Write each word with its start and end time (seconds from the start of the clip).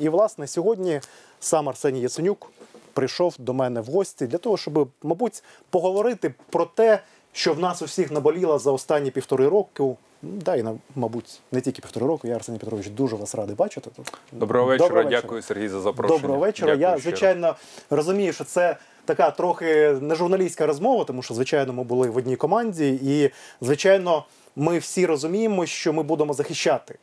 І 0.00 0.08
власне 0.08 0.46
сьогодні 0.46 1.00
сам 1.40 1.68
Арсеній 1.68 2.00
Яценюк 2.00 2.50
прийшов 2.92 3.34
до 3.38 3.54
мене 3.54 3.80
в 3.80 3.84
гості 3.84 4.26
для 4.26 4.38
того, 4.38 4.56
щоб, 4.56 4.88
мабуть, 5.02 5.42
поговорити 5.70 6.34
про 6.50 6.64
те, 6.64 6.98
що 7.32 7.54
в 7.54 7.58
нас 7.58 7.82
усіх 7.82 8.10
наболіло 8.10 8.58
за 8.58 8.72
останні 8.72 9.10
півтори 9.10 9.48
року. 9.48 9.96
Да, 10.22 10.56
і 10.56 10.62
на- 10.62 10.74
мабуть, 10.96 11.40
не 11.52 11.60
тільки 11.60 11.82
півтори 11.82 12.06
року. 12.06 12.28
Я 12.28 12.34
Арсеній 12.34 12.58
Петрович 12.58 12.88
дуже 12.88 13.16
вас 13.16 13.34
радий 13.34 13.56
бачити. 13.56 13.90
Доброго 14.32 14.66
вечора. 14.66 14.88
Доброго 14.88 15.10
Дякую, 15.10 15.42
Сергій, 15.42 15.68
за 15.68 15.80
запрошення. 15.80 16.18
Доброго 16.20 16.40
вечора. 16.40 16.76
Дякую 16.76 16.82
Я 16.94 17.00
щиро. 17.00 17.16
звичайно 17.16 17.54
розумію, 17.90 18.32
що 18.32 18.44
це 18.44 18.76
така 19.04 19.30
трохи 19.30 19.90
не 20.00 20.14
журналістська 20.14 20.66
розмова, 20.66 21.04
тому 21.04 21.22
що 21.22 21.34
звичайно 21.34 21.72
ми 21.72 21.84
були 21.84 22.08
в 22.10 22.16
одній 22.16 22.36
команді, 22.36 22.98
і 23.02 23.30
звичайно. 23.60 24.24
Ми 24.56 24.78
всі 24.78 25.06
розуміємо, 25.06 25.66
що 25.66 25.92
ми 25.92 26.02
будемо 26.02 26.34
захищати 26.34 26.98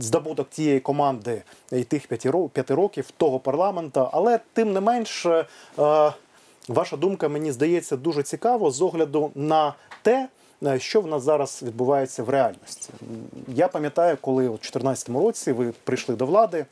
здобуток 0.00 0.50
тієї 0.50 0.80
команди 0.80 1.42
і 1.72 1.84
тих 1.84 2.06
п'яти 2.52 2.74
років 2.74 3.10
того 3.16 3.38
парламента. 3.40 4.10
Але 4.12 4.40
тим 4.52 4.72
не 4.72 4.80
менш, 4.80 5.26
е, 5.26 5.44
ваша 6.68 6.96
думка 6.96 7.28
мені 7.28 7.52
здається 7.52 7.96
дуже 7.96 8.22
цікаво 8.22 8.70
з 8.70 8.82
огляду 8.82 9.30
на 9.34 9.74
те, 10.02 10.28
е, 10.66 10.78
що 10.78 11.00
в 11.00 11.06
нас 11.06 11.22
зараз 11.22 11.62
відбувається 11.62 12.22
в 12.22 12.28
реальності. 12.28 12.90
Я 13.48 13.68
пам'ятаю, 13.68 14.18
коли 14.20 14.44
у 14.48 14.52
2014 14.52 15.08
році 15.08 15.52
ви 15.52 15.72
прийшли 15.84 16.16
до 16.16 16.26
влади, 16.26 16.66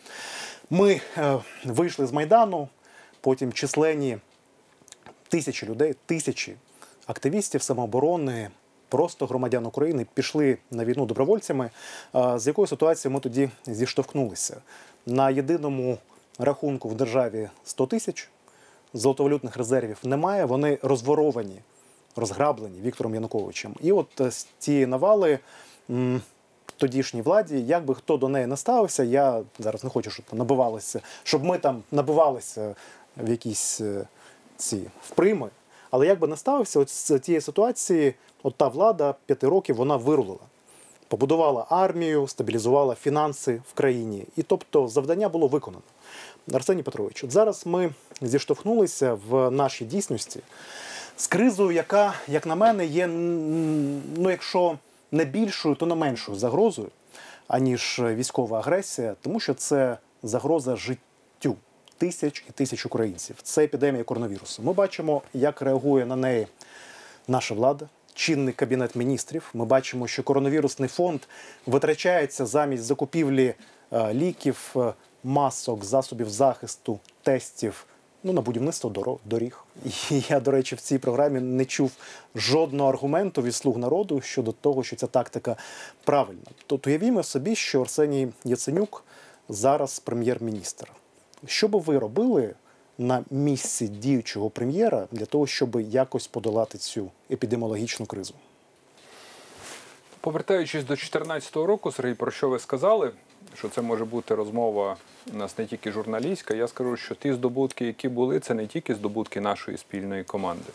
ми 0.71 1.01
е, 1.19 1.39
вийшли 1.65 2.07
з 2.07 2.13
Майдану, 2.13 2.69
потім 3.21 3.53
численні 3.53 4.19
тисячі 5.29 5.67
людей, 5.67 5.95
тисячі 6.07 6.55
активістів 7.07 7.63
самооборони, 7.63 8.51
просто 8.93 9.27
громадян 9.27 9.67
України 9.67 10.07
пішли 10.15 10.59
на 10.71 10.85
війну 10.85 11.07
добровольцями. 11.07 11.71
З 12.15 12.47
якою 12.47 12.67
ситуацією 12.67 13.15
ми 13.15 13.21
тоді 13.21 13.51
зіштовхнулися? 13.67 14.57
На 15.07 15.31
єдиному 15.31 15.99
рахунку 16.39 16.89
в 16.89 16.95
державі 16.95 17.49
100 17.65 17.87
тисяч, 17.87 18.31
золотовалютних 18.95 19.57
резервів 19.57 19.99
немає, 20.03 20.45
вони 20.45 20.79
розворовані, 20.83 21.61
розграблені 22.17 22.81
Віктором 22.81 23.15
Януковичем. 23.15 23.75
І 23.81 23.93
от 23.93 24.21
е, 24.21 24.31
з 24.31 24.47
цієї 24.59 24.87
навали. 24.87 25.39
Тодішній 26.77 27.23
владі, 27.23 27.61
як 27.61 27.85
би 27.85 27.95
хто 27.95 28.17
до 28.17 28.29
неї 28.29 28.47
не 28.47 28.57
ставився, 28.57 29.03
я 29.03 29.43
зараз 29.59 29.85
не 29.85 29.91
хочу, 29.91 30.11
щоб 30.11 30.27
набивалися, 30.33 31.01
щоб 31.23 31.45
ми 31.45 31.59
там 31.59 31.83
набивалися 31.93 32.75
в 33.17 33.31
якісь 33.31 33.81
е, 33.81 34.07
ці 34.57 34.83
вприми. 35.03 35.49
Але 35.93 36.07
як 36.07 36.19
би 36.19 36.27
не 36.27 36.37
ставився, 36.37 36.81
от 36.81 36.91
з 36.91 37.19
тієї 37.19 37.41
ситуації, 37.41 38.15
от 38.43 38.55
та 38.55 38.69
влада 38.69 39.15
п'яти 39.27 39.49
років 39.49 39.77
вона 39.77 39.97
вирулила. 39.97 40.41
Побудувала 41.09 41.67
армію, 41.69 42.29
стабілізувала 42.29 42.95
фінанси 42.95 43.63
в 43.71 43.75
країні. 43.75 44.25
І 44.37 44.43
тобто 44.43 44.89
завдання 44.89 45.29
було 45.29 45.47
виконано. 45.47 45.83
Арсеній 46.53 46.83
Петрович, 46.83 47.25
от 47.25 47.33
зараз 47.33 47.67
ми 47.67 47.91
зіштовхнулися 48.21 49.19
в 49.29 49.51
нашій 49.51 49.85
дійсності 49.85 50.41
з 51.17 51.27
кризою, 51.27 51.71
яка, 51.71 52.15
як 52.29 52.47
на 52.47 52.55
мене, 52.55 52.87
є, 52.87 53.07
ну, 53.07 54.31
якщо 54.31 54.79
не 55.11 55.25
більшою, 55.25 55.75
то 55.75 55.87
не 55.87 55.95
меншою 55.95 56.39
загрозою, 56.39 56.89
аніж 57.49 58.01
військова 58.05 58.59
агресія, 58.59 59.15
тому 59.21 59.41
що 59.41 59.55
це 59.55 59.99
загроза 60.23 60.77
життю 60.77 61.01
тисяч 62.03 62.45
і 62.49 62.53
тисяч 62.53 62.87
українців. 62.87 63.37
Це 63.43 63.65
епідемія 63.65 64.05
коронавірусу. 64.05 64.63
Ми 64.63 64.73
бачимо, 64.73 65.23
як 65.35 65.63
реагує 65.63 66.07
на 66.07 66.17
неї 66.17 66.47
наша 67.29 67.55
влада, 67.55 67.89
чинний 68.15 68.55
кабінет 68.55 68.97
міністрів. 68.97 69.51
Ми 69.55 69.65
бачимо, 69.65 70.07
що 70.07 70.23
коронавірусний 70.23 70.89
фонд 70.89 71.21
витрачається 71.67 72.47
замість 72.47 72.83
закупівлі 72.85 73.55
е, 73.93 74.15
ліків, 74.15 74.75
е, 74.77 74.93
масок, 75.25 75.85
засобів 75.85 76.31
захисту, 76.31 76.99
тестів. 77.23 77.87
Ну, 78.23 78.33
на 78.33 78.41
будівництво 78.41 78.91
доро- 78.91 79.19
доріг. 79.25 79.65
І 80.11 80.23
я, 80.29 80.41
до 80.41 80.51
речі, 80.51 80.75
в 80.75 80.81
цій 80.81 80.99
програмі 80.99 81.41
не 81.41 81.65
чув 81.65 81.93
жодного 82.35 82.91
аргументу 82.91 83.43
від 83.43 83.55
слуг 83.55 83.79
народу 83.79 84.21
щодо 84.21 84.53
того, 84.53 84.85
що 84.85 84.97
ця 84.97 85.07
тактика 85.07 85.57
правильна. 86.05 86.51
Тобто 86.67 86.91
уявімо 86.91 87.23
собі, 87.23 87.55
що 87.55 87.81
Арсеній 87.81 88.29
Яценюк 88.45 89.05
зараз 89.49 89.99
прем'єр-міністр. 89.99 90.93
Що 91.47 91.69
би 91.69 91.79
ви 91.79 91.99
робили 91.99 92.55
на 92.99 93.25
місці 93.31 93.89
діючого 93.89 94.51
прем'єра 94.51 95.07
для 95.13 95.27
того, 95.27 95.47
щоб 95.47 95.81
якось 95.81 96.27
подолати 96.27 96.79
цю 96.79 97.11
епідеміологічну 97.31 98.07
кризу? 98.07 98.35
Повертаючись 100.21 100.83
до 100.83 100.95
2014 100.95 101.57
року, 101.57 101.93
Сергій, 101.93 102.15
про 102.15 102.31
що 102.31 102.49
ви 102.49 102.59
сказали? 102.59 103.13
Що 103.55 103.69
це 103.69 103.83
може 103.83 104.05
бути 104.05 104.35
розмова 104.35 104.97
у 105.33 105.37
нас 105.37 105.59
не 105.59 105.67
тільки 105.67 105.93
журналістська. 105.93 106.55
Я 106.55 106.69
скажу, 106.69 106.97
що 106.97 107.15
ті 107.15 107.33
здобутки, 107.33 107.87
які 107.87 108.09
були, 108.09 108.41
це 108.41 108.55
не 108.55 108.67
тільки 108.67 108.95
здобутки 108.95 109.41
нашої 109.41 109.77
спільної 109.79 110.25
команди. 110.25 110.73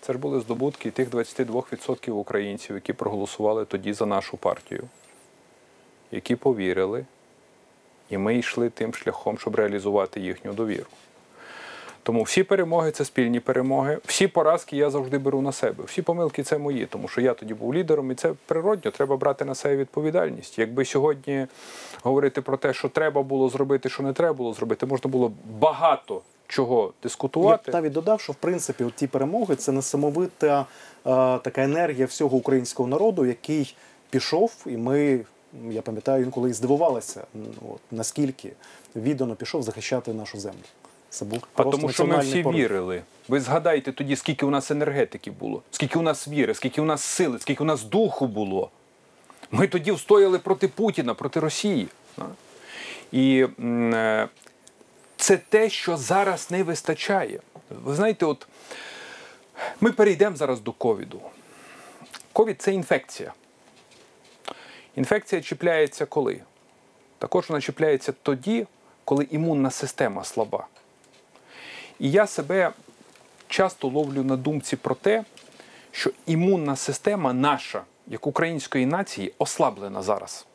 Це 0.00 0.12
ж 0.12 0.18
були 0.18 0.40
здобутки 0.40 0.90
тих 0.90 1.10
22% 1.10 2.10
українців, 2.10 2.76
які 2.76 2.92
проголосували 2.92 3.64
тоді 3.64 3.92
за 3.92 4.06
нашу 4.06 4.36
партію, 4.36 4.84
які 6.10 6.36
повірили, 6.36 7.04
і 8.12 8.18
ми 8.18 8.36
йшли 8.36 8.70
тим 8.70 8.94
шляхом, 8.94 9.38
щоб 9.38 9.54
реалізувати 9.54 10.20
їхню 10.20 10.52
довіру. 10.52 10.86
Тому 12.02 12.22
всі 12.22 12.42
перемоги 12.42 12.90
це 12.90 13.04
спільні 13.04 13.40
перемоги. 13.40 13.98
Всі 14.04 14.26
поразки 14.26 14.76
я 14.76 14.90
завжди 14.90 15.18
беру 15.18 15.40
на 15.40 15.52
себе. 15.52 15.84
Всі 15.84 16.02
помилки 16.02 16.42
це 16.42 16.58
мої, 16.58 16.86
тому 16.86 17.08
що 17.08 17.20
я 17.20 17.34
тоді 17.34 17.54
був 17.54 17.74
лідером, 17.74 18.10
і 18.10 18.14
це 18.14 18.32
природньо. 18.46 18.90
Треба 18.90 19.16
брати 19.16 19.44
на 19.44 19.54
себе 19.54 19.76
відповідальність. 19.76 20.58
Якби 20.58 20.84
сьогодні 20.84 21.46
говорити 22.02 22.40
про 22.40 22.56
те, 22.56 22.72
що 22.72 22.88
треба 22.88 23.22
було 23.22 23.48
зробити, 23.48 23.88
що 23.88 24.02
не 24.02 24.12
треба 24.12 24.32
було 24.32 24.52
зробити, 24.52 24.86
можна 24.86 25.10
було 25.10 25.32
багато 25.60 26.22
чого 26.48 26.82
Я 26.82 26.88
б 26.88 26.92
дискутувати. 27.02 27.72
навіть 27.72 27.92
додав, 27.92 28.20
що 28.20 28.32
в 28.32 28.36
принципі 28.36 28.84
ті 28.94 29.06
перемоги 29.06 29.56
це 29.56 29.72
несамовита 29.72 30.60
е, 30.60 30.66
така 31.38 31.62
енергія 31.62 32.06
всього 32.06 32.36
українського 32.36 32.88
народу, 32.88 33.26
який 33.26 33.74
пішов, 34.10 34.52
і 34.66 34.76
ми, 34.76 35.20
я 35.70 35.82
пам'ятаю, 35.82 36.24
інколи 36.24 36.50
і 36.50 36.52
здивувалися, 36.52 37.24
от, 37.70 37.80
наскільки 37.90 38.52
віддано 38.96 39.34
пішов 39.34 39.62
захищати 39.62 40.12
нашу 40.12 40.38
землю. 40.40 40.58
Це 41.10 41.24
був 41.24 41.42
А 41.54 41.64
тому, 41.64 41.92
що 41.92 42.06
ми 42.06 42.18
всі 42.18 42.42
порив. 42.42 42.60
вірили. 42.60 43.02
Ви 43.28 43.40
згадайте 43.40 43.92
тоді, 43.92 44.16
скільки 44.16 44.46
у 44.46 44.50
нас 44.50 44.70
енергетики 44.70 45.30
було, 45.30 45.62
скільки 45.70 45.98
у 45.98 46.02
нас 46.02 46.28
віри, 46.28 46.54
скільки 46.54 46.80
у 46.80 46.84
нас 46.84 47.02
сили, 47.02 47.38
скільки 47.38 47.62
у 47.62 47.66
нас 47.66 47.82
духу 47.82 48.26
було. 48.26 48.70
Ми 49.50 49.68
тоді 49.68 49.92
встояли 49.92 50.38
проти 50.38 50.68
Путіна, 50.68 51.14
проти 51.14 51.40
Росії. 51.40 51.88
І 53.12 53.46
е, 53.64 54.28
це 55.16 55.36
те, 55.36 55.70
що 55.70 55.96
зараз 55.96 56.50
не 56.50 56.62
вистачає. 56.62 57.40
Ви 57.84 57.94
знаєте, 57.94 58.26
от 58.26 58.46
ми 59.80 59.92
перейдемо 59.92 60.36
зараз 60.36 60.60
до 60.60 60.72
ковіду. 60.72 61.20
Ковід 62.32 62.62
це 62.62 62.72
інфекція. 62.72 63.32
Інфекція 64.96 65.42
чіпляється 65.42 66.06
коли? 66.06 66.40
Також 67.18 67.48
вона 67.48 67.60
чіпляється 67.60 68.12
тоді, 68.22 68.66
коли 69.04 69.26
імунна 69.30 69.70
система 69.70 70.24
слаба. 70.24 70.66
І 71.98 72.10
я 72.10 72.26
себе 72.26 72.72
часто 73.48 73.88
ловлю 73.88 74.22
на 74.22 74.36
думці 74.36 74.76
про 74.76 74.94
те, 74.94 75.24
що 75.90 76.10
імунна 76.26 76.76
система 76.76 77.32
наша, 77.32 77.82
як 78.06 78.26
української 78.26 78.86
нації, 78.86 79.32
ослаблена 79.38 80.02
зараз. 80.02 80.46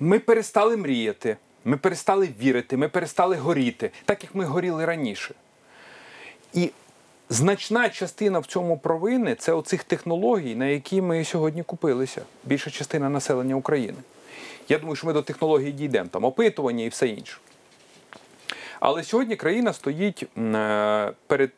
Ми 0.00 0.18
перестали 0.18 0.76
мріяти, 0.76 1.36
ми 1.64 1.76
перестали 1.76 2.28
вірити, 2.40 2.76
ми 2.76 2.88
перестали 2.88 3.36
горіти, 3.36 3.90
так 4.04 4.22
як 4.22 4.34
ми 4.34 4.44
горіли 4.44 4.84
раніше. 4.84 5.34
І 6.52 6.70
значна 7.28 7.88
частина 7.88 8.38
в 8.38 8.46
цьому 8.46 8.78
провини 8.78 9.34
це 9.34 9.52
оцих 9.52 9.84
технологій, 9.84 10.54
на 10.54 10.66
які 10.66 11.02
ми 11.02 11.24
сьогодні 11.24 11.62
купилися. 11.62 12.22
Більша 12.44 12.70
частина 12.70 13.08
населення 13.08 13.54
України. 13.54 13.98
Я 14.68 14.78
думаю, 14.78 14.96
що 14.96 15.06
ми 15.06 15.12
до 15.12 15.22
технологій 15.22 15.72
дійдемо, 15.72 16.08
там 16.12 16.24
опитування 16.24 16.84
і 16.84 16.88
все 16.88 17.08
інше. 17.08 17.38
Але 18.80 19.02
сьогодні 19.02 19.36
країна 19.36 19.72
стоїть 19.72 20.22
е, 20.38 21.12
перед 21.26 21.52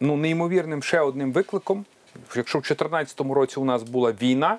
ну, 0.00 0.16
неймовірним 0.16 0.82
ще 0.82 1.00
одним 1.00 1.32
викликом. 1.32 1.84
Якщо 2.36 2.58
в 2.58 2.62
2014 2.62 3.20
році 3.20 3.60
у 3.60 3.64
нас 3.64 3.82
була 3.82 4.12
війна 4.12 4.58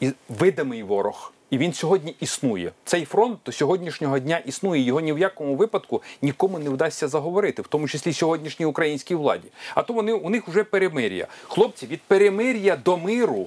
і 0.00 0.12
видимий 0.28 0.82
ворог, 0.82 1.32
і 1.50 1.58
він 1.58 1.72
сьогодні 1.72 2.16
існує. 2.20 2.72
Цей 2.84 3.04
фронт 3.04 3.38
до 3.46 3.52
сьогоднішнього 3.52 4.18
дня 4.18 4.38
існує. 4.38 4.82
Його 4.82 5.00
ні 5.00 5.12
в 5.12 5.18
якому 5.18 5.56
випадку 5.56 6.02
нікому 6.22 6.58
не 6.58 6.70
вдасться 6.70 7.08
заговорити, 7.08 7.62
в 7.62 7.66
тому 7.66 7.88
числі 7.88 8.12
сьогоднішній 8.12 8.66
українській 8.66 9.14
владі. 9.14 9.48
А 9.74 9.82
то 9.82 9.92
вони 9.92 10.12
у 10.12 10.30
них 10.30 10.48
вже 10.48 10.64
перемир'я. 10.64 11.26
Хлопці, 11.42 11.86
від 11.86 12.02
перемир'я 12.02 12.76
до 12.76 12.96
миру, 12.96 13.46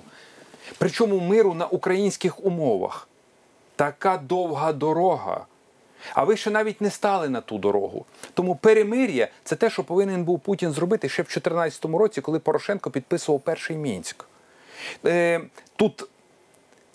причому 0.77 1.19
миру 1.19 1.53
на 1.53 1.65
українських 1.65 2.45
умовах. 2.45 3.07
Така 3.75 4.17
довга 4.17 4.73
дорога. 4.73 5.45
А 6.13 6.23
ви 6.23 6.37
ще 6.37 6.51
навіть 6.51 6.81
не 6.81 6.91
стали 6.91 7.29
на 7.29 7.41
ту 7.41 7.57
дорогу. 7.57 8.05
Тому 8.33 8.55
перемир'я 8.55 9.27
це 9.43 9.55
те, 9.55 9.69
що 9.69 9.83
повинен 9.83 10.23
був 10.23 10.39
Путін 10.39 10.71
зробити 10.71 11.09
ще 11.09 11.21
в 11.21 11.25
2014 11.25 11.85
році, 11.85 12.21
коли 12.21 12.39
Порошенко 12.39 12.91
підписував 12.91 13.41
перший 13.41 13.77
Мінськ. 13.77 14.25
Е, 15.05 15.41
тут 15.75 16.09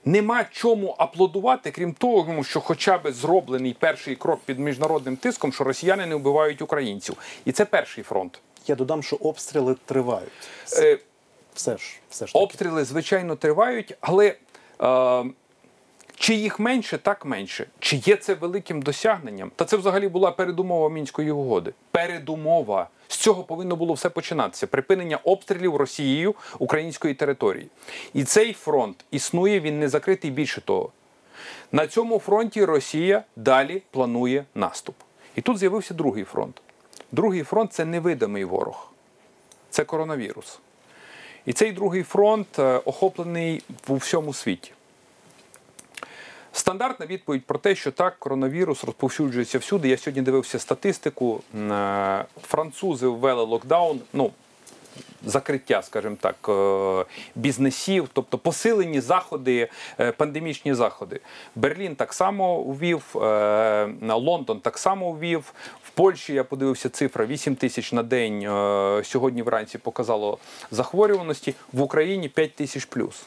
Нема 0.05 0.45
чому 0.45 0.95
аплодувати, 0.99 1.71
крім 1.71 1.93
того, 1.93 2.45
що 2.45 2.61
хоча 2.61 2.99
б 2.99 3.12
зроблений 3.12 3.77
перший 3.81 4.17
крок 4.17 4.41
під 4.47 4.59
міжнародним 4.59 5.17
тиском, 5.17 5.53
що 5.53 5.65
росіяни 5.65 6.06
не 6.06 6.15
вбивають 6.15 6.62
українців. 6.62 7.17
І 7.45 7.53
це 7.53 7.65
перший 7.65 8.05
фронт. 8.05 8.41
Я 8.67 8.75
додам, 8.75 9.03
що 9.03 9.17
обстріли 9.17 9.77
тривають. 9.85 10.33
Все, 10.65 10.93
Е, 10.93 10.99
все 11.55 11.77
ж, 11.77 11.85
все 12.11 12.27
ж 12.27 12.33
таки. 12.33 12.45
Обстріли, 12.45 12.85
звичайно, 12.85 13.37
тривають, 13.37 13.97
але 14.01 14.27
е, 14.27 14.35
чи 16.16 16.34
їх 16.34 16.61
менше, 16.61 16.99
так 16.99 17.25
менше. 17.25 17.66
Чи 17.78 17.96
є 17.96 18.16
це 18.16 18.34
великим 18.34 18.82
досягненням? 18.82 19.50
Та 19.56 19.64
це 19.64 19.76
взагалі 19.76 20.08
була 20.08 20.31
передумова 20.31 20.90
мінської 20.90 21.31
угоди. 21.31 21.72
Передумова. 21.90 22.88
З 23.08 23.16
цього 23.16 23.44
повинно 23.44 23.76
було 23.76 23.94
все 23.94 24.11
починатися. 24.11 24.66
Припинення 24.66 25.16
обстрілів 25.16 25.76
Росією 25.76 26.34
української 26.58 27.14
території. 27.14 27.69
І 28.14 28.25
цей 28.25 28.52
фронт 28.52 29.05
існує, 29.11 29.61
він 29.61 29.78
не 29.78 29.88
закритий 29.88 30.31
більше 30.31 30.61
того. 30.61 30.93
На 31.72 31.87
цьому 31.87 32.19
фронті 32.19 32.64
Росія 32.64 33.25
далі 33.37 33.82
планує 33.90 34.44
наступ. 34.55 34.94
І 35.37 35.40
тут 35.40 35.58
з'явився 35.58 35.94
другий 35.94 36.25
фронт. 36.25 36.62
Другий 37.12 37.43
фронт 37.43 37.72
це 37.72 37.84
невидимий 37.84 38.44
ворог. 38.44 38.93
Це 39.70 39.84
коронавірус. 39.84 40.58
І 41.46 41.52
цей 41.52 41.72
другий 41.72 42.02
фронт 42.02 42.58
е, 42.58 42.81
охоплений 42.84 43.62
у 43.88 43.96
всьому 43.96 44.32
світі. 44.32 44.72
Стандартна 46.56 47.06
відповідь 47.06 47.45
про 47.45 47.59
те, 47.59 47.75
що 47.75 47.93
так, 47.93 48.19
коронавірус 48.19 48.85
розповсюджується 48.85 49.59
всюди. 49.59 49.89
Я 49.89 49.97
сьогодні 49.97 50.23
дивився 50.23 50.59
статистику. 50.59 51.41
Е, 51.55 52.25
Французи 52.43 53.06
ввели 53.06 53.43
локдаун. 53.43 54.01
Ну, 54.12 54.31
закриття, 55.25 55.83
скажімо 55.83 56.17
так, 56.21 56.49
е, 56.49 57.05
бізнесів, 57.35 58.09
тобто 58.12 58.39
посилені 58.39 59.01
заходи, 59.01 59.69
е, 60.01 60.12
пандемічні 60.12 60.75
заходи. 60.75 61.21
Берлін 61.55 61.97
так 61.97 62.12
само 62.12 62.62
ввів, 62.62 63.05
Лондон 64.03 64.61
так 64.61 64.79
само 64.79 65.12
ввів. 65.12 65.53
В 65.83 65.91
Польщі 65.91 66.35
я 66.35 66.45
подивився 66.45 66.89
цифра 66.89 67.27
8 67.27 67.57
тисяч 67.57 67.93
на 67.93 68.03
день. 68.03 68.43
Сьогодні 69.05 69.43
вранці 69.43 69.79
показало 69.79 70.39
захворюваності. 70.71 71.55
В 71.73 71.81
Україні 71.83 72.29
5 72.29 72.55
тисяч 72.55 72.85
плюс. 72.85 73.27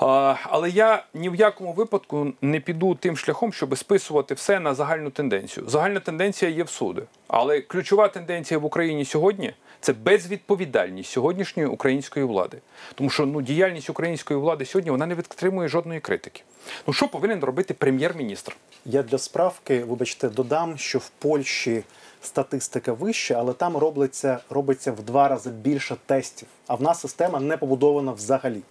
Але 0.00 0.70
я 0.70 1.04
ні 1.14 1.28
в 1.28 1.34
якому 1.34 1.72
випадку 1.72 2.32
не 2.42 2.60
піду 2.60 2.94
тим 2.94 3.16
шляхом, 3.16 3.52
щоб 3.52 3.78
списувати 3.78 4.34
все 4.34 4.60
на 4.60 4.74
загальну 4.74 5.10
тенденцію. 5.10 5.68
Загальна 5.68 6.00
тенденція 6.00 6.50
є 6.50 6.62
всюди. 6.62 7.02
Але 7.28 7.60
ключова 7.60 8.08
тенденція 8.08 8.58
в 8.58 8.64
Україні 8.64 9.04
сьогодні 9.04 9.54
це 9.80 9.92
безвідповідальність 9.92 11.10
сьогоднішньої 11.10 11.68
української 11.68 12.24
влади. 12.26 12.58
Тому 12.94 13.10
що 13.10 13.26
ну, 13.26 13.42
діяльність 13.42 13.90
української 13.90 14.40
влади 14.40 14.64
сьогодні 14.64 14.90
вона 14.90 15.06
не 15.06 15.14
відтримує 15.14 15.68
жодної 15.68 16.00
критики. 16.00 16.42
Ну 16.86 16.92
що 16.92 17.08
повинен 17.08 17.40
робити 17.44 17.74
прем'єр-міністр? 17.74 18.56
Я 18.84 19.02
для 19.02 19.18
справки, 19.18 19.84
вибачте, 19.84 20.28
додам, 20.28 20.78
що 20.78 20.98
в 20.98 21.08
Польщі 21.08 21.82
статистика 22.22 22.92
вища, 22.92 23.34
але 23.38 23.52
там 23.52 23.76
робиться, 23.76 24.38
робиться 24.50 24.92
в 24.92 25.02
два 25.02 25.28
рази 25.28 25.50
більше 25.50 25.96
тестів. 26.06 26.48
А 26.66 26.74
в 26.74 26.82
нас 26.82 27.00
система 27.00 27.40
не 27.40 27.56
побудована 27.56 28.12
взагалі. 28.12 28.62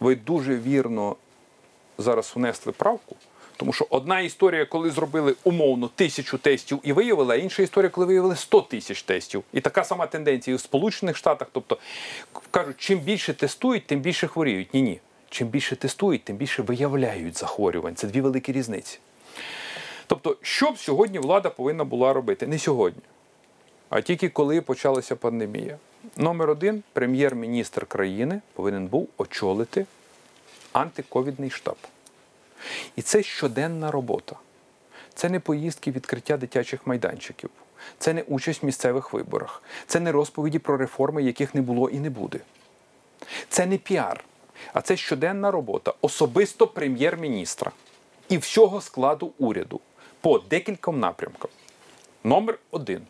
Ви 0.00 0.16
дуже 0.16 0.56
вірно 0.56 1.16
зараз 1.98 2.32
внесли 2.36 2.72
правку. 2.72 3.16
Тому 3.56 3.72
що 3.72 3.86
одна 3.90 4.20
історія, 4.20 4.64
коли 4.64 4.90
зробили 4.90 5.34
умовно 5.44 5.88
тисячу 5.88 6.38
тестів 6.38 6.80
і 6.82 6.92
виявили, 6.92 7.34
а 7.34 7.38
інша 7.38 7.62
історія, 7.62 7.90
коли 7.90 8.06
виявили 8.06 8.36
100 8.36 8.60
тисяч 8.60 9.02
тестів. 9.02 9.42
І 9.52 9.60
така 9.60 9.84
сама 9.84 10.06
тенденція 10.06 10.54
і 10.54 10.56
в 10.56 10.60
Сполучених 10.60 11.16
Штатах. 11.16 11.48
Тобто 11.52 11.78
кажуть, 12.50 12.76
чим 12.78 12.98
більше 12.98 13.34
тестують, 13.34 13.86
тим 13.86 14.00
більше 14.00 14.26
хворіють. 14.26 14.74
Ні, 14.74 14.82
ні. 14.82 15.00
Чим 15.30 15.48
більше 15.48 15.76
тестують, 15.76 16.24
тим 16.24 16.36
більше 16.36 16.62
виявляють 16.62 17.38
захворювань. 17.38 17.94
Це 17.94 18.06
дві 18.06 18.20
великі 18.20 18.52
різниці. 18.52 18.98
Тобто, 20.06 20.36
що 20.42 20.70
б 20.70 20.78
сьогодні 20.78 21.18
влада 21.18 21.50
повинна 21.50 21.84
була 21.84 22.12
робити? 22.12 22.46
Не 22.46 22.58
сьогодні, 22.58 23.02
а 23.88 24.00
тільки 24.00 24.28
коли 24.28 24.60
почалася 24.60 25.16
пандемія. 25.16 25.78
Номер 26.16 26.50
один 26.50 26.82
прем'єр-міністр 26.92 27.86
країни 27.86 28.40
повинен 28.52 28.86
був 28.86 29.08
очолити 29.16 29.86
антиковідний 30.72 31.50
штаб. 31.50 31.76
І 32.96 33.02
це 33.02 33.22
щоденна 33.22 33.90
робота. 33.90 34.36
Це 35.14 35.28
не 35.28 35.40
поїздки 35.40 35.90
відкриття 35.90 36.36
дитячих 36.36 36.86
майданчиків, 36.86 37.50
це 37.98 38.12
не 38.12 38.22
участь 38.22 38.62
в 38.62 38.66
місцевих 38.66 39.12
виборах, 39.12 39.62
це 39.86 40.00
не 40.00 40.12
розповіді 40.12 40.58
про 40.58 40.76
реформи, 40.76 41.22
яких 41.22 41.54
не 41.54 41.62
було 41.62 41.88
і 41.90 42.00
не 42.00 42.10
буде. 42.10 42.38
Це 43.48 43.66
не 43.66 43.78
піар, 43.78 44.24
а 44.72 44.80
це 44.80 44.96
щоденна 44.96 45.50
робота 45.50 45.94
особисто 46.00 46.66
прем'єр-міністра 46.66 47.72
і 48.28 48.38
всього 48.38 48.80
складу 48.80 49.32
уряду 49.38 49.80
по 50.20 50.38
декільком 50.38 51.00
напрямкам. 51.00 51.50
Номер 52.24 52.58
один 52.70 53.02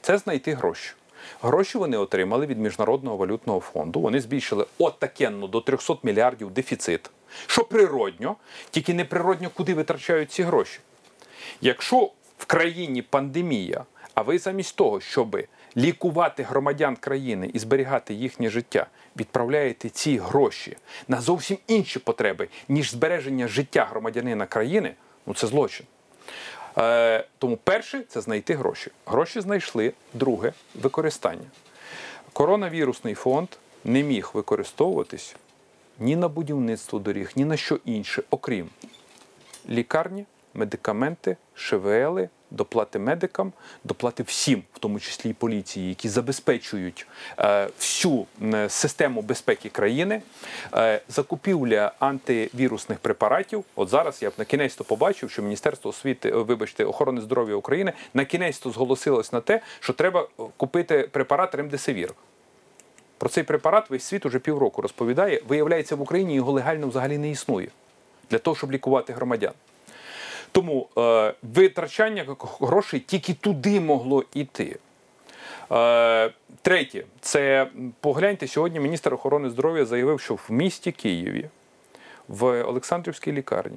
це 0.00 0.18
знайти 0.18 0.54
гроші. 0.54 0.94
Гроші 1.42 1.78
вони 1.78 1.96
отримали 1.96 2.46
від 2.46 2.58
Міжнародного 2.58 3.16
валютного 3.16 3.60
фонду. 3.60 4.00
Вони 4.00 4.20
збільшили 4.20 4.66
отакенно 4.78 5.46
до 5.46 5.60
300 5.60 5.96
мільярдів 6.02 6.50
дефіцит. 6.50 7.10
Що 7.46 7.64
природньо, 7.64 8.36
тільки 8.70 8.94
неприродньо, 8.94 9.50
куди 9.54 9.74
витрачають 9.74 10.32
ці 10.32 10.42
гроші. 10.42 10.78
Якщо 11.60 12.10
в 12.38 12.44
країні 12.46 13.02
пандемія, 13.02 13.84
а 14.14 14.22
ви 14.22 14.38
замість 14.38 14.76
того, 14.76 15.00
щоб 15.00 15.36
лікувати 15.76 16.42
громадян 16.42 16.96
країни 16.96 17.50
і 17.54 17.58
зберігати 17.58 18.14
їхнє 18.14 18.50
життя, 18.50 18.86
відправляєте 19.16 19.88
ці 19.88 20.18
гроші 20.18 20.76
на 21.08 21.20
зовсім 21.20 21.58
інші 21.66 21.98
потреби, 21.98 22.48
ніж 22.68 22.90
збереження 22.90 23.48
життя 23.48 23.86
громадянина 23.90 24.46
країни, 24.46 24.94
ну 25.26 25.34
це 25.34 25.46
злочин. 25.46 25.86
Е, 26.78 27.24
тому 27.38 27.56
перше 27.56 28.02
це 28.08 28.20
знайти 28.20 28.54
гроші. 28.54 28.90
Гроші 29.06 29.40
знайшли. 29.40 29.92
Друге 30.14 30.52
використання. 30.74 31.46
Коронавірусний 32.32 33.14
фонд 33.14 33.48
не 33.84 34.02
міг 34.02 34.30
використовуватись 34.34 35.36
ні 35.98 36.16
на 36.16 36.28
будівництво 36.28 36.98
доріг, 36.98 37.32
ні 37.36 37.44
на 37.44 37.56
що 37.56 37.78
інше, 37.84 38.22
окрім 38.30 38.68
лікарні, 39.68 40.24
медикаменти, 40.54 41.36
ШВЛи, 41.54 42.28
доплати 42.50 42.98
медикам, 42.98 43.52
доплати 43.84 44.22
всім, 44.22 44.62
в 44.74 44.78
тому 44.78 45.00
числі 45.00 45.30
і 45.30 45.32
поліції, 45.32 45.88
які 45.88 46.08
забезпечують 46.08 47.06
е, 47.38 47.68
всю 47.78 48.26
систему 48.68 49.22
безпеки 49.22 49.68
країни, 49.68 50.22
е, 50.74 51.00
закупівля 51.08 51.92
антивірусних 51.98 52.98
препаратів. 52.98 53.64
От 53.76 53.88
зараз 53.88 54.22
я 54.22 54.30
б 54.30 54.32
на 54.38 54.44
кінець 54.44 54.74
то 54.74 54.84
побачив, 54.84 55.30
що 55.30 55.42
Міністерство 55.42 55.90
освіти, 55.90 56.28
е, 56.28 56.32
вибачте, 56.32 56.84
охорони 56.84 57.20
здоров'я 57.20 57.54
України 57.54 57.92
на 58.14 58.24
кінець 58.24 58.58
то 58.58 58.70
зголосилось 58.70 59.32
на 59.32 59.40
те, 59.40 59.60
що 59.80 59.92
треба 59.92 60.28
купити 60.56 61.08
препарат 61.12 61.54
Ремдесивір. 61.54 62.14
Про 63.18 63.28
цей 63.28 63.44
препарат 63.44 63.90
весь 63.90 64.04
світ 64.04 64.26
уже 64.26 64.38
півроку 64.38 64.82
розповідає. 64.82 65.42
Виявляється, 65.48 65.96
в 65.96 66.00
Україні 66.00 66.34
його 66.34 66.52
легально 66.52 66.88
взагалі 66.88 67.18
не 67.18 67.30
існує 67.30 67.68
для 68.30 68.38
того, 68.38 68.56
щоб 68.56 68.72
лікувати 68.72 69.12
громадян. 69.12 69.52
Тому 70.56 70.88
е, 70.98 71.34
витрачання 71.42 72.36
грошей 72.60 73.00
тільки 73.00 73.34
туди 73.34 73.80
могло 73.80 74.24
йти. 74.34 74.76
Е, 75.72 76.30
третє, 76.62 77.04
це 77.20 77.66
погляньте, 78.00 78.48
сьогодні 78.48 78.80
міністр 78.80 79.14
охорони 79.14 79.50
здоров'я 79.50 79.84
заявив, 79.84 80.20
що 80.20 80.34
в 80.34 80.46
місті 80.48 80.92
Києві, 80.92 81.48
в 82.28 82.62
Олександрівській 82.62 83.32
лікарні, 83.32 83.76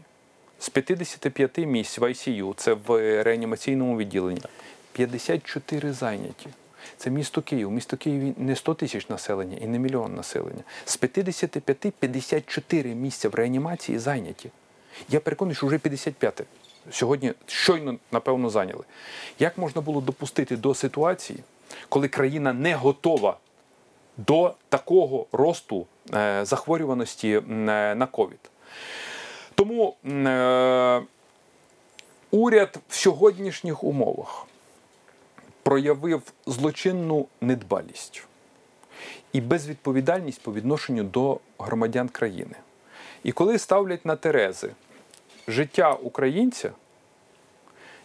з 0.60 0.70
55 0.70 1.58
місць 1.58 1.98
в 1.98 2.04
ICU, 2.04 2.54
це 2.56 2.74
в 2.74 3.24
реанімаційному 3.24 3.98
відділенні, 3.98 4.42
54 4.92 5.94
зайняті. 5.94 6.48
Це 6.98 7.10
місто 7.10 7.42
Київ. 7.42 7.72
Місто 7.72 7.98
Київ 7.98 8.34
не 8.38 8.56
100 8.56 8.74
тисяч 8.74 9.10
населення 9.10 9.58
і 9.62 9.68
не 9.68 9.80
мільйон 9.80 10.16
населення. 10.16 10.64
З 10.86 10.98
55 10.98 11.94
54 12.00 12.96
місця 12.96 13.30
в 13.30 13.36
реанімації 13.36 14.00
зайняті. 14.00 14.50
Я 15.10 15.20
переконаний, 15.20 15.56
що 15.56 15.68
вже 15.68 15.78
55. 15.78 16.44
Сьогодні 16.92 17.34
щойно, 17.46 17.98
напевно, 18.12 18.50
зайняли. 18.50 18.84
Як 19.40 19.58
можна 19.58 19.82
було 19.82 20.02
допустити 20.02 20.58
до 20.58 20.74
ситуації, 20.74 21.40
коли 21.90 22.08
країна 22.08 22.54
не 22.54 22.76
готова 22.76 23.38
до 24.18 24.54
такого 24.70 25.26
росту 25.32 25.86
е, 26.14 26.46
захворюваності 26.46 27.32
е, 27.32 27.42
на 27.96 28.08
ковід? 28.12 28.40
Тому 29.56 29.96
е, 30.06 31.02
уряд 32.32 32.80
в 32.90 32.96
сьогоднішніх 32.96 33.84
умовах 33.84 34.46
проявив 35.64 36.22
злочинну 36.46 37.28
недбалість 37.42 38.24
і 39.34 39.42
безвідповідальність 39.42 40.42
по 40.42 40.54
відношенню 40.54 41.04
до 41.04 41.40
громадян 41.60 42.10
країни. 42.10 42.56
І 43.24 43.32
коли 43.32 43.58
ставлять 43.58 44.06
на 44.06 44.16
терези 44.16 44.72
життя 45.50 45.94
українця 45.94 46.72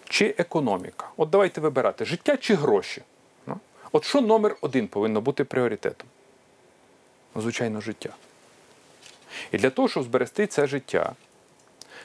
чи 0.09 0.35
економіка, 0.39 1.09
от 1.17 1.31
давайте 1.31 1.61
вибирати 1.61 2.05
життя 2.05 2.37
чи 2.37 2.55
гроші. 2.55 3.03
Ну, 3.47 3.59
От 3.93 4.05
що 4.05 4.21
номер 4.21 4.57
один 4.61 4.89
повинно 4.89 5.21
бути 5.21 5.45
пріоритетом? 5.45 6.09
Ну, 7.35 7.43
звичайно, 7.43 7.81
життя. 7.81 8.11
І 9.53 9.59
для 9.59 9.71
того, 9.71 9.89
щоб 9.89 10.03
зберегти 10.03 10.47
це 10.47 10.67
життя, 10.67 11.13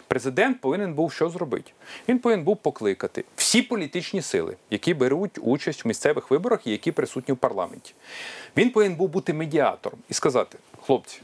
президент 0.07 0.61
повинен 0.61 0.93
був 0.93 1.11
що 1.11 1.29
зробити? 1.29 1.71
Він 2.09 2.19
повинен 2.19 2.45
був 2.45 2.57
покликати 2.57 3.23
всі 3.35 3.61
політичні 3.61 4.21
сили, 4.21 4.55
які 4.69 4.93
беруть 4.93 5.39
участь 5.41 5.85
в 5.85 5.87
місцевих 5.87 6.31
виборах 6.31 6.67
і 6.67 6.71
які 6.71 6.91
присутні 6.91 7.33
в 7.33 7.37
парламенті. 7.37 7.93
Він 8.57 8.69
повинен 8.69 8.95
був 8.95 9.09
бути 9.09 9.33
медіатором 9.33 9.99
і 10.09 10.13
сказати: 10.13 10.57
хлопці, 10.81 11.21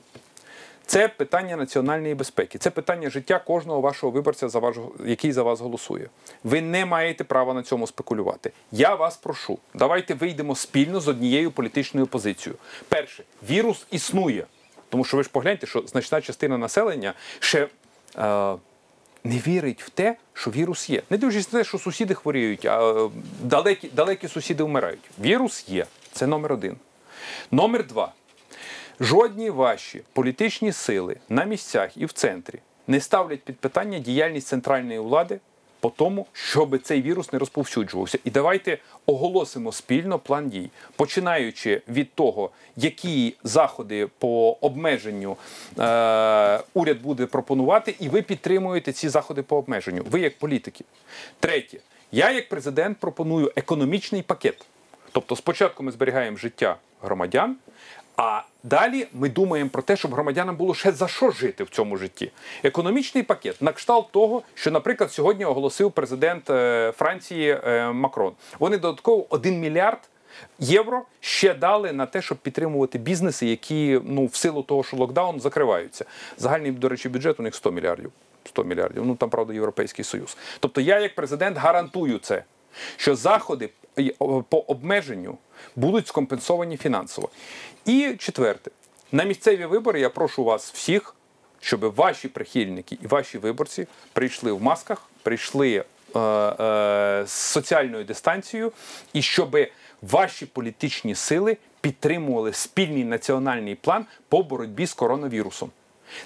це 0.85 1.07
питання 1.07 1.55
національної 1.55 2.15
безпеки, 2.15 2.57
це 2.57 2.69
питання 2.69 3.09
життя 3.09 3.39
кожного 3.39 3.81
вашого 3.81 4.11
виборця, 4.11 4.49
за 4.49 4.59
ваш, 4.59 4.75
який 5.05 5.31
за 5.31 5.43
вас 5.43 5.59
голосує. 5.59 6.09
Ви 6.43 6.61
не 6.61 6.85
маєте 6.85 7.23
права 7.23 7.53
на 7.53 7.63
цьому 7.63 7.87
спекулювати. 7.87 8.51
Я 8.71 8.95
вас 8.95 9.17
прошу, 9.17 9.59
давайте 9.73 10.13
вийдемо 10.13 10.55
спільно 10.55 10.99
з 10.99 11.07
однією 11.07 11.51
політичною 11.51 12.07
позицією. 12.07 12.59
Перше, 12.89 13.23
вірус 13.49 13.85
існує, 13.91 14.45
тому 14.89 15.03
що 15.05 15.17
ви 15.17 15.23
ж 15.23 15.29
погляньте, 15.29 15.67
що 15.67 15.83
значна 15.87 16.21
частина 16.21 16.57
населення 16.57 17.13
ще. 17.39 17.67
Е, 18.17 18.55
не 19.25 19.37
вірить 19.37 19.83
в 19.83 19.89
те, 19.89 20.15
що 20.33 20.51
вірус 20.51 20.89
є. 20.89 21.01
Не 21.09 21.17
дивлячись 21.17 21.53
на 21.53 21.59
те, 21.59 21.65
що 21.65 21.79
сусіди 21.79 22.13
хворіють, 22.13 22.65
а 22.65 23.09
далекі, 23.41 23.89
далекі 23.93 24.27
сусіди 24.27 24.63
вмирають. 24.63 24.99
Вірус 25.21 25.69
є. 25.69 25.85
Це 26.11 26.27
номер 26.27 26.53
один. 26.53 26.75
Номер 27.51 27.87
два. 27.87 28.13
Жодні 28.99 29.49
ваші 29.49 30.01
політичні 30.13 30.71
сили 30.71 31.15
на 31.29 31.43
місцях 31.43 31.97
і 31.97 32.05
в 32.05 32.11
центрі 32.11 32.59
не 32.87 32.99
ставлять 32.99 33.43
під 33.43 33.57
питання 33.59 33.99
діяльність 33.99 34.47
центральної 34.47 34.99
влади 34.99 35.39
по 35.79 35.89
тому, 35.89 36.25
щоб 36.33 36.81
цей 36.81 37.01
вірус 37.01 37.33
не 37.33 37.39
розповсюджувався. 37.39 38.19
І 38.23 38.29
давайте 38.29 38.77
оголосимо 39.05 39.71
спільно 39.71 40.19
план 40.19 40.49
дій, 40.49 40.69
починаючи 40.95 41.81
від 41.87 42.13
того, 42.13 42.49
які 42.75 43.35
заходи 43.43 44.07
по 44.17 44.57
обмеженню 44.61 45.37
е, 45.79 46.59
уряд 46.73 47.01
буде 47.01 47.25
пропонувати, 47.25 47.95
і 47.99 48.09
ви 48.09 48.21
підтримуєте 48.21 48.91
ці 48.91 49.09
заходи 49.09 49.41
по 49.41 49.57
обмеженню. 49.57 50.05
Ви 50.09 50.19
як 50.19 50.37
політики. 50.37 50.85
Третє, 51.39 51.77
я 52.11 52.31
як 52.31 52.49
президент 52.49 52.97
пропоную 52.97 53.51
економічний 53.55 54.21
пакет. 54.21 54.65
Тобто, 55.11 55.35
спочатку 55.35 55.83
ми 55.83 55.91
зберігаємо 55.91 56.37
життя 56.37 56.77
громадян, 57.05 57.55
а 58.17 58.41
далі 58.63 59.07
ми 59.13 59.29
думаємо 59.29 59.69
про 59.69 59.81
те, 59.81 59.97
щоб 59.97 60.13
громадянам 60.13 60.55
було 60.55 60.73
ще 60.73 60.91
за 60.91 61.07
що 61.07 61.31
жити 61.31 61.63
в 61.63 61.69
цьому 61.69 61.97
житті. 61.97 62.31
Економічний 62.63 63.23
пакет 63.23 63.61
на 63.61 63.71
кшталт 63.71 64.11
того, 64.11 64.41
що, 64.53 64.71
наприклад, 64.71 65.11
сьогодні 65.11 65.45
оголосив 65.45 65.91
президент 65.91 66.49
е, 66.49 66.93
Франції 66.97 67.59
е, 67.67 67.91
Макрон. 67.91 68.33
Вони 68.59 68.77
додатково 68.77 69.25
1 69.29 69.59
мільярд. 69.59 69.99
Євро 70.59 71.03
ще 71.19 71.53
дали 71.53 71.91
на 71.91 72.05
те, 72.05 72.21
щоб 72.21 72.37
підтримувати 72.37 72.97
бізнеси, 72.97 73.47
які 73.47 74.01
ну 74.03 74.25
в 74.25 74.35
силу 74.35 74.63
того, 74.63 74.83
що 74.83 74.97
локдаун 74.97 75.39
закриваються. 75.39 76.05
Загальний, 76.37 76.71
до 76.71 76.89
речі, 76.89 77.09
бюджет 77.09 77.39
у 77.39 77.43
них 77.43 77.55
100 77.55 77.71
мільярдів. 77.71 78.11
100 78.45 78.63
мільярдів. 78.63 79.05
Ну 79.05 79.15
там 79.15 79.29
правда 79.29 79.53
Європейський 79.53 80.05
Союз. 80.05 80.37
Тобто 80.59 80.81
я, 80.81 80.99
як 80.99 81.15
президент, 81.15 81.57
гарантую 81.57 82.19
це, 82.19 82.43
що 82.97 83.15
заходи 83.15 83.69
по 84.49 84.57
обмеженню 84.57 85.37
будуть 85.75 86.07
скомпенсовані 86.07 86.77
фінансово. 86.77 87.29
І 87.85 88.15
четверте, 88.19 88.71
на 89.11 89.23
місцеві 89.23 89.65
вибори 89.65 89.99
я 89.99 90.09
прошу 90.09 90.43
вас 90.43 90.71
всіх, 90.71 91.15
щоб 91.59 91.95
ваші 91.95 92.27
прихильники 92.27 92.97
і 93.03 93.07
ваші 93.07 93.37
виборці 93.37 93.87
прийшли 94.13 94.51
в 94.51 94.61
масках, 94.61 95.09
прийшли 95.23 95.75
е, 95.75 96.19
е, 96.19 97.23
з 97.27 97.31
соціальною 97.31 98.03
дистанцією, 98.03 98.71
і 99.13 99.21
щоб 99.21 99.57
ваші 100.01 100.45
політичні 100.45 101.15
сили 101.15 101.57
підтримували 101.81 102.53
спільний 102.53 103.03
національний 103.03 103.75
план 103.75 104.05
по 104.29 104.43
боротьбі 104.43 104.85
з 104.85 104.93
коронавірусом. 104.93 105.71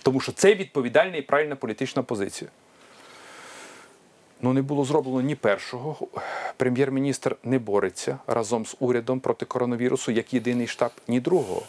Тому 0.04 0.20
що 0.20 0.32
це 0.32 0.56
відповідальна 0.56 1.18
і 1.18 1.22
правильна 1.22 1.56
політична 1.56 2.04
позиція. 2.04 2.50
Ну, 4.42 4.54
не 4.54 4.62
було 4.62 4.86
зроблено 4.86 5.22
ні 5.22 5.36
першого. 5.36 6.08
Прем'єр-міністр 6.58 7.36
не 7.44 7.60
бореться 7.60 8.18
разом 8.28 8.66
з 8.66 8.76
урядом 8.80 9.20
проти 9.20 9.46
коронавірусу 9.46 10.12
як 10.12 10.34
єдиний 10.34 10.68
штаб, 10.68 10.92
ні 11.08 11.20
другого. 11.20 11.62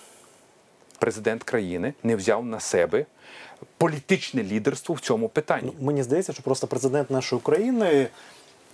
Президент 0.98 1.42
країни 1.42 1.94
не 2.02 2.16
взяв 2.16 2.46
на 2.46 2.60
себе 2.60 3.06
політичне 3.76 4.42
лідерство 4.42 4.94
в 4.94 5.00
цьому 5.00 5.28
питанні. 5.28 5.72
Мені 5.80 6.02
здається, 6.02 6.32
що 6.32 6.42
просто 6.42 6.66
президент 6.66 7.10
нашої 7.10 7.38
України. 7.38 8.08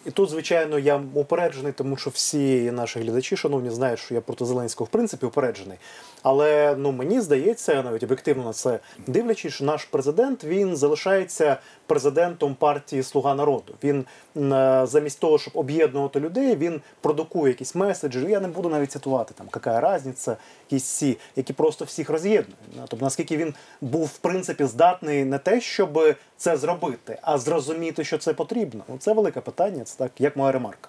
І 0.06 0.10
тут, 0.10 0.30
звичайно, 0.30 0.78
я 0.78 1.02
упереджений, 1.14 1.72
тому 1.72 1.96
що 1.96 2.10
всі 2.10 2.70
наші 2.70 3.00
глядачі, 3.00 3.36
шановні, 3.36 3.70
знають, 3.70 3.98
що 3.98 4.14
я 4.14 4.20
проти 4.20 4.44
Зеленського 4.44 4.86
в 4.86 4.88
принципі 4.88 5.26
упереджений. 5.26 5.78
Але 6.22 6.74
ну 6.78 6.92
мені 6.92 7.20
здається, 7.20 7.82
навіть 7.82 8.02
об'єктивно 8.02 8.44
на 8.44 8.52
це 8.52 8.78
дивлячись, 9.06 9.54
що 9.54 9.64
наш 9.64 9.84
президент 9.84 10.44
він 10.44 10.76
залишається 10.76 11.56
президентом 11.86 12.54
партії 12.54 13.02
Слуга 13.02 13.34
народу. 13.34 13.74
Він 13.84 14.04
е, 14.36 14.86
замість 14.86 15.20
того, 15.20 15.38
щоб 15.38 15.56
об'єднувати 15.56 16.20
людей, 16.20 16.56
він 16.56 16.80
продукує 17.00 17.52
якісь 17.52 17.74
меседжі. 17.74 18.26
Я 18.28 18.40
не 18.40 18.48
буду 18.48 18.68
навіть 18.68 18.92
цитувати 18.92 19.34
там, 19.34 19.46
яка 19.54 19.96
різниця, 19.96 20.36
якісь 20.70 20.84
ці, 20.84 21.18
які 21.36 21.52
просто 21.52 21.84
всіх 21.84 22.10
роз'єднують. 22.10 22.56
Тобто, 22.88 23.04
наскільки 23.04 23.36
він 23.36 23.54
був 23.80 24.06
в 24.06 24.18
принципі 24.18 24.64
здатний 24.64 25.24
не 25.24 25.38
те, 25.38 25.60
щоб 25.60 26.16
це 26.36 26.56
зробити, 26.56 27.18
а 27.22 27.38
зрозуміти, 27.38 28.04
що 28.04 28.18
це 28.18 28.34
потрібно. 28.34 28.84
Ну, 28.88 28.96
це 28.98 29.12
велике 29.12 29.40
питання. 29.40 29.84
Це 29.84 29.95
так, 29.96 30.12
як 30.18 30.36
моя 30.36 30.52
ремарка. 30.52 30.88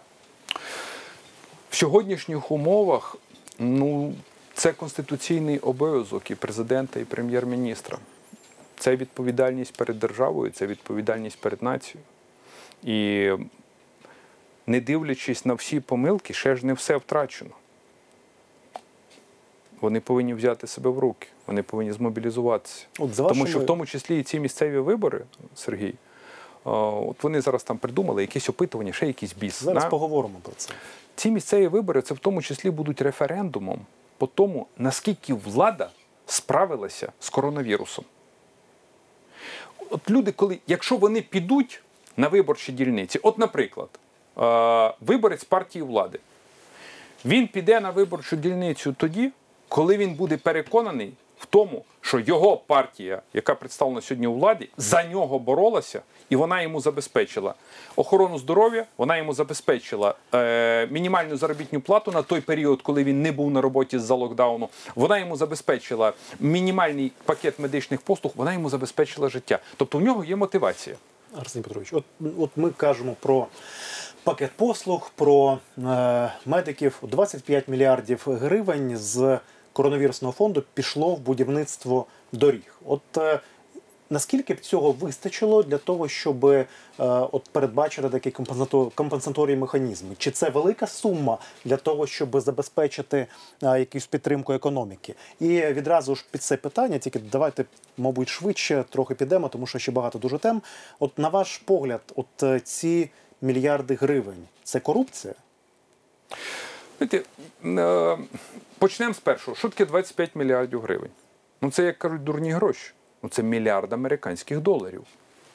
В 1.70 1.76
сьогоднішніх 1.76 2.52
умовах, 2.52 3.16
ну, 3.60 4.14
це 4.54 4.74
конституційний 4.74 5.60
обов'язок 5.60 6.32
і 6.32 6.36
президента, 6.36 7.00
і 7.00 7.04
прем'єр-міністра. 7.06 7.98
Це 8.80 8.96
відповідальність 8.96 9.74
перед 9.78 10.00
державою, 10.00 10.52
це 10.52 10.68
відповідальність 10.68 11.40
перед 11.40 11.64
нацією. 11.64 12.06
І 12.84 13.32
не 14.68 14.82
дивлячись 14.82 15.46
на 15.46 15.54
всі 15.54 15.80
помилки, 15.80 16.34
ще 16.34 16.56
ж 16.56 16.66
не 16.66 16.74
все 16.74 16.98
втрачено. 16.98 17.52
Вони 19.82 20.00
повинні 20.00 20.34
взяти 20.34 20.68
себе 20.68 20.90
в 20.90 21.00
руки, 21.00 21.28
вони 21.48 21.64
повинні 21.64 21.92
змобілізуватися. 21.92 22.86
От 23.00 23.14
за 23.14 23.24
Тому 23.24 23.30
вашими- 23.30 23.50
що 23.50 23.60
в 23.60 23.66
тому 23.66 23.86
числі 23.86 24.20
і 24.20 24.24
ці 24.24 24.40
місцеві 24.40 24.78
вибори, 24.78 25.22
Сергій, 25.56 25.94
от 26.72 27.24
вони 27.24 27.42
зараз 27.42 27.64
там 27.64 27.78
придумали 27.78 28.22
якісь 28.22 28.50
опитування, 28.50 28.94
ще 28.94 29.08
якийсь 29.08 29.34
біс. 29.34 29.64
Зараз 29.64 29.84
да? 29.84 29.90
поговоримо 29.90 30.40
про 30.42 30.54
це. 30.58 30.74
Ці 31.16 31.32
місцеві 31.32 31.68
вибори 31.68 32.02
це 32.02 32.14
в 32.14 32.20
тому 32.20 32.42
числі 32.42 32.72
будуть 32.72 33.02
референдумом 33.02 33.80
по 34.18 34.28
тому, 34.28 34.68
наскільки 34.78 35.34
влада 35.34 35.90
справилася 36.26 37.12
з 37.20 37.30
коронавірусом. 37.30 38.06
От 39.90 40.10
люди, 40.10 40.32
коли, 40.32 40.60
якщо 40.68 40.98
вони 40.98 41.22
підуть 41.22 41.82
на 42.18 42.28
виборчі 42.28 42.72
дільниці, 42.72 43.20
от, 43.24 43.38
наприклад, 43.38 43.90
е, 44.38 44.94
виборець 45.02 45.44
партії 45.44 45.84
влади, 45.84 46.20
він 47.26 47.48
піде 47.48 47.80
на 47.80 47.90
виборчу 47.90 48.36
дільницю 48.36 48.96
тоді, 48.98 49.32
коли 49.68 49.98
він 49.98 50.14
буде 50.14 50.38
переконаний 50.38 51.14
в 51.40 51.46
тому, 51.46 51.84
що 52.02 52.20
його 52.20 52.58
партія, 52.58 53.22
яка 53.34 53.56
представлена 53.56 54.02
сьогодні 54.02 54.28
у 54.28 54.34
владі, 54.34 54.70
за 54.78 55.04
нього 55.04 55.40
боролася, 55.40 56.02
і 56.30 56.36
вона 56.36 56.62
йому 56.62 56.82
забезпечила 56.82 57.54
охорону 57.96 58.38
здоров'я, 58.38 58.86
вона 58.98 59.18
йому 59.18 59.34
забезпечила 59.34 60.16
е, 60.34 60.88
мінімальну 60.92 61.38
заробітну 61.38 61.82
плату 61.82 62.12
на 62.12 62.22
той 62.22 62.42
період, 62.42 62.82
коли 62.82 63.04
він 63.04 63.22
не 63.22 63.32
був 63.32 63.52
на 63.52 63.62
роботі 63.62 64.00
з-за 64.00 64.16
локдауну. 64.16 64.70
Вона 64.96 65.18
йому 65.18 65.36
забезпечила 65.36 66.14
мінімальний 66.40 67.12
пакет 67.26 67.60
медичних 67.60 68.02
послуг, 68.02 68.34
вона 68.36 68.54
йому 68.54 68.70
забезпечила 68.70 69.30
життя. 69.30 69.60
Тобто 69.78 69.98
у 69.98 70.02
нього 70.02 70.24
є 70.24 70.36
мотивація. 70.36 70.96
Арсеній 71.40 71.64
Петрович, 71.64 71.94
от, 71.94 72.04
от 72.40 72.50
ми 72.56 72.70
кажемо 72.70 73.16
про 73.20 73.48
пакет 74.24 74.52
послуг, 74.56 75.12
про 75.16 75.60
е, 75.78 76.32
медиків. 76.46 77.00
25 77.02 77.68
мільярдів 77.68 78.24
гривень 78.26 78.98
з 78.98 79.40
коронавірусного 79.78 80.34
фонду 80.34 80.64
пішло 80.74 81.16
в 81.16 81.20
будівництво 81.20 82.06
доріг. 82.32 82.80
От 82.86 83.18
е, 83.18 83.40
наскільки 84.10 84.54
б 84.54 84.60
цього 84.60 84.92
вистачило 84.92 85.64
для 85.64 85.78
того, 85.78 86.08
щоб 86.08 86.46
е, 86.46 86.66
от 86.98 87.44
передбачити 87.52 88.10
такі 88.10 88.30
компенсато- 88.30 88.92
компенсаторні 88.96 89.56
механізми? 89.56 90.16
Чи 90.18 90.32
це 90.32 90.50
велика 90.50 90.88
сума 90.88 91.38
для 91.66 91.78
того, 91.78 92.08
щоб 92.08 92.40
забезпечити 92.40 93.28
е, 93.64 93.80
якусь 93.80 94.06
підтримку 94.06 94.54
економіки? 94.54 95.16
І 95.40 95.48
відразу 95.48 96.16
ж 96.16 96.26
під 96.32 96.42
це 96.42 96.58
питання, 96.58 96.98
тільки 96.98 97.20
давайте, 97.20 97.66
мабуть, 97.98 98.30
швидше 98.30 98.86
трохи 98.90 99.16
підемо, 99.16 99.50
тому 99.50 99.68
що 99.68 99.80
ще 99.80 99.92
багато 99.92 100.20
дуже 100.20 100.38
тем. 100.38 100.62
От 101.00 101.20
на 101.20 101.30
ваш 101.30 101.58
погляд, 101.58 102.02
от 102.16 102.44
е, 102.44 102.60
ці 102.60 103.10
мільярди 103.42 103.96
гривень 103.96 104.48
це 104.64 104.80
корупція? 104.80 105.34
Е, 107.02 108.18
почнемо 108.80 109.14
з 109.14 109.20
першого. 109.20 109.58
Що 109.58 109.70
таке 109.70 109.86
25 109.86 110.36
мільярдів 110.36 110.82
гривень? 110.82 111.10
Ну, 111.62 111.72
це, 111.72 111.84
як 111.84 111.98
кажуть, 111.98 112.24
дурні 112.24 112.52
гроші. 112.52 112.92
Ну, 113.24 113.30
це 113.30 113.44
мільярд 113.44 113.94
американських 113.94 114.60
доларів. 114.60 115.04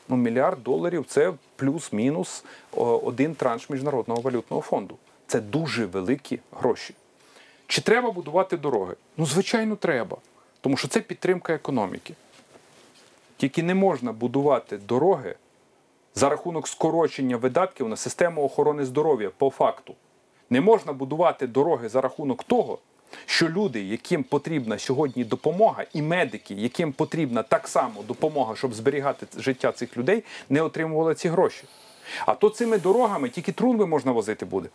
Ну, 0.08 0.16
мільярд 0.16 0.62
доларів 0.62 1.04
це 1.08 1.32
плюс-мінус 1.56 2.44
один 2.76 3.34
транш 3.34 3.70
Міжнародного 3.70 4.20
валютного 4.20 4.62
фонду. 4.62 4.96
Це 5.26 5.40
дуже 5.40 5.86
великі 5.86 6.40
гроші. 6.52 6.94
Чи 7.66 7.80
треба 7.80 8.10
будувати 8.10 8.56
дороги? 8.56 8.94
Ну, 9.16 9.26
звичайно, 9.26 9.76
треба. 9.76 10.16
Тому 10.60 10.76
що 10.76 10.88
це 10.88 11.00
підтримка 11.00 11.54
економіки. 11.54 12.14
Тільки 13.36 13.62
не 13.62 13.74
можна 13.74 14.12
будувати 14.12 14.76
дороги 14.76 15.34
за 16.14 16.28
рахунок 16.28 16.68
скорочення 16.68 17.36
видатків 17.36 17.88
на 17.88 17.96
систему 17.96 18.44
охорони 18.44 18.84
здоров'я 18.84 19.30
по 19.38 19.50
факту. 19.50 19.94
Не 20.52 20.60
можна 20.60 20.92
будувати 20.92 21.46
дороги 21.46 21.88
за 21.88 22.00
рахунок 22.00 22.44
того, 22.44 22.78
що 23.26 23.48
люди, 23.48 23.84
яким 23.84 24.24
потрібна 24.24 24.78
сьогодні 24.78 25.24
допомога, 25.24 25.84
і 25.92 26.02
медики, 26.02 26.54
яким 26.54 26.92
потрібна 26.92 27.42
так 27.42 27.68
само 27.68 28.02
допомога, 28.02 28.56
щоб 28.56 28.74
зберігати 28.74 29.26
життя 29.36 29.72
цих 29.72 29.96
людей, 29.96 30.24
не 30.48 30.62
отримували 30.62 31.14
ці 31.14 31.28
гроші. 31.28 31.64
А 32.26 32.34
то 32.34 32.50
цими 32.50 32.78
дорогами 32.78 33.28
тільки 33.28 33.52
трунви 33.52 33.86
можна 33.86 34.12
возити 34.12 34.44
буде. 34.44 34.68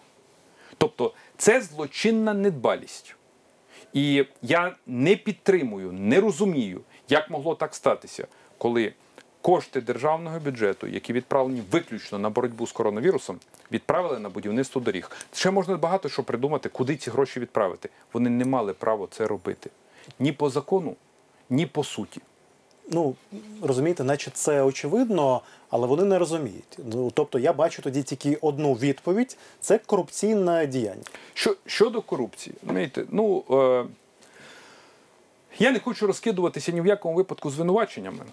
Тобто 0.77 1.13
це 1.37 1.61
злочинна 1.61 2.33
недбалість. 2.33 3.15
І 3.93 4.25
я 4.41 4.75
не 4.87 5.15
підтримую, 5.15 5.91
не 5.91 6.19
розумію, 6.19 6.81
як 7.09 7.29
могло 7.29 7.55
так 7.55 7.75
статися, 7.75 8.27
коли 8.57 8.93
кошти 9.47 9.81
державного 9.81 10.39
бюджету, 10.39 10.87
які 10.87 11.13
відправлені 11.13 11.63
виключно 11.71 12.19
на 12.19 12.29
боротьбу 12.29 12.67
з 12.67 12.71
коронавірусом, 12.71 13.39
відправили 13.71 14.19
на 14.19 14.29
будівництво 14.29 14.81
доріг. 14.81 15.11
Ще 15.33 15.51
можна 15.51 15.77
багато 15.77 16.09
що 16.09 16.23
придумати, 16.23 16.69
куди 16.69 16.95
ці 16.95 17.11
гроші 17.11 17.39
відправити. 17.39 17.89
Вони 18.13 18.29
не 18.29 18.45
мали 18.45 18.73
права 18.73 19.07
це 19.11 19.27
робити 19.27 19.69
ні 20.19 20.31
по 20.31 20.49
закону, 20.49 20.95
ні 21.49 21.65
по 21.65 21.83
суті. 21.83 22.21
Ну 22.91 23.15
розумієте, 23.61 24.03
наче 24.03 24.31
це 24.31 24.61
очевидно, 24.61 25.41
але 25.69 25.87
вони 25.87 26.03
не 26.03 26.19
розуміють. 26.19 26.79
Ну 26.91 27.11
тобто, 27.11 27.39
я 27.39 27.53
бачу 27.53 27.81
тоді 27.81 28.03
тільки 28.03 28.37
одну 28.41 28.73
відповідь: 28.73 29.37
це 29.59 29.77
корупційне 29.77 30.67
діяння. 30.67 31.03
Що, 31.33 31.55
щодо 31.65 32.01
корупції, 32.01 32.55
знаєте, 32.63 33.05
ну 33.09 33.43
е, 33.51 33.85
я 35.59 35.71
не 35.71 35.79
хочу 35.79 36.07
розкидуватися 36.07 36.71
ні 36.71 36.81
в 36.81 36.85
якому 36.85 37.15
випадку 37.15 37.49
звинуваченнями. 37.49 38.25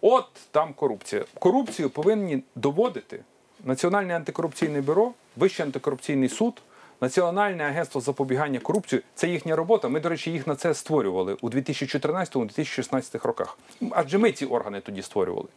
От 0.00 0.26
там 0.50 0.72
корупція. 0.74 1.24
Корупцію 1.38 1.90
повинні 1.90 2.42
доводити 2.54 3.20
Національне 3.64 4.16
антикорупційне 4.16 4.80
бюро, 4.80 5.12
Вищий 5.36 5.66
антикорупційний 5.66 6.28
суд, 6.28 6.62
Національне 7.00 7.64
агентство 7.64 8.00
запобігання 8.00 8.58
корупції. 8.60 9.02
Це 9.14 9.28
їхня 9.28 9.56
робота. 9.56 9.88
Ми, 9.88 10.00
до 10.00 10.08
речі, 10.08 10.30
їх 10.30 10.46
на 10.46 10.56
це 10.56 10.74
створювали 10.74 11.36
у 11.40 11.50
2014-2016 11.50 13.26
роках. 13.26 13.58
Адже 13.90 14.18
ми 14.18 14.32
ці 14.32 14.46
органи 14.46 14.80
тоді 14.80 15.02
створювали. 15.02 15.48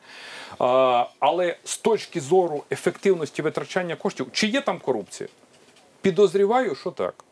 Але 1.20 1.58
з 1.64 1.78
точки 1.78 2.22
зору 2.22 2.64
ефективності 2.72 3.42
витрачання 3.42 3.96
коштів, 3.96 4.28
чи 4.32 4.48
є 4.48 4.62
там 4.62 4.80
корупція? 4.80 5.30
Підозріваю, 6.02 6.76
що 6.76 6.92
так. 6.92 7.24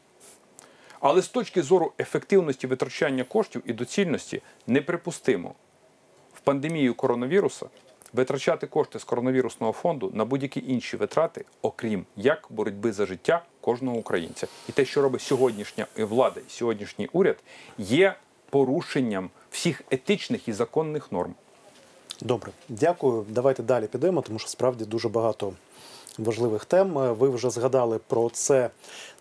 Але 1.01 1.21
з 1.21 1.27
точки 1.27 1.61
зору 1.61 1.91
ефективності 1.99 2.67
витрачання 2.67 3.23
коштів 3.23 3.61
і 3.65 3.73
доцільності 3.73 4.41
неприпустимо 4.67 5.53
в 6.33 6.39
пандемію 6.39 6.93
коронавіруса 6.93 7.65
витрачати 8.13 8.67
кошти 8.67 8.99
з 8.99 9.03
коронавірусного 9.03 9.73
фонду 9.73 10.11
на 10.13 10.25
будь-які 10.25 10.63
інші 10.67 10.97
витрати, 10.97 11.45
окрім 11.61 12.05
як 12.15 12.47
боротьби 12.49 12.93
за 12.93 13.05
життя 13.05 13.43
кожного 13.61 13.97
українця. 13.97 14.47
І 14.69 14.71
те, 14.71 14.85
що 14.85 15.01
робить 15.01 15.21
сьогоднішня 15.21 15.85
влада 15.97 16.41
і 16.47 16.51
сьогоднішній 16.51 17.09
уряд, 17.13 17.37
є 17.77 18.15
порушенням 18.49 19.29
всіх 19.51 19.81
етичних 19.91 20.47
і 20.47 20.53
законних 20.53 21.11
норм. 21.11 21.35
Добре, 22.21 22.51
дякую. 22.69 23.25
Давайте 23.29 23.63
далі 23.63 23.87
підемо, 23.87 24.21
тому 24.21 24.39
що 24.39 24.47
справді 24.49 24.85
дуже 24.85 25.09
багато 25.09 25.53
важливих 26.17 26.65
тем. 26.65 26.93
Ви 26.93 27.29
вже 27.29 27.49
згадали 27.49 27.99
про 28.07 28.29
це 28.29 28.69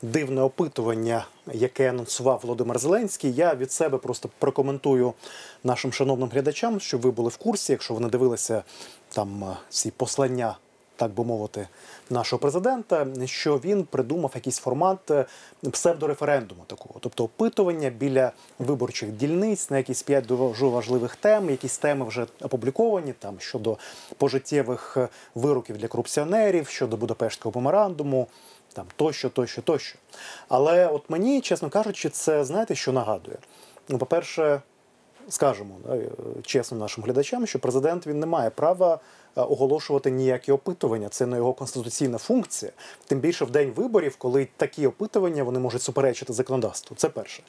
дивне 0.02 0.42
опитування, 0.42 1.26
яке 1.52 1.90
анонсував 1.90 2.40
Володимир 2.42 2.78
Зеленський. 2.78 3.32
Я 3.32 3.54
від 3.54 3.72
себе 3.72 3.98
просто 3.98 4.28
прокоментую 4.38 5.12
нашим 5.64 5.92
шановним 5.92 6.28
глядачам, 6.28 6.80
щоб 6.80 7.00
ви 7.00 7.10
були 7.10 7.28
в 7.28 7.36
курсі, 7.36 7.72
якщо 7.72 7.94
вони 7.94 8.08
дивилися 8.08 8.62
там 9.08 9.44
е, 9.44 9.56
ці 9.68 9.90
послання. 9.90 10.56
Так 11.00 11.14
би 11.14 11.24
мовити, 11.24 11.68
нашого 12.10 12.40
президента, 12.40 13.06
що 13.24 13.56
він 13.56 13.84
придумав 13.84 14.32
якийсь 14.34 14.58
формат 14.58 15.10
е, 15.10 15.24
псевдореферендуму 15.70 16.64
такого, 16.66 16.94
тобто 17.00 17.24
опитування 17.24 17.90
біля 17.90 18.32
виборчих 18.58 19.10
дільниць 19.10 19.70
на 19.70 19.76
якісь 19.76 20.02
п'ять 20.02 20.26
дуже 20.26 20.66
важливих 20.66 21.16
тем, 21.16 21.50
якісь 21.50 21.78
теми 21.78 22.06
вже 22.06 22.26
опубліковані 22.40 23.12
там 23.12 23.40
щодо 23.40 23.78
пожиттєвих 24.16 24.96
е, 24.96 25.08
вироків 25.34 25.78
для 25.78 25.88
корупціонерів, 25.88 26.68
щодо 26.68 26.96
Будапештського 26.96 27.60
меморандуму, 27.60 28.26
там 28.72 28.86
тощо, 28.96 29.30
тощо, 29.30 29.62
тощо. 29.62 29.98
Але 30.48 30.86
от 30.86 31.10
мені, 31.10 31.40
чесно 31.40 31.70
кажучи, 31.70 32.08
це 32.08 32.44
знаєте, 32.44 32.74
що 32.74 32.92
нагадує? 32.92 33.36
Ну, 33.88 33.98
по-перше, 33.98 34.60
скажемо 35.28 35.74
да, 35.86 35.96
е, 35.96 36.08
чесно 36.42 36.78
нашим 36.78 37.04
глядачам, 37.04 37.46
що 37.46 37.58
президент 37.58 38.06
він 38.06 38.20
не 38.20 38.26
має 38.26 38.50
права 38.50 39.00
оголошувати 39.44 40.10
ніякі 40.10 40.52
опитування. 40.52 41.08
Це 41.08 41.26
не 41.26 41.36
його 41.36 41.52
конституційна 41.52 42.18
функція. 42.18 42.72
Тим 43.06 43.18
більше 43.18 43.44
в 43.44 43.50
день 43.50 43.72
виборів, 43.76 44.16
коли 44.16 44.48
такі 44.56 44.86
опитування 44.86 45.42
вони 45.42 45.58
можуть 45.58 45.82
суперечити 45.82 46.32
законодавству. 46.32 46.96
Це 46.96 47.08
перше. 47.08 47.42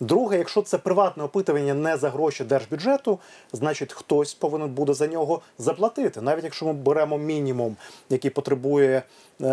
Друге, 0.00 0.38
якщо 0.38 0.62
це 0.62 0.78
приватне 0.78 1.24
опитування 1.24 1.74
не 1.74 1.96
за 1.96 2.10
гроші 2.10 2.44
держбюджету, 2.44 3.18
значить 3.52 3.92
хтось 3.92 4.34
повинен 4.34 4.70
буде 4.70 4.94
за 4.94 5.06
нього 5.06 5.40
заплатити. 5.58 6.20
Навіть 6.20 6.44
якщо 6.44 6.66
ми 6.66 6.72
беремо 6.72 7.18
мінімум, 7.18 7.76
який 8.10 8.30
потребує 8.30 9.02
е, 9.40 9.52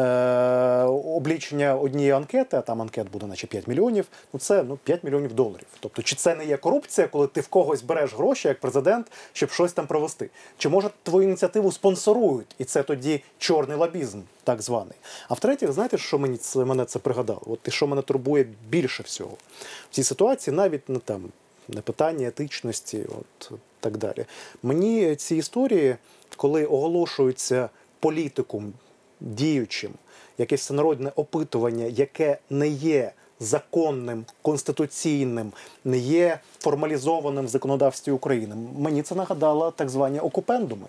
облічення 0.84 1.76
однієї 1.76 2.12
анкети, 2.12 2.58
а 2.58 2.62
там 2.62 2.82
анкет 2.82 3.12
буде, 3.12 3.26
наче 3.26 3.48
5 3.48 3.68
мільйонів. 3.68 4.08
Ну 4.34 4.40
це 4.40 4.64
ну 4.64 4.78
5 4.84 5.04
мільйонів 5.04 5.34
доларів. 5.34 5.68
Тобто, 5.80 6.02
чи 6.02 6.16
це 6.16 6.36
не 6.36 6.46
є 6.46 6.58
корупція, 6.58 7.08
коли 7.08 7.28
ти 7.28 7.42
в 7.42 7.48
когось 7.48 7.82
береш 7.82 8.14
гроші 8.14 8.48
як 8.48 8.60
президент, 8.60 9.12
щоб 9.34 9.52
щось 9.52 9.74
там 9.74 9.88
провести? 9.88 10.30
Чи 10.58 10.70
може 10.70 10.90
твою 11.04 11.28
ініціативу 11.28 11.72
спонсорують, 11.82 12.56
і 12.60 12.64
це 12.64 12.84
тоді 12.84 13.24
чорний 13.38 13.78
лобізм, 13.78 14.22
так 14.44 14.62
званий? 14.62 14.94
А 15.30 15.34
в-третє, 15.34 15.72
знаєте, 15.72 15.98
що 15.98 16.20
мені 16.20 16.38
це 16.38 16.66
мене 16.66 16.86
це 16.86 17.00
пригадало? 17.00 17.42
От 17.46 17.60
і 17.68 17.72
що 17.72 17.88
мене 17.88 18.02
турбує 18.02 18.48
більше 18.70 19.04
всього 19.04 19.38
в 19.92 19.96
цій 19.96 20.04
ситуації, 20.04 20.56
навіть 20.56 20.90
не 20.90 21.00
там 21.00 21.24
не 21.68 21.82
питання 21.82 22.28
етичності, 22.28 23.06
от 23.10 23.52
так 23.80 23.98
далі. 23.98 24.26
Мені 24.64 25.16
ці 25.16 25.36
історії, 25.36 25.96
коли 26.38 26.66
оголошуються 26.66 27.70
політикум 28.00 28.74
діючим, 29.20 29.92
якесь 30.38 30.62
всенародне 30.62 31.12
опитування, 31.16 31.86
яке 31.86 32.38
не 32.50 32.68
є 32.68 33.12
законним, 33.40 34.26
конституційним, 34.42 35.52
не 35.86 35.98
є 35.98 36.40
формалізованим 36.60 37.46
в 37.46 37.50
законодавстві 37.50 38.12
України. 38.12 38.56
Мені 38.78 39.02
це 39.02 39.16
нагадало 39.16 39.72
так 39.72 39.90
звані 39.90 40.20
окупендуми. 40.20 40.88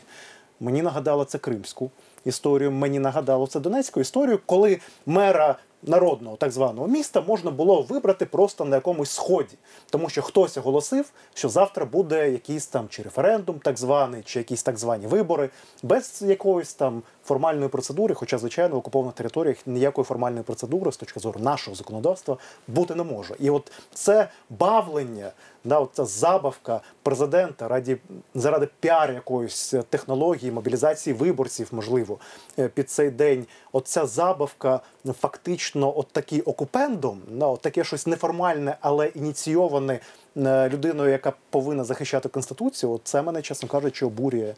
Мені 0.63 0.83
нагадало 0.83 1.25
це 1.25 1.39
кримську 1.39 1.91
історію. 2.25 2.73
Мені 2.73 2.99
нагадало 2.99 3.47
це 3.47 3.61
донецьку 3.61 4.01
історію, 4.01 4.41
коли 4.47 4.79
мера 5.07 5.59
народного 5.83 6.37
так 6.37 6.53
званого 6.53 6.89
міста 6.89 7.21
можна 7.21 7.51
було 7.51 7.83
вибрати 7.83 8.27
просто 8.27 8.65
на 8.65 8.77
якомусь 8.77 9.11
сході, 9.11 9.59
тому 9.91 10.09
що 10.09 10.23
хтось 10.23 10.57
оголосив, 10.57 11.13
що 11.35 11.49
завтра 11.49 11.85
буде 11.85 12.31
якийсь 12.31 12.67
там 12.67 12.89
чи 12.89 13.03
референдум, 13.03 13.59
так 13.59 13.79
званий, 13.79 14.23
чи 14.25 14.39
якісь 14.39 14.63
так 14.63 14.79
звані 14.79 15.07
вибори, 15.07 15.51
без 15.83 16.23
якоїсь 16.23 16.75
там 16.75 17.03
формальної 17.25 17.69
процедури, 17.69 18.15
хоча, 18.15 18.39
звичайно, 18.39 18.75
в 18.75 18.79
окупованих 18.79 19.15
територіях 19.15 19.57
ніякої 19.67 20.05
формальної 20.05 20.43
процедури 20.43 20.93
з 20.93 20.97
точки 20.97 21.21
зору 21.21 21.41
нашого 21.41 21.75
законодавства 21.77 22.37
бути 22.69 22.95
не 22.95 23.03
може. 23.03 23.35
І 23.41 23.51
от 23.51 23.73
це 23.95 24.29
бавлення, 24.51 25.31
да, 25.65 25.79
от 25.79 25.91
ця 25.93 26.05
забавка 26.05 26.81
президента 27.03 27.69
раді 27.69 27.97
заради 28.35 28.69
піар 28.81 29.13
якоїсь 29.13 29.75
технології, 29.91 30.53
мобілізації 30.53 31.15
виборців, 31.15 31.69
можливо, 31.73 32.19
е, 32.59 32.69
під 32.69 32.91
цей 32.91 33.11
день. 33.11 33.47
Оця 33.73 34.07
забавка 34.07 34.81
фактично, 35.21 35.99
от 35.99 36.09
такий 36.09 36.41
окупендом, 36.41 37.21
да, 37.29 37.47
от 37.47 37.61
таке 37.61 37.85
щось 37.85 38.07
неформальне, 38.07 38.77
але 38.81 39.07
ініційоване 39.07 40.01
е, 40.37 40.69
людиною, 40.69 41.11
яка 41.11 41.33
повинна 41.51 41.85
захищати 41.85 42.29
конституцію. 42.29 42.93
От 42.93 43.01
це 43.05 43.23
мене, 43.23 43.43
чесно 43.43 43.69
кажучи, 43.69 44.07
обурює. 44.07 44.55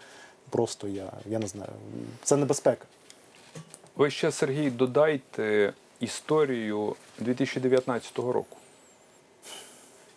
Просто 0.51 0.89
я, 0.89 1.13
я 1.27 1.39
не 1.39 1.47
знаю. 1.47 1.71
Це 2.23 2.37
небезпека. 2.37 2.87
Ви 3.97 4.11
ще, 4.11 4.33
Сергій, 4.33 4.71
додайте 4.71 5.73
історію 6.01 6.97
2019 7.19 8.19
року. 8.19 8.57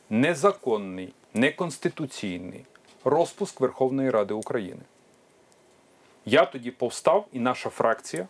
Незаконний, 0.10 1.14
неконституційний 1.34 2.66
розпуск 3.04 3.62
Верховної 3.62 4.10
Ради 4.10 4.34
України. 4.34 4.82
Я 6.26 6.46
тоді 6.46 6.72
повстав, 6.72 7.28
і 7.34 7.40
наша 7.40 7.70
фракція 7.70 8.28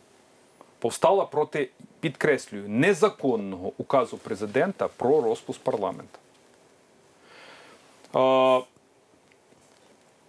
повстала 0.80 1.26
проти, 1.26 1.70
підкреслюю, 2.00 2.70
незаконного 2.70 3.72
указу 3.78 4.18
президента 4.18 4.88
про 4.88 5.22
розпуск 5.22 5.60
парламенту. 5.60 6.20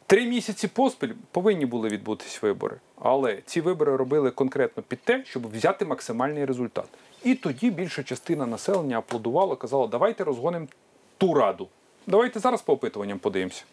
Три 0.08 0.26
місяці 0.26 0.68
поспіль 0.68 1.12
повинні 1.30 1.66
були 1.66 1.88
відбутись 1.88 2.42
вибори, 2.42 2.76
але 3.00 3.38
ці 3.46 3.60
вибори 3.60 3.96
робили 3.96 4.30
конкретно 4.30 4.82
під 4.82 5.00
те, 5.00 5.24
щоб 5.24 5.50
взяти 5.52 5.84
максимальний 5.84 6.44
результат. 6.44 6.84
І 7.24 7.34
тоді 7.34 7.70
більша 7.70 8.02
частина 8.02 8.46
населення 8.46 8.98
аплодувала, 8.98 9.56
казала, 9.56 9.86
давайте 9.86 10.24
розгонимо 10.24 10.66
ту 11.18 11.34
раду. 11.34 11.68
Давайте 12.06 12.40
зараз 12.40 12.62
по 12.62 12.72
опитуванням 12.72 13.18
подивимося. 13.18 13.64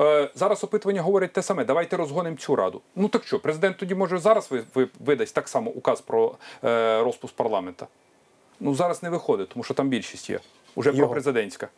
Е, 0.00 0.30
зараз 0.34 0.64
опитування 0.64 1.02
говорять 1.02 1.32
те 1.32 1.42
саме. 1.42 1.64
Давайте 1.64 1.96
розгонимо 1.96 2.36
цю 2.36 2.56
раду. 2.56 2.80
Ну 2.96 3.08
так 3.08 3.24
що, 3.24 3.40
президент 3.40 3.76
тоді 3.76 3.94
може 3.94 4.18
зараз 4.18 4.50
ви, 4.50 4.64
ви, 4.74 4.88
видасть 5.00 5.34
так 5.34 5.48
само 5.48 5.70
указ 5.70 6.00
про 6.00 6.34
е, 6.64 7.02
розпуск 7.02 7.34
парламента. 7.34 7.86
Ну 8.60 8.74
зараз 8.74 9.02
не 9.02 9.10
виходить, 9.10 9.48
тому 9.48 9.64
що 9.64 9.74
там 9.74 9.88
більшість 9.88 10.30
є. 10.30 10.40
Уже 10.74 10.90
Його. 10.90 10.98
пропрезидентська. 10.98 11.68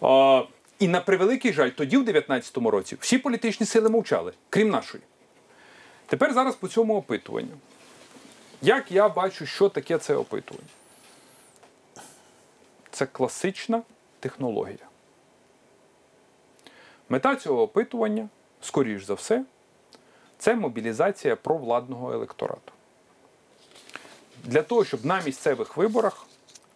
А, 0.00 0.42
і 0.78 0.88
на 0.88 1.00
превеликий 1.00 1.52
жаль, 1.52 1.70
тоді, 1.70 1.96
в 1.96 2.08
19-му 2.08 2.70
році, 2.70 2.96
всі 3.00 3.18
політичні 3.18 3.66
сили 3.66 3.88
мовчали, 3.88 4.32
крім 4.50 4.70
нашої. 4.70 5.02
Тепер 6.06 6.32
зараз 6.32 6.54
по 6.54 6.68
цьому 6.68 6.96
опитуванню. 6.96 7.56
Як 8.62 8.92
я 8.92 9.08
бачу, 9.08 9.46
що 9.46 9.68
таке 9.68 9.98
це 9.98 10.14
опитування? 10.14 10.68
Це 12.90 13.06
класична 13.06 13.82
технологія. 14.20 14.88
Мета 17.08 17.36
цього 17.36 17.62
опитування, 17.62 18.28
скоріш 18.60 19.04
за 19.04 19.14
все, 19.14 19.44
це 20.38 20.54
мобілізація 20.54 21.36
провладного 21.36 22.12
електорату. 22.12 22.72
Для 24.44 24.62
того, 24.62 24.84
щоб 24.84 25.04
на 25.04 25.22
місцевих 25.22 25.76
виборах 25.76 26.26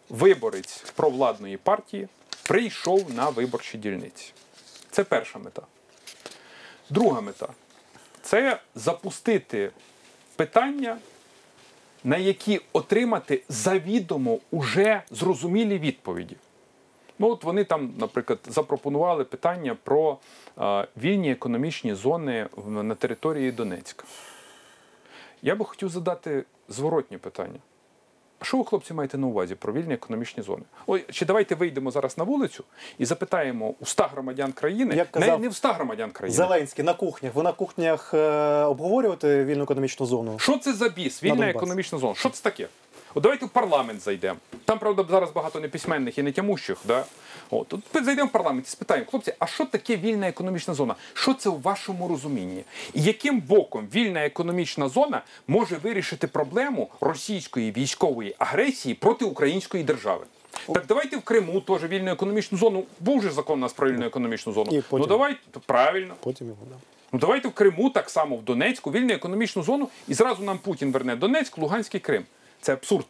виборець 0.09 0.85
провладної 0.97 1.57
партії 1.57 2.09
прийшов 2.51 3.15
на 3.15 3.29
виборчі 3.29 3.79
дільниці. 3.79 4.33
Це 4.91 5.05
перша 5.05 5.39
мета. 5.39 5.63
Друга 6.91 7.21
мета 7.21 7.49
це 8.23 8.61
запустити 8.75 9.71
питання, 10.37 10.99
на 12.05 12.17
які 12.17 12.61
отримати 12.73 13.43
завідомо 13.49 14.39
уже 14.51 15.03
зрозумілі 15.11 15.79
відповіді. 15.79 16.37
Ну, 17.19 17.29
от 17.31 17.45
вони 17.45 17.65
там, 17.65 17.95
наприклад, 17.99 18.39
запропонували 18.47 19.25
питання 19.25 19.77
про 19.83 20.19
е, 20.59 20.87
вільні 20.97 21.33
економічні 21.33 21.95
зони 21.95 22.47
на 22.67 22.95
території 22.95 23.53
Донецька. 23.53 24.05
Я 25.43 25.55
би 25.55 25.65
хотів 25.65 25.89
задати 25.89 26.45
зворотнє 26.69 27.19
питання. 27.19 27.59
Що 28.43 28.57
ви, 28.57 28.65
хлопці, 28.65 28.95
маєте 28.95 29.19
на 29.19 29.27
увазі 29.27 29.55
про 29.55 29.73
вільні 29.73 29.95
економічні 29.95 30.43
зони? 30.43 30.63
Ой, 30.87 31.05
чи 31.11 31.27
давайте 31.27 31.55
вийдемо 31.55 31.91
зараз 31.91 32.19
на 32.19 32.25
вулицю 32.25 32.65
і 32.99 33.05
запитаємо 33.05 33.75
у 33.81 33.87
100 33.87 34.05
громадян 34.13 34.53
країни, 34.53 34.95
Як 34.95 35.15
не, 35.15 35.21
казав 35.21 35.41
не 35.41 35.49
в 35.49 35.55
100 35.55 35.69
громадян 35.69 36.11
країни. 36.11 36.37
Зеленський 36.37 36.85
на 36.85 36.95
кухнях. 36.95 37.35
Ви 37.35 37.43
на 37.43 37.53
кухнях 37.53 38.15
е, 38.15 38.19
обговорювати 38.65 39.45
вільну 39.45 39.63
економічну 39.63 40.07
зону? 40.07 40.39
Що 40.39 40.59
це 40.59 40.73
за 40.73 40.89
біс? 40.89 41.23
Вільна 41.23 41.51
економічна 41.51 41.99
зона. 41.99 42.15
Що 42.15 42.29
це 42.29 42.43
таке? 42.43 42.69
От 43.15 43.23
давайте 43.23 43.47
в 43.47 43.49
парламент 43.49 44.01
зайдемо. 44.01 44.39
Там, 44.65 44.79
правда, 44.79 45.05
зараз 45.11 45.31
багато 45.33 45.61
неписьменних 45.61 46.19
і 46.19 46.23
нетямущих. 46.23 46.79
Да? 46.85 47.05
От, 47.51 47.75
от 47.75 48.05
зайдемо 48.05 48.29
в 48.29 48.33
парламент 48.33 48.67
і 48.67 48.71
спитаємо, 48.71 49.07
хлопці, 49.11 49.35
а 49.39 49.47
що 49.47 49.65
таке 49.65 49.97
вільна 49.97 50.29
економічна 50.29 50.75
зона? 50.75 50.95
Що 51.15 51.35
це 51.35 51.49
у 51.51 51.59
вашому 51.59 52.09
розумінні? 52.09 52.65
І 52.95 53.03
яким 53.03 53.41
боком 53.41 53.89
вільна 53.95 54.25
економічна 54.27 54.89
зона 54.89 55.23
може 55.49 55.77
вирішити 55.77 56.27
проблему 56.27 56.89
російської 57.01 57.73
військової 57.73 58.35
агресії 58.39 58.95
проти 58.95 59.25
української 59.25 59.85
держави? 59.85 60.25
Так 60.75 60.85
давайте 60.89 61.17
в 61.17 61.21
Криму 61.23 61.61
теж 61.61 61.85
вільну 61.85 62.11
економічну 62.11 62.59
зону. 62.59 62.85
Був 63.01 63.23
же 63.23 63.31
закон 63.31 63.59
у 63.59 63.63
нас 63.63 63.73
про 63.73 63.91
вільну 63.91 64.07
економічну 64.07 64.53
зону. 64.53 64.71
І 64.73 64.81
потім- 64.81 64.99
Ну 64.99 65.07
давайте 65.07 65.41
правильно. 65.67 66.15
Потім 66.21 66.47
його 66.47 66.59
да. 66.71 66.77
Ну 67.13 67.19
давайте 67.19 67.49
в 67.49 67.53
Криму 67.53 67.91
так 67.91 68.11
само, 68.11 68.37
в 68.37 68.43
Донецьку, 68.43 68.91
вільну 68.91 69.13
економічну 69.13 69.63
зону, 69.63 69.89
і 70.09 70.15
зразу 70.15 70.43
нам 70.43 70.59
Путін 70.59 70.93
верне 70.93 71.17
Донецьк, 71.17 71.59
Луганський 71.59 72.01
Крим. 72.01 72.25
Це 72.61 72.73
абсурд. 72.73 73.07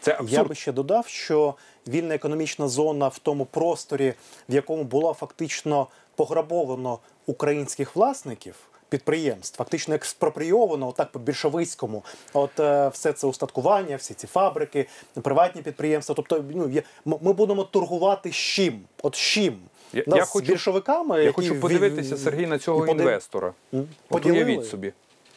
Це 0.00 0.18
Я 0.28 0.44
би 0.44 0.54
ще 0.54 0.72
додав, 0.72 1.06
що 1.06 1.54
вільна 1.88 2.14
економічна 2.14 2.68
зона 2.68 3.08
в 3.08 3.18
тому 3.18 3.44
просторі, 3.46 4.14
в 4.48 4.54
якому 4.54 4.84
було 4.84 5.14
фактично 5.14 5.86
пограбовано 6.16 6.98
українських 7.26 7.96
власників. 7.96 8.54
Підприємств 8.88 9.58
фактично 9.58 9.94
експропрійовано 9.94 10.88
отак 10.88 11.12
по 11.12 11.18
більшовицькому. 11.18 12.04
От 12.32 12.60
е, 12.60 12.88
все 12.88 13.12
це 13.12 13.26
устаткування, 13.26 13.96
всі 13.96 14.14
ці 14.14 14.26
фабрики, 14.26 14.86
приватні 15.22 15.62
підприємства. 15.62 16.14
Тобто, 16.14 16.44
ну 16.54 16.68
є- 16.68 16.82
ми 17.04 17.32
будемо 17.32 17.64
торгувати 17.64 18.30
з 18.30 18.34
чим? 18.34 18.80
От 19.02 19.14
з 19.14 19.18
чим? 19.18 19.58
Я- 19.92 20.04
Нас 20.06 20.16
я 20.18 20.24
з 20.24 20.28
хочу- 20.28 20.46
більшовиками, 20.46 21.16
Я 21.16 21.22
які 21.22 21.34
хочу 21.34 21.60
подивитися, 21.60 22.16
Сергій, 22.16 22.46
на 22.46 22.58
цього 22.58 22.86
і 22.86 22.90
інвестора. 22.90 23.52
М, 23.74 23.88
От 24.10 24.26
уявіть 24.26 24.66
собі. 24.66 24.92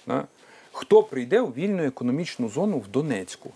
Да? 0.08 0.26
Хто 0.80 1.04
прийде 1.04 1.42
у 1.42 1.48
вільну 1.48 1.84
економічну 1.84 2.50
зону 2.50 2.80
в 2.80 2.88
Донецьку, 2.88 3.52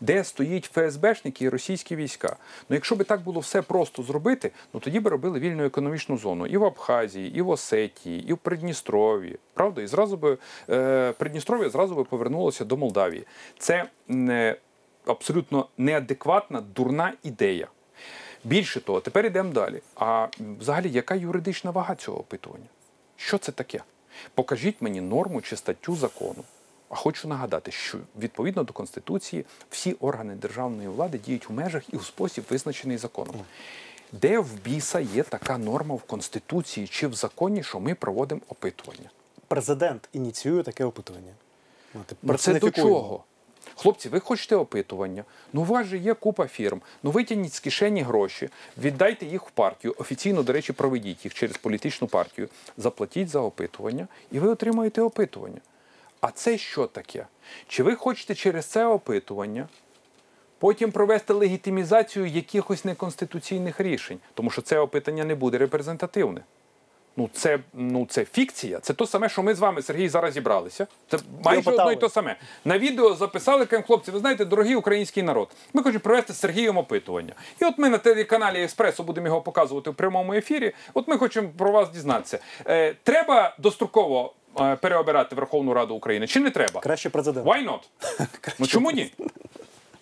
де 0.00 0.24
стоїть 0.24 0.64
ФСБшники 0.64 1.44
і 1.44 1.48
російські 1.48 1.96
війська? 1.96 2.36
Ну, 2.68 2.74
якщо 2.76 2.96
би 2.96 3.04
так 3.04 3.22
було 3.22 3.40
все 3.40 3.62
просто 3.62 4.02
зробити, 4.02 4.50
ну 4.74 4.80
тоді 4.80 5.00
би 5.00 5.10
робили 5.10 5.38
вільну 5.38 5.64
економічну 5.64 6.18
зону 6.18 6.46
і 6.46 6.56
в 6.56 6.64
Абхазії, 6.64 7.36
і 7.36 7.42
в 7.42 7.48
Осетії, 7.48 8.28
і 8.28 8.32
в 8.32 8.38
Придністров'ї. 8.38 9.38
Правда? 9.54 9.82
І 9.82 9.86
зразу 9.86 10.16
би 10.16 10.38
е, 10.70 11.12
Придністров'я 11.12 11.70
зразу 11.70 11.94
би 11.94 12.04
повернулося 12.04 12.64
до 12.64 12.76
Молдавії. 12.76 13.24
Це 13.58 13.84
не, 14.08 14.56
абсолютно 15.06 15.66
неадекватна, 15.78 16.60
дурна 16.60 17.12
ідея. 17.22 17.68
Більше 18.44 18.80
того, 18.80 19.00
тепер 19.00 19.26
йдемо 19.26 19.52
далі. 19.52 19.80
А 19.96 20.28
взагалі, 20.60 20.90
яка 20.90 21.14
юридична 21.14 21.70
вага 21.70 21.94
цього 21.94 22.18
опитування? 22.18 22.66
Що 23.16 23.38
це 23.38 23.52
таке? 23.52 23.80
Покажіть 24.34 24.82
мені 24.82 25.00
норму 25.00 25.40
чи 25.40 25.56
статтю 25.56 25.96
закону. 25.96 26.44
А 26.88 26.94
хочу 26.94 27.28
нагадати, 27.28 27.70
що 27.70 27.98
відповідно 28.18 28.62
до 28.62 28.72
Конституції 28.72 29.44
всі 29.70 29.92
органи 29.92 30.34
державної 30.34 30.88
влади 30.88 31.18
діють 31.18 31.50
у 31.50 31.52
межах 31.52 31.82
і 31.92 31.96
у 31.96 32.00
спосіб, 32.00 32.44
визначений 32.50 32.98
законом. 32.98 33.36
Де 34.12 34.38
в 34.38 34.54
біса 34.64 35.00
є 35.00 35.22
така 35.22 35.58
норма 35.58 35.94
в 35.94 36.02
Конституції 36.02 36.86
чи 36.86 37.06
в 37.06 37.14
законі, 37.14 37.62
що 37.62 37.80
ми 37.80 37.94
проводимо 37.94 38.40
опитування? 38.48 39.10
Президент 39.48 40.08
ініціює 40.12 40.62
таке 40.62 40.84
опитування. 40.84 41.32
Ну, 42.22 42.34
це 42.34 42.58
до 42.58 42.70
чого? 42.70 43.24
Хлопці, 43.76 44.08
ви 44.08 44.20
хочете 44.20 44.56
опитування? 44.56 45.24
Ну, 45.52 45.60
у 45.60 45.64
вас 45.64 45.86
же 45.86 45.98
є 45.98 46.14
купа 46.14 46.46
фірм. 46.46 46.80
Ну 47.02 47.10
витягніть 47.10 47.54
з 47.54 47.60
кишені 47.60 48.02
гроші, 48.02 48.48
віддайте 48.78 49.26
їх 49.26 49.46
в 49.46 49.50
партію. 49.50 49.94
Офіційно, 49.98 50.42
до 50.42 50.52
речі, 50.52 50.72
проведіть 50.72 51.24
їх 51.24 51.34
через 51.34 51.56
політичну 51.56 52.08
партію. 52.08 52.48
Заплатіть 52.76 53.28
за 53.28 53.40
опитування, 53.40 54.08
і 54.32 54.38
ви 54.38 54.48
отримаєте 54.48 55.02
опитування. 55.02 55.60
А 56.20 56.30
це 56.30 56.58
що 56.58 56.86
таке? 56.86 57.26
Чи 57.68 57.82
ви 57.82 57.94
хочете 57.94 58.34
через 58.34 58.66
це 58.66 58.86
опитування 58.86 59.68
потім 60.58 60.92
провести 60.92 61.32
легітимізацію 61.32 62.26
якихось 62.26 62.84
неконституційних 62.84 63.80
рішень? 63.80 64.18
Тому 64.34 64.50
що 64.50 64.62
це 64.62 64.78
опитання 64.78 65.24
не 65.24 65.34
буде 65.34 65.58
репрезентативне. 65.58 66.40
Ну 67.18 67.30
це, 67.32 67.58
ну, 67.74 68.06
це 68.10 68.24
фікція. 68.24 68.78
Це 68.80 68.94
то 68.94 69.06
саме, 69.06 69.28
що 69.28 69.42
ми 69.42 69.54
з 69.54 69.58
вами, 69.58 69.82
Сергій, 69.82 70.08
зараз 70.08 70.34
зібралися. 70.34 70.86
Це 71.10 71.18
майже 71.44 71.70
одно 71.70 71.92
і 71.92 71.96
то 71.96 72.08
саме. 72.08 72.36
На 72.64 72.78
відео 72.78 73.14
записали, 73.14 73.66
кажемо, 73.66 73.86
хлопці, 73.86 74.10
ви 74.10 74.18
знаєте, 74.18 74.44
дорогий 74.44 74.76
український 74.76 75.22
народ, 75.22 75.48
ми 75.72 75.82
хочемо 75.82 76.00
провести 76.00 76.32
з 76.32 76.38
Сергієм 76.38 76.78
опитування. 76.78 77.32
І 77.62 77.64
от 77.64 77.78
ми 77.78 77.88
на 77.88 77.98
телеканалі 77.98 78.62
Еспресо 78.62 79.02
будемо 79.02 79.26
його 79.26 79.40
показувати 79.40 79.90
в 79.90 79.94
прямому 79.94 80.32
ефірі. 80.32 80.72
От 80.94 81.08
ми 81.08 81.18
хочемо 81.18 81.48
про 81.58 81.72
вас 81.72 81.90
дізнатися. 81.90 82.38
Е, 82.66 82.94
треба 83.02 83.56
достроково 83.58 84.34
переобирати 84.80 85.36
Верховну 85.36 85.74
Раду 85.74 85.94
України 85.94 86.26
чи 86.26 86.40
не 86.40 86.50
треба? 86.50 86.80
Краще 86.80 87.10
президент. 87.10 87.46
Why 87.46 87.68
not? 87.68 87.80
Ну 88.58 88.66
чому 88.66 88.90
ні? 88.90 89.12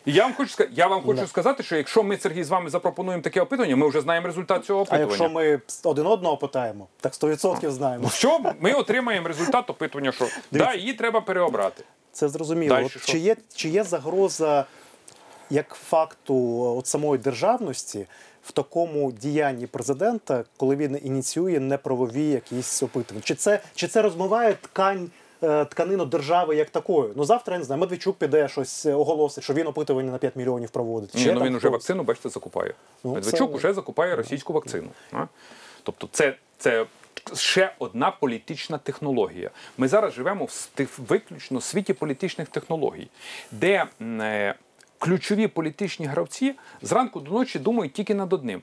Я 0.08 0.22
вам 0.22 0.34
хочу 0.34 0.50
сказати, 0.50 0.74
я 0.76 0.86
вам 0.86 1.02
хочу 1.02 1.26
сказати, 1.26 1.62
що 1.62 1.76
якщо 1.76 2.02
ми 2.02 2.16
Сергій 2.16 2.44
з 2.44 2.48
вами 2.48 2.70
запропонуємо 2.70 3.22
таке 3.22 3.40
опитування, 3.40 3.76
ми 3.76 3.88
вже 3.88 4.00
знаємо 4.00 4.26
результат 4.26 4.64
цього 4.64 4.86
А 4.90 4.98
якщо 4.98 5.28
ми 5.28 5.60
один 5.84 6.06
одного 6.06 6.36
питаємо, 6.36 6.86
так 7.00 7.12
100% 7.12 7.70
знаємо. 7.70 8.04
Ну 8.04 8.10
що 8.10 8.40
ми 8.60 8.72
отримаємо 8.72 9.28
результат 9.28 9.70
опитування, 9.70 10.12
що 10.12 10.26
да, 10.52 10.74
її 10.74 10.92
треба 10.92 11.20
переобрати. 11.20 11.84
Це 12.12 12.28
зрозуміло. 12.28 12.76
Дальше 12.76 12.98
От 13.02 13.08
чи, 13.08 13.18
є, 13.18 13.36
чи 13.54 13.68
є 13.68 13.84
загроза 13.84 14.64
як 15.50 15.74
факту 15.74 16.60
от 16.78 16.86
самої 16.86 17.18
державності 17.18 18.06
в 18.46 18.52
такому 18.52 19.12
діянні 19.12 19.66
президента, 19.66 20.44
коли 20.56 20.76
він 20.76 21.00
ініціює 21.04 21.60
неправові 21.60 22.28
якісь 22.28 22.82
опитування? 22.82 23.22
Чи 23.24 23.34
це, 23.34 23.60
чи 23.74 23.88
це 23.88 24.02
розмиває 24.02 24.54
ткань? 24.54 25.10
е, 25.42 25.64
Тканину 25.64 26.04
держави 26.04 26.56
як 26.56 26.70
такою. 26.70 27.12
Ну 27.16 27.24
завтра 27.24 27.54
я 27.54 27.58
не 27.58 27.64
знаю, 27.64 27.80
Медведчук 27.80 28.16
піде 28.16 28.48
щось 28.48 28.86
оголосить, 28.86 29.44
що 29.44 29.54
він 29.54 29.66
опитування 29.66 30.12
на 30.12 30.18
5 30.18 30.36
мільйонів 30.36 30.70
проводить. 30.70 31.14
Ні, 31.14 31.32
ну 31.32 31.40
він 31.44 31.56
вже 31.56 31.68
вакцину, 31.68 32.02
бачите, 32.02 32.28
закупає. 32.28 32.74
Ну, 33.04 33.14
Медведчук 33.14 33.50
це- 33.50 33.56
вже 33.56 33.72
закупає 33.74 34.16
російську 34.16 34.52
вакцину. 34.52 34.88
А? 35.12 35.24
Тобто, 35.82 36.08
це, 36.12 36.34
це 36.58 36.86
ще 37.34 37.72
одна 37.78 38.10
політична 38.10 38.78
технологія. 38.78 39.50
Ми 39.78 39.88
зараз 39.88 40.14
живемо 40.14 40.44
в 40.44 40.68
виключно 41.08 41.60
світі 41.60 41.92
політичних 41.92 42.48
технологій, 42.48 43.08
де 43.52 43.86
е, 44.02 44.54
ключові 44.98 45.46
політичні 45.46 46.06
гравці 46.06 46.54
зранку 46.82 47.20
до 47.20 47.30
ночі 47.30 47.58
думають 47.58 47.92
тільки 47.92 48.14
над 48.14 48.32
одним: 48.32 48.62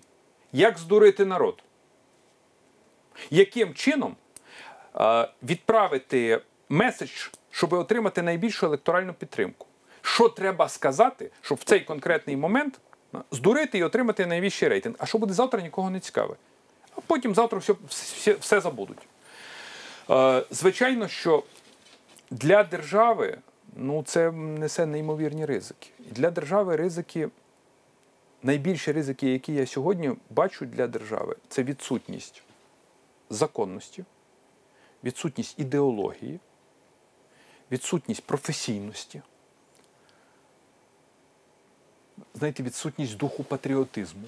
як 0.51 0.77
здурити 0.77 1.25
народ. 1.25 1.63
Яким 3.29 3.73
чином 3.73 4.15
відправити 5.43 6.41
меседж, 6.69 7.27
щоб 7.51 7.73
отримати 7.73 8.21
найбільшу 8.21 8.65
електоральну 8.65 9.13
підтримку? 9.13 9.67
Що 10.01 10.29
треба 10.29 10.69
сказати, 10.69 11.31
щоб 11.41 11.57
в 11.57 11.63
цей 11.63 11.79
конкретний 11.79 12.37
момент 12.37 12.79
здурити 13.31 13.77
і 13.77 13.83
отримати 13.83 14.25
найвищий 14.25 14.69
рейтинг? 14.69 14.95
А 14.99 15.05
що 15.05 15.17
буде 15.17 15.33
завтра, 15.33 15.61
нікого 15.61 15.89
не 15.89 15.99
цікавить. 15.99 16.37
а 16.97 17.01
потім 17.01 17.35
завтра 17.35 17.59
все, 17.59 17.73
все, 17.87 18.33
все 18.33 18.61
забудуть. 18.61 19.07
Звичайно, 20.51 21.07
що 21.07 21.43
для 22.31 22.63
держави 22.63 23.37
ну, 23.75 24.03
це 24.03 24.31
несе 24.31 24.85
неймовірні 24.85 25.45
ризики. 25.45 25.89
Для 25.99 26.31
держави 26.31 26.75
ризики, 26.75 27.29
найбільші 28.43 28.91
ризики, 28.91 29.29
які 29.29 29.53
я 29.53 29.67
сьогодні 29.67 30.11
бачу 30.29 30.65
для 30.65 30.87
держави, 30.87 31.35
це 31.49 31.63
відсутність 31.63 32.43
законності, 33.29 34.05
відсутність 35.03 35.59
ідеології, 35.59 36.39
відсутність 37.71 38.23
професійності, 38.23 39.21
знаєте, 42.33 42.63
відсутність 42.63 43.17
духу 43.17 43.43
патріотизму. 43.43 44.23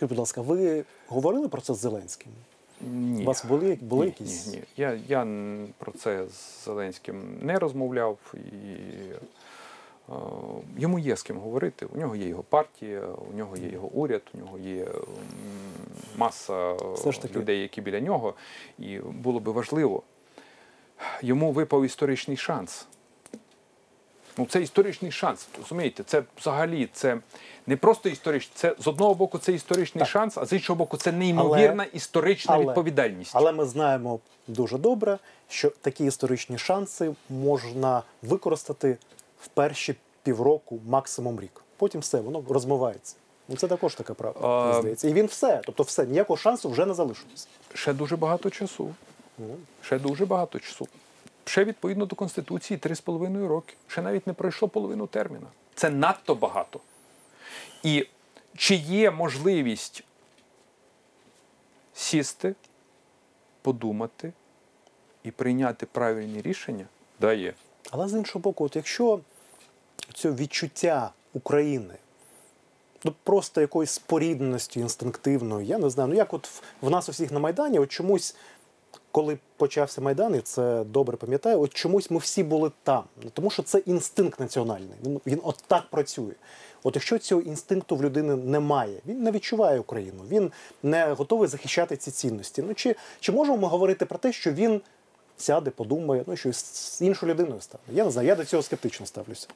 Будь 0.00 0.18
ласка, 0.18 0.40
ви 0.40 0.84
говорили 1.06 1.48
про 1.48 1.60
це 1.60 1.74
з 1.74 1.78
Зеленським? 1.78 2.32
Ні. 2.92 3.22
У 3.22 3.26
вас 3.26 3.44
були, 3.44 3.78
були 3.80 4.06
ні, 4.06 4.06
якісь? 4.06 4.46
Ні, 4.46 4.56
ні. 4.56 4.62
Я, 4.76 4.98
я 5.08 5.26
про 5.78 5.92
це 5.92 6.26
з 6.28 6.64
Зеленським 6.64 7.38
не 7.40 7.58
розмовляв 7.58 8.18
і 8.34 8.38
е, 10.08 10.14
йому 10.78 10.98
є 10.98 11.16
з 11.16 11.22
ким 11.22 11.38
говорити. 11.38 11.86
У 11.86 11.98
нього 11.98 12.16
є 12.16 12.28
його 12.28 12.42
партія, 12.42 13.06
у 13.32 13.36
нього 13.36 13.56
є 13.56 13.68
його 13.68 13.88
уряд, 13.88 14.22
у 14.34 14.38
нього 14.38 14.58
є 14.58 14.86
маса 16.16 16.76
людей, 17.36 17.60
які 17.60 17.80
біля 17.80 18.00
нього. 18.00 18.34
І 18.78 18.98
було 18.98 19.40
би 19.40 19.52
важливо. 19.52 20.02
Йому 21.22 21.52
випав 21.52 21.84
історичний 21.84 22.36
шанс. 22.36 22.86
Ну, 24.38 24.46
це 24.50 24.62
історичний 24.62 25.12
шанс. 25.12 25.46
Розумієте, 25.58 26.02
це 26.06 26.22
взагалі 26.40 26.88
це 26.92 27.18
не 27.66 27.76
просто 27.76 28.08
історичний, 28.08 28.52
це 28.54 28.74
з 28.78 28.86
одного 28.86 29.14
боку 29.14 29.38
це 29.38 29.52
історичний 29.52 30.00
Так. 30.00 30.08
шанс, 30.08 30.38
а 30.38 30.46
з 30.46 30.52
іншого 30.52 30.76
боку, 30.76 30.96
це 30.96 31.12
неймовірна 31.12 31.84
історична 31.84 32.54
але- 32.54 32.64
відповідальність. 32.66 33.30
Але 33.34 33.52
ми 33.52 33.64
знаємо 33.64 34.18
дуже 34.48 34.78
добре, 34.78 35.18
що 35.48 35.70
такі 35.70 36.04
історичні 36.04 36.58
шанси 36.58 37.14
можна 37.30 38.02
використати 38.22 38.96
в 39.40 39.48
перші 39.48 39.94
півроку, 40.22 40.78
максимум 40.86 41.40
рік. 41.40 41.60
Потім 41.76 42.00
все, 42.00 42.20
воно 42.20 42.42
розмивається. 42.48 43.16
Ну 43.48 43.56
це 43.56 43.68
також 43.68 43.94
така 43.94 44.14
правда, 44.14 44.40
А- 44.48 44.80
здається. 44.80 45.08
І 45.08 45.12
він 45.12 45.26
все, 45.26 45.60
тобто 45.64 45.82
все, 45.82 46.06
ніякого 46.06 46.36
шансу 46.36 46.70
вже 46.70 46.86
не 46.86 46.94
залишилось. 46.94 47.48
ще 47.74 47.92
дуже 47.92 48.16
багато 48.16 48.50
часу. 48.50 48.94
Ну, 49.38 49.46
Ще 49.82 49.98
дуже 49.98 50.26
багато 50.26 50.58
часу. 50.58 50.88
Ще 51.44 51.64
відповідно 51.64 52.06
до 52.06 52.16
Конституції 52.16 52.78
3,5 52.78 53.46
роки. 53.46 53.74
Ще 53.86 54.02
навіть 54.02 54.26
не 54.26 54.32
пройшло 54.32 54.68
половину 54.68 55.06
терміна. 55.06 55.46
Це 55.74 55.90
надто 55.90 56.34
багато. 56.34 56.80
І 57.82 58.06
чи 58.56 58.74
є 58.74 59.10
можливість 59.10 60.04
сісти, 61.94 62.54
подумати 63.62 64.32
і 65.24 65.30
прийняти 65.30 65.86
правильні 65.86 66.42
рішення? 66.42 66.86
Да, 67.20 67.32
є. 67.32 67.54
Але 67.90 68.08
з 68.08 68.12
іншого 68.12 68.40
боку, 68.40 68.64
от 68.64 68.76
якщо 68.76 69.20
це 70.14 70.30
відчуття 70.30 71.12
України, 71.32 71.94
ну 73.04 73.14
просто 73.22 73.60
якоюсь 73.60 73.90
спорідненістю 73.90 74.80
інстинктивною, 74.80 75.66
я 75.66 75.78
не 75.78 75.90
знаю, 75.90 76.08
ну 76.08 76.14
як 76.14 76.34
от 76.34 76.62
в 76.80 76.90
нас 76.90 77.08
усіх 77.08 77.32
на 77.32 77.38
Майдані, 77.38 77.78
от 77.78 77.92
чомусь, 77.92 78.36
коли 79.14 79.38
почався 79.56 80.00
Майдан, 80.00 80.34
і 80.34 80.40
це 80.40 80.84
добре 80.84 81.16
пам'ятаю, 81.16 81.60
от 81.60 81.74
чомусь 81.74 82.10
ми 82.10 82.18
всі 82.18 82.42
були 82.42 82.70
там. 82.82 83.04
Ну, 83.22 83.30
Тому 83.32 83.50
що 83.50 83.62
це 83.62 83.78
інстинкт 83.78 84.40
національний. 84.40 84.96
Він, 85.04 85.20
він 85.26 85.40
от 85.42 85.64
так 85.66 85.84
працює. 85.90 86.32
От 86.82 86.96
якщо 86.96 87.18
цього 87.18 87.40
інстинкту 87.40 87.96
в 87.96 88.02
людини 88.02 88.36
немає, 88.36 89.00
він 89.06 89.22
не 89.22 89.30
відчуває 89.30 89.80
Україну, 89.80 90.24
він 90.28 90.52
не 90.82 91.12
готовий 91.12 91.48
захищати 91.48 91.96
ці 91.96 92.10
цінності. 92.10 92.64
Ну 92.68 92.74
чи, 92.74 92.96
чи 93.20 93.32
можемо 93.32 93.56
ми 93.56 93.68
говорити 93.68 94.06
про 94.06 94.18
те, 94.18 94.32
що 94.32 94.52
він 94.52 94.80
сяде, 95.36 95.70
подумає, 95.70 96.24
ну 96.26 96.36
щось 96.36 96.64
з 96.64 97.02
іншою 97.02 97.32
людиною 97.32 97.60
стане? 97.60 97.84
Я 97.92 98.04
не 98.04 98.10
знаю, 98.10 98.28
я 98.28 98.34
до 98.34 98.44
цього 98.44 98.62
скептично 98.62 99.06
ставлюся. 99.06 99.48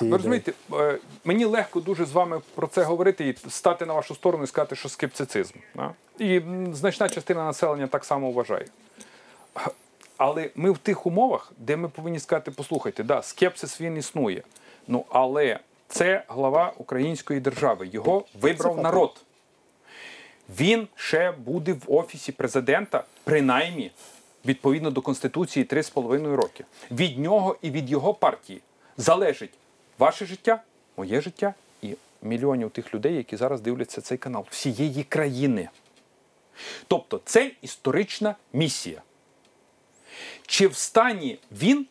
Ви 0.00 0.16
розумієте, 0.16 0.52
е, 0.72 0.98
мені 1.24 1.44
легко 1.44 1.80
дуже 1.80 2.04
з 2.04 2.12
вами 2.12 2.40
про 2.54 2.66
це 2.66 2.82
говорити 2.82 3.28
і 3.28 3.50
стати 3.50 3.86
на 3.86 3.94
вашу 3.94 4.14
сторону 4.14 4.44
і 4.44 4.46
сказати, 4.46 4.76
що 4.76 4.88
скептицизм. 4.88 5.54
Да? 5.74 5.94
І 6.18 6.42
значна 6.72 7.08
частина 7.08 7.44
населення 7.44 7.86
так 7.86 8.04
само 8.04 8.30
вважає. 8.30 8.66
Але 10.16 10.50
ми 10.54 10.70
в 10.70 10.78
тих 10.78 11.06
умовах, 11.06 11.52
де 11.58 11.76
ми 11.76 11.88
повинні 11.88 12.18
сказати, 12.18 12.50
послухайте, 12.50 13.02
да, 13.02 13.22
скепсис 13.22 13.80
він 13.80 13.96
існує. 13.96 14.42
Ну 14.88 15.04
але 15.08 15.58
це 15.88 16.24
глава 16.28 16.72
української 16.78 17.40
держави. 17.40 17.88
Його 17.92 18.24
вибрав 18.40 18.82
народ. 18.82 19.22
Він 20.58 20.88
ще 20.94 21.32
буде 21.32 21.72
в 21.72 21.82
офісі 21.86 22.32
президента, 22.32 23.04
принаймні, 23.24 23.90
відповідно 24.44 24.90
до 24.90 25.02
Конституції 25.02 25.64
3,5 25.64 26.34
роки. 26.34 26.64
Від 26.90 27.18
нього 27.18 27.56
і 27.62 27.70
від 27.70 27.90
його 27.90 28.14
партії 28.14 28.60
залежить 28.96 29.54
ваше 29.98 30.26
життя, 30.26 30.62
моє 30.96 31.20
життя 31.20 31.54
і 31.82 31.96
мільйонів 32.22 32.70
тих 32.70 32.94
людей, 32.94 33.16
які 33.16 33.36
зараз 33.36 33.60
дивляться 33.60 34.00
цей 34.00 34.18
канал, 34.18 34.46
всієї 34.50 35.04
країни. 35.04 35.68
Тобто 36.88 37.20
це 37.24 37.50
історична 37.62 38.34
місія. 38.52 39.02
Чи 40.46 40.66
в 40.66 40.76
стані 40.76 41.38
він 41.52 41.86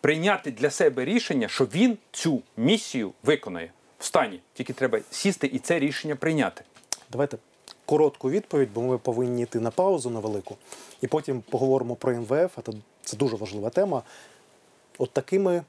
прийняти 0.00 0.50
для 0.50 0.70
себе 0.70 1.04
рішення, 1.04 1.48
що 1.48 1.64
він 1.64 1.98
цю 2.12 2.42
місію 2.56 3.12
виконає? 3.22 3.72
В 3.98 4.04
стані. 4.04 4.40
Тільки 4.54 4.72
треба 4.72 5.00
сісти 5.10 5.46
і 5.46 5.58
це 5.58 5.78
рішення 5.78 6.16
прийняти. 6.16 6.64
Давайте 7.10 7.38
коротку 7.86 8.30
відповідь, 8.30 8.68
бо 8.74 8.82
ми 8.82 8.98
повинні 8.98 9.42
йти 9.42 9.60
на 9.60 9.70
паузу 9.70 10.10
на 10.10 10.20
велику, 10.20 10.56
і 11.00 11.06
потім 11.06 11.42
поговоримо 11.50 11.96
про 11.96 12.12
МВФ. 12.12 12.58
Це, 12.66 12.72
це 13.02 13.16
дуже 13.16 13.36
важлива 13.36 13.70
тема. 13.70 14.02
От 14.98 15.10
такими 15.10 15.62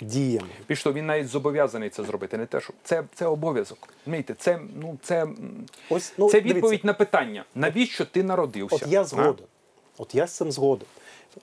діями. 0.00 0.48
Того, 0.82 0.94
він 0.94 1.06
навіть 1.06 1.28
зобов'язаний 1.28 1.90
це 1.90 2.04
зробити. 2.04 2.38
Не 2.38 2.46
те, 2.46 2.60
що 2.60 2.72
це, 2.84 3.04
це 3.14 3.26
обов'язок. 3.26 3.88
Розумієте, 4.04 4.34
це, 4.38 4.60
ну, 4.74 4.98
це, 5.02 5.26
Ось 5.90 6.12
ну 6.18 6.30
це 6.30 6.40
дивіться, 6.40 6.54
відповідь 6.54 6.84
на 6.84 6.94
питання, 6.94 7.44
навіщо 7.54 8.04
ти 8.04 8.22
народився? 8.22 8.76
От 8.76 8.92
я 8.92 9.04
згоден. 9.04 9.46
От 9.98 10.14
я 10.14 10.26
з 10.26 10.32
цим 10.32 10.52
згоден. 10.52 10.88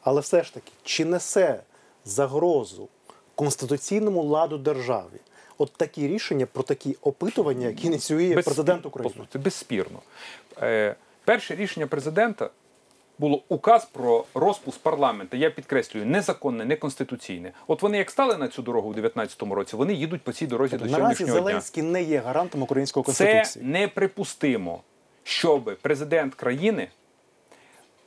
Але 0.02 0.22
все 0.22 0.44
ж 0.44 0.54
таки, 0.54 0.72
чи 0.84 1.06
несе 1.06 1.60
загрозу 2.06 2.88
конституційному 3.36 4.24
ладу 4.24 4.58
держави? 4.58 5.20
От 5.58 5.74
такі 5.78 6.08
рішення 6.08 6.46
про 6.46 6.64
такі 6.64 6.98
опитування, 7.02 7.68
які 7.68 7.88
ініціює 7.88 8.36
Без- 8.36 8.46
президент 8.46 8.86
України. 8.86 9.10
Послухайте, 9.10 9.40
безспірно. 9.40 10.00
Е, 10.62 10.96
перше 11.26 11.56
рішення 11.56 11.88
президента 11.88 12.50
було 13.20 13.44
указ 13.50 13.86
про 13.86 14.26
розпуск 14.34 14.80
парламенту. 14.80 15.38
Я 15.38 15.50
підкреслюю, 15.50 16.06
незаконне, 16.06 16.66
неконституційне. 16.66 17.52
От 17.68 17.82
вони 17.82 17.98
як 17.98 18.12
стали 18.12 18.38
на 18.38 18.48
цю 18.48 18.62
дорогу 18.62 18.90
у 18.90 18.94
2019 18.94 19.56
році, 19.56 19.76
вони 19.76 19.94
їдуть 19.94 20.22
по 20.22 20.34
цій 20.34 20.48
дорозі 20.48 20.72
до 20.72 20.78
Тобто 20.78 20.92
Наразі 20.92 21.16
сьогоднішнього 21.16 21.40
дня. 21.40 21.50
Зеленський 21.50 21.84
не 21.84 22.04
є 22.04 22.20
гарантом 22.20 22.62
української 22.62 23.04
Це 23.04 23.06
конституції. 23.06 23.66
неприпустимо, 23.66 24.82
щоб 25.24 25.78
президент 25.82 26.36
країни 26.36 26.88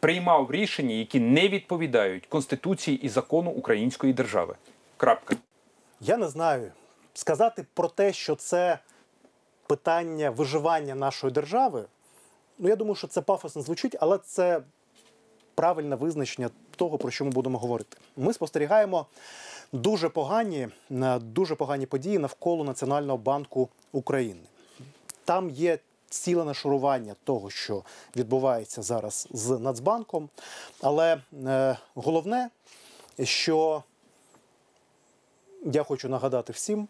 приймав 0.03 0.51
рішення, 0.53 0.95
які 0.95 1.21
не 1.21 1.49
відповідають 1.49 2.27
Конституції 2.27 2.97
і 2.97 3.09
закону 3.09 3.51
української 3.51 4.13
держави. 4.13 4.55
Крапка. 4.97 5.37
Я 6.01 6.17
не 6.17 6.29
знаю. 6.29 6.73
Сказати 7.15 7.67
про 7.75 7.89
те, 7.89 8.13
що 8.13 8.35
це 8.35 8.79
питання 9.67 10.31
виживання 10.31 10.95
нашої 10.95 11.33
держави. 11.33 11.85
Ну, 12.59 12.69
я 12.69 12.77
думаю, 12.77 12.95
що 12.95 13.07
це 13.07 13.21
пафосно 13.21 13.63
звучить, 13.63 13.97
але 14.01 14.19
це 14.19 14.63
правильне 15.55 15.97
визначення 15.97 16.51
того, 16.77 16.99
про 16.99 17.11
що 17.11 17.25
ми 17.25 17.31
будемо 17.31 17.59
говорити. 17.59 17.97
Ми 18.17 18.33
спостерігаємо 18.33 19.07
дуже 19.73 20.09
погані, 20.09 20.69
е, 20.91 21.19
дуже 21.19 21.55
погані 21.55 21.87
події 21.87 22.19
навколо 22.19 22.65
Національного 22.65 23.19
банку 23.19 23.69
України. 23.93 24.41
Там 25.25 25.51
є 25.51 25.79
ціле 26.15 26.45
нашарування 26.45 27.15
того, 27.25 27.51
що 27.51 27.83
відбувається 28.17 28.83
зараз 28.83 29.29
з 29.33 29.59
Нацбанком. 29.59 30.29
Але 30.81 31.21
е, 31.47 31.77
головне, 31.95 32.51
що 33.23 33.83
я 35.65 35.83
хочу 35.83 36.09
нагадати 36.09 36.53
всім, 36.53 36.89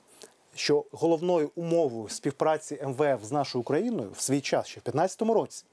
що 0.55 0.85
головною 0.93 1.51
умовою 1.55 2.09
співпраці 2.09 2.81
МВФ 2.87 3.25
з 3.25 3.33
нашою 3.33 3.61
Україною 3.61 4.11
в 4.17 4.21
свій 4.21 4.41
час, 4.41 4.67
ще 4.67 4.81
в 4.81 4.85
2015 4.85 5.23
році, 5.23 5.65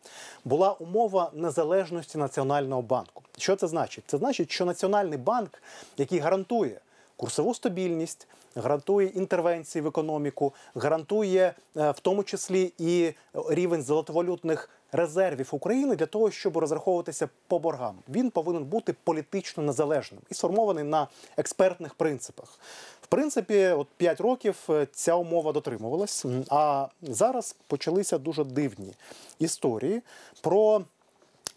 була 0.45 0.71
умова 0.73 1.31
незалежності 1.33 2.17
Національного 2.17 2.81
банку. 2.81 3.23
Що 3.37 3.55
це 3.55 3.67
значить? 3.67 4.03
Це 4.07 4.17
значить, 4.17 4.51
що 4.51 4.65
Національний 4.65 5.17
банк, 5.17 5.61
який 5.97 6.19
гарантує 6.19 6.81
курсову 7.19 7.53
стабільність, 7.53 8.27
гарантує 8.55 9.07
інтервенції 9.07 9.81
в 9.81 9.87
економіку, 9.87 10.53
гарантує 10.75 11.53
е, 11.77 11.91
в 11.91 11.99
тому 11.99 12.23
числі 12.23 12.73
і 12.77 13.13
рівень 13.49 13.83
золотовалютних 13.83 14.69
резервів 14.91 15.47
України 15.51 15.95
для 15.95 16.05
того, 16.05 16.31
щоб 16.31 16.57
розраховуватися 16.57 17.29
по 17.47 17.59
боргам. 17.59 17.95
Він 18.09 18.29
повинен 18.29 18.63
бути 18.63 18.95
політично 19.03 19.63
незалежним 19.63 20.21
і 20.29 20.33
сформований 20.33 20.83
на 20.83 21.07
експертних 21.37 21.93
принципах. 21.93 22.59
В 23.01 23.07
принципі, 23.07 23.67
от 23.67 23.87
5 23.97 24.21
років 24.21 24.55
е, 24.69 24.87
ця 24.91 25.15
умова 25.15 25.51
дотримувалась. 25.51 26.25
А 26.49 26.87
зараз 27.01 27.55
почалися 27.67 28.17
дуже 28.17 28.43
дивні 28.43 28.93
історії 29.39 30.01
про 30.41 30.81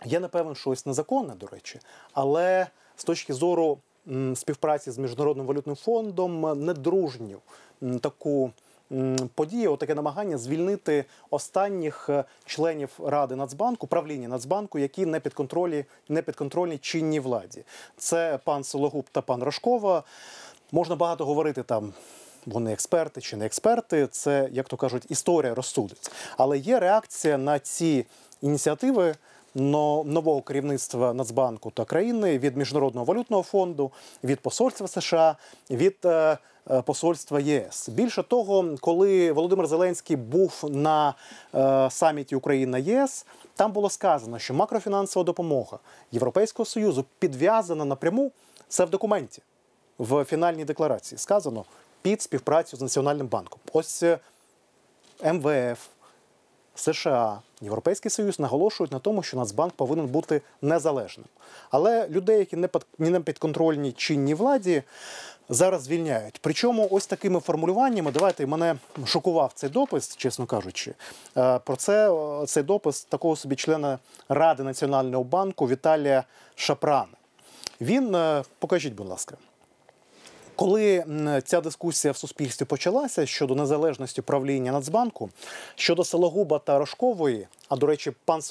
я 0.04 0.20
не 0.20 0.28
певен, 0.28 0.54
що 0.54 0.70
ось 0.70 0.86
незаконне, 0.86 1.34
до 1.34 1.46
речі, 1.46 1.80
але 2.12 2.66
з 2.96 3.04
точки 3.04 3.34
зору 3.34 3.78
співпраці 4.34 4.90
з 4.90 4.98
міжнародним 4.98 5.46
валютним 5.46 5.76
фондом 5.76 6.46
е, 6.46 6.54
недружню 6.54 7.38
таку 8.00 8.50
подію, 9.34 9.76
таке 9.76 9.94
намагання 9.94 10.38
звільнити 10.38 11.04
останніх 11.30 12.08
е, 12.08 12.24
членів 12.44 12.90
ради 13.04 13.36
Нацбанку, 13.36 13.86
правління 13.86 14.28
Нацбанку, 14.28 14.78
які 14.78 15.06
не 15.06 15.20
підконтролі, 15.20 15.84
не 16.08 16.22
підконтрольні 16.22 16.78
чинній 16.78 17.20
владі. 17.20 17.64
Це 17.96 18.38
пан 18.44 18.64
Сологуб 18.64 19.04
та 19.12 19.20
пан 19.20 19.42
Рожкова. 19.42 20.02
Можна 20.72 20.96
багато 20.96 21.24
говорити 21.24 21.62
там. 21.62 21.92
Вони 22.46 22.72
експерти 22.72 23.20
чи 23.20 23.36
не 23.36 23.46
експерти, 23.46 24.06
це, 24.06 24.48
як 24.52 24.68
то 24.68 24.76
кажуть, 24.76 25.06
історія 25.08 25.54
розсудить. 25.54 26.10
Але 26.36 26.58
є 26.58 26.80
реакція 26.80 27.38
на 27.38 27.58
ці 27.58 28.06
ініціативи 28.40 29.14
нового 29.54 30.42
керівництва 30.42 31.12
Нацбанку 31.12 31.70
та 31.70 31.84
країни 31.84 32.38
від 32.38 32.56
Міжнародного 32.56 33.04
валютного 33.04 33.42
фонду, 33.42 33.90
від 34.24 34.40
посольства 34.40 34.88
США, 34.88 35.36
від 35.70 35.96
е, 36.04 36.38
е, 36.70 36.82
посольства 36.82 37.40
ЄС. 37.40 37.88
Більше 37.88 38.22
того, 38.22 38.76
коли 38.80 39.32
Володимир 39.32 39.66
Зеленський 39.66 40.16
був 40.16 40.64
на 40.68 41.14
е, 41.54 41.90
саміті 41.90 42.36
Україна 42.36 42.78
ЄС, 42.78 43.26
там 43.54 43.72
було 43.72 43.90
сказано, 43.90 44.38
що 44.38 44.54
макрофінансова 44.54 45.24
допомога 45.24 45.78
Європейського 46.12 46.66
союзу 46.66 47.04
підв'язана 47.18 47.84
напряму. 47.84 48.32
Це 48.68 48.84
в 48.84 48.90
документі 48.90 49.42
в 49.98 50.24
фінальній 50.24 50.64
декларації 50.64 51.18
сказано 51.18 51.64
під 52.02 52.22
співпрацю 52.22 52.76
з 52.76 52.80
Національним 52.80 53.26
банком. 53.26 53.60
Ось 53.72 54.04
МВФ, 55.24 55.78
США, 56.74 57.40
Європейський 57.60 58.10
Союз 58.10 58.40
наголошують 58.40 58.92
на 58.92 58.98
тому, 58.98 59.22
що 59.22 59.36
Нацбанк 59.36 59.72
повинен 59.72 60.06
бути 60.06 60.40
незалежним. 60.62 61.26
Але 61.70 62.08
людей, 62.08 62.38
які 62.38 62.56
не 62.56 62.68
під- 62.68 62.86
не 62.98 63.20
підконтрольні 63.20 63.92
чинній 63.92 64.34
владі, 64.34 64.82
зараз 65.48 65.82
звільняють. 65.82 66.38
Причому 66.42 66.88
ось 66.90 67.06
такими 67.06 67.40
формулюваннями, 67.40 68.12
давайте 68.12 68.46
мене 68.46 68.76
шокував 69.06 69.52
цей 69.54 69.70
допис, 69.70 70.16
чесно 70.16 70.46
кажучи. 70.46 70.94
Е, 71.36 71.58
Про 71.58 71.76
це 71.76 72.16
цей 72.46 72.62
допис 72.62 73.04
такого 73.04 73.36
собі 73.36 73.56
члена 73.56 73.98
Ради 74.28 74.62
Національного 74.62 75.24
банку 75.24 75.68
Віталія 75.68 76.24
Шапрана. 76.54 77.06
Він, 77.80 78.14
е, 78.14 78.42
покажіть, 78.58 78.94
будь 78.94 79.08
ласка. 79.08 79.36
Коли 80.56 81.04
ця 81.44 81.60
дискусія 81.60 82.12
в 82.12 82.16
суспільстві 82.16 82.66
почалася 82.66 83.26
щодо 83.26 83.54
незалежності 83.54 84.22
правління 84.22 84.72
Нацбанку, 84.72 85.30
щодо 85.74 86.04
Сологуба 86.04 86.58
та 86.58 86.78
Рожкової, 86.78 87.46
а 87.68 87.76
до 87.76 87.86
речі, 87.86 88.12
пан 88.24 88.42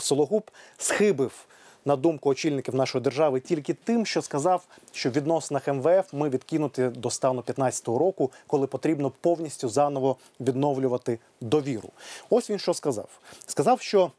Сологуб 0.00 0.50
схибив 0.78 1.46
на 1.84 1.96
думку 1.96 2.30
очільників 2.30 2.74
нашої 2.74 3.04
держави 3.04 3.40
тільки 3.40 3.74
тим, 3.74 4.06
що 4.06 4.22
сказав, 4.22 4.66
що 4.92 5.10
в 5.10 5.12
відносинах 5.12 5.68
МВФ 5.68 6.12
ми 6.12 6.28
відкинуті 6.28 6.82
до 6.88 7.10
стану 7.10 7.40
15-го 7.40 7.98
року, 7.98 8.32
коли 8.46 8.66
потрібно 8.66 9.12
повністю 9.20 9.68
заново 9.68 10.16
відновлювати 10.40 11.18
довіру. 11.40 11.88
Ось 12.30 12.50
він 12.50 12.58
що 12.58 12.74
сказав: 12.74 13.08
сказав, 13.46 13.80
що 13.80 14.12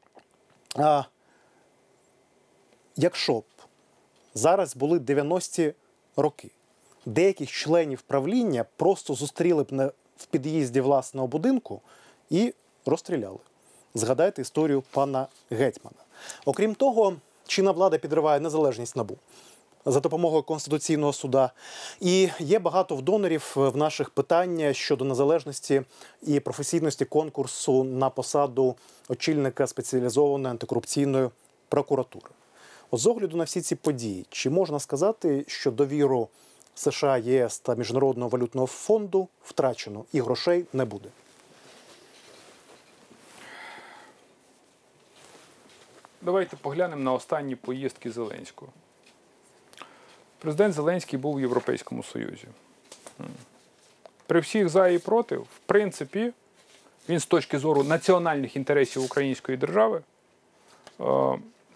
а, 0.76 1.04
якщо 2.96 3.40
б 3.40 3.44
зараз 4.34 4.76
були 4.76 5.00
90-ті 5.00 5.74
роки. 6.16 6.52
Деяких 7.06 7.52
членів 7.52 8.02
правління 8.02 8.66
просто 8.78 9.14
зустріли 9.14 9.64
б 9.64 9.72
на, 9.72 9.86
в 10.18 10.26
під'їзді 10.26 10.82
власного 10.82 11.28
будинку 11.28 11.82
і 12.30 12.54
розстріляли. 12.86 13.40
Згадайте 13.94 14.42
історію 14.42 14.84
пана 14.92 15.28
гетьмана. 15.50 15.98
Окрім 16.46 16.76
того, 16.76 17.16
чинна 17.48 17.72
влада 17.72 17.98
підриває 17.98 18.40
незалежність 18.40 18.96
набу 18.96 19.18
за 19.86 20.00
допомогою 20.00 20.44
Конституційного 20.44 21.14
суда. 21.14 21.52
І 22.00 22.30
є 22.40 22.60
багато 22.60 22.96
донорів 22.96 23.52
в 23.56 23.78
наших 23.78 24.10
питання 24.10 24.74
щодо 24.74 25.06
незалежності 25.06 25.82
і 26.24 26.40
професійності 26.40 27.06
конкурсу 27.06 27.84
на 27.84 28.10
посаду 28.10 28.76
очільника 29.10 29.68
спеціалізованої 29.68 30.52
антикорупційної 30.52 31.30
прокуратури. 31.70 32.30
От 32.92 33.00
з 33.00 33.08
огляду 33.08 33.38
на 33.38 33.44
всі 33.44 33.62
ці 33.62 33.76
події, 33.76 34.26
чи 34.30 34.50
можна 34.50 34.80
сказати, 34.80 35.46
що 35.48 35.72
довіру 35.72 36.28
США, 36.76 37.18
ЄС 37.18 37.60
та 37.60 37.76
Міжнародного 37.76 38.30
валютного 38.30 38.68
фонду 38.68 39.28
втрачено 39.44 40.06
і 40.14 40.22
грошей 40.22 40.66
не 40.74 40.86
буде? 40.86 41.10
Давайте 46.22 46.56
поглянемо 46.56 47.04
на 47.04 47.14
останні 47.14 47.56
поїздки 47.56 48.12
Зеленського. 48.12 48.72
Президент 50.40 50.74
Зеленський 50.74 51.20
був 51.20 51.36
у 51.36 51.40
Європейському 51.40 52.04
Союзі. 52.04 52.48
При 54.28 54.40
всіх 54.40 54.70
за 54.70 54.88
і 54.88 54.98
проти, 54.98 55.38
в 55.38 55.60
принципі, 55.66 56.34
він 57.10 57.20
з 57.20 57.26
точки 57.26 57.60
зору 57.60 57.84
національних 57.84 58.56
інтересів 58.56 59.04
української 59.04 59.58
держави 59.58 60.02
е, 61.00 61.04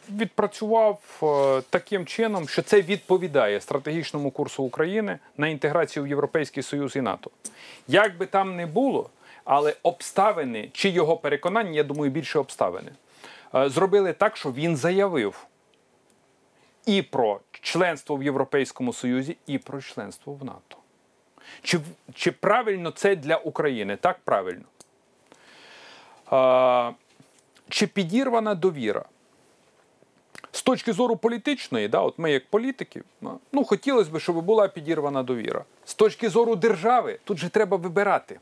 відпрацював 0.09 0.99
е, 1.23 1.61
таким 1.69 2.05
чином, 2.05 2.47
що 2.47 2.61
це 2.61 2.81
відповідає 2.81 3.61
стратегічному 3.61 4.31
курсу 4.31 4.63
України 4.63 5.19
на 5.37 5.47
інтеграцію 5.47 6.03
в 6.03 6.07
Європейський 6.07 6.63
Союз 6.63 6.95
і 6.95 7.01
НАТО. 7.01 7.31
Як 7.87 8.17
би 8.17 8.25
там 8.25 8.55
не 8.55 8.65
було, 8.65 9.09
але 9.43 9.75
обставини 9.83 10.69
чи 10.73 10.89
його 10.89 11.17
переконання, 11.17 11.71
я 11.71 11.83
думаю, 11.83 12.11
більше 12.11 12.39
обставини, 12.39 12.91
е, 13.55 13.69
зробили 13.69 14.13
так, 14.13 14.37
що 14.37 14.51
він 14.51 14.77
заявив 14.77 15.47
і 16.85 17.01
про 17.01 17.39
членство 17.51 18.15
в 18.15 18.23
Європейському 18.23 18.93
Союзі, 18.93 19.37
і 19.47 19.57
про 19.57 19.81
членство 19.81 20.33
в 20.33 20.45
НАТО. 20.45 20.77
Чи, 21.61 21.79
чи 22.13 22.31
правильно 22.31 22.91
це 22.91 23.15
для 23.15 23.37
України? 23.37 23.95
Так 23.95 24.19
правильно. 24.23 24.65
А, 26.25 26.91
чи 27.69 27.87
підірвана 27.87 28.55
довіра? 28.55 29.05
Точки 30.65 30.93
зору 30.93 31.15
політичної, 31.15 31.87
да, 31.87 31.99
от 31.99 32.19
ми 32.19 32.31
як 32.31 32.45
політики, 32.49 33.01
ну 33.51 33.63
хотілося 33.63 34.11
б, 34.11 34.19
щоб 34.19 34.41
була 34.41 34.67
підірвана 34.67 35.23
довіра. 35.23 35.63
З 35.85 35.93
точки 35.93 36.29
зору 36.29 36.55
держави, 36.55 37.19
тут 37.23 37.37
же 37.37 37.49
треба 37.49 37.77
вибирати. 37.77 38.39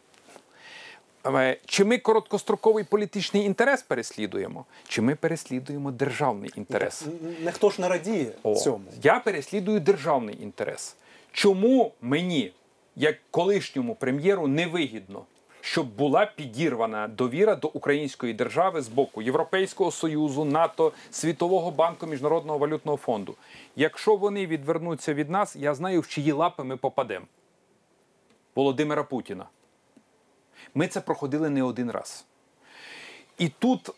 Е, 1.26 1.58
Чи 1.66 1.86
ми 1.86 1.98
короткостроковий 1.98 2.84
політичний 2.84 3.44
інтерес 3.46 3.82
переслідуємо, 3.84 4.66
чи 4.88 5.02
ми 5.02 5.16
переслідуємо 5.16 5.92
державний 5.92 6.52
інтерес? 6.56 7.02
Н- 7.02 7.36
Ніхто 7.46 7.70
ж 7.70 7.82
не 7.82 7.88
радіє 7.90 8.32
О, 8.44 8.56
цьому. 8.56 8.84
Я 9.04 9.20
переслідую 9.20 9.80
державний 9.80 10.38
інтерес. 10.44 10.96
Чому 11.32 11.92
мені, 12.02 12.52
як 12.96 13.16
колишньому 13.32 13.96
прем'єру, 13.96 14.48
невигідно, 14.48 15.26
щоб 15.66 15.88
була 15.88 16.26
підірвана 16.26 17.08
довіра 17.08 17.56
до 17.56 17.68
української 17.68 18.34
держави 18.34 18.82
з 18.82 18.88
боку 18.88 19.22
Європейського 19.22 19.92
Союзу, 19.92 20.46
НАТО, 20.46 20.92
Світового 21.12 21.72
банку, 21.72 22.06
Міжнародного 22.06 22.58
валютного 22.58 22.98
фонду? 22.98 23.36
Якщо 23.76 24.16
вони 24.16 24.46
відвернуться 24.46 25.14
від 25.14 25.30
нас, 25.30 25.56
я 25.56 25.76
знаю, 25.76 26.02
в 26.02 26.08
чиї 26.08 26.32
лапи 26.32 26.64
ми 26.64 26.78
попадемо. 26.78 27.26
Володимира 28.56 29.04
Путіна. 29.04 29.46
Ми 30.76 30.88
це 30.88 31.02
проходили 31.02 31.50
не 31.50 31.64
один 31.64 31.92
раз. 31.92 32.26
І 33.38 33.50
тут 33.50 33.90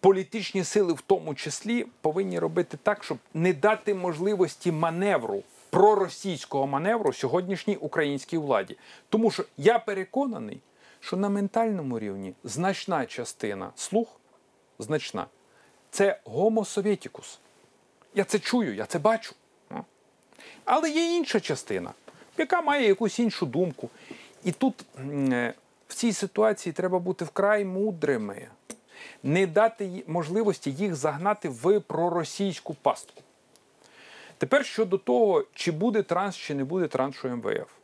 політичні 0.00 0.64
сили, 0.64 0.92
в 0.92 1.00
тому 1.00 1.34
числі, 1.34 1.86
повинні 2.00 2.38
робити 2.38 2.78
так, 2.82 3.04
щоб 3.04 3.18
не 3.34 3.52
дати 3.52 3.94
можливості 3.94 4.72
маневру, 4.72 5.42
проросійського 5.70 6.66
маневру 6.66 7.12
сьогоднішній 7.12 7.76
українській 7.76 8.38
владі. 8.38 8.76
Тому 9.08 9.30
що 9.30 9.44
я 9.56 9.78
переконаний, 9.78 10.60
що 11.00 11.16
на 11.16 11.28
ментальному 11.28 11.98
рівні 11.98 12.34
значна 12.44 13.06
частина 13.06 13.70
слух, 13.76 14.08
значна, 14.78 15.26
це 15.90 16.20
гомо 16.24 16.64
советікус. 16.64 17.38
Я 18.14 18.24
це 18.24 18.38
чую, 18.38 18.74
я 18.74 18.86
це 18.86 18.98
бачу. 18.98 19.34
Але 20.64 20.90
є 20.90 21.16
інша 21.16 21.40
частина, 21.40 21.92
яка 22.38 22.60
має 22.60 22.88
якусь 22.88 23.18
іншу 23.18 23.46
думку. 23.46 23.90
І 24.44 24.52
тут 24.52 24.84
е, 24.98 25.54
в 25.88 25.94
цій 25.94 26.12
ситуації 26.12 26.72
треба 26.72 26.98
бути 26.98 27.24
вкрай 27.24 27.64
мудрими, 27.64 28.48
не 29.22 29.46
дати 29.46 30.04
можливості 30.06 30.72
їх 30.72 30.94
загнати 30.94 31.48
в 31.48 31.80
проросійську 31.80 32.74
пастку. 32.74 33.22
Тепер 34.38 34.66
щодо 34.66 34.98
того, 34.98 35.44
чи 35.54 35.72
буде 35.72 36.02
транш, 36.02 36.46
чи 36.46 36.54
не 36.54 36.64
буде 36.64 36.88
траншу 36.88 37.28
МВФ. 37.28 37.79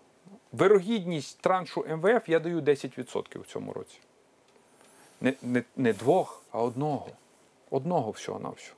Вирогідність 0.58 1.40
траншу 1.40 1.84
МВФ 1.88 2.28
я 2.28 2.40
даю 2.40 2.60
10% 2.60 3.40
в 3.40 3.46
цьому 3.46 3.72
році. 3.72 3.98
Не, 5.20 5.32
не, 5.42 5.62
не 5.76 5.92
двох, 5.92 6.42
а 6.50 6.62
одного. 6.62 7.08
Одного 7.70 8.10
всього 8.10 8.40
на 8.40 8.48
всього. 8.48 8.76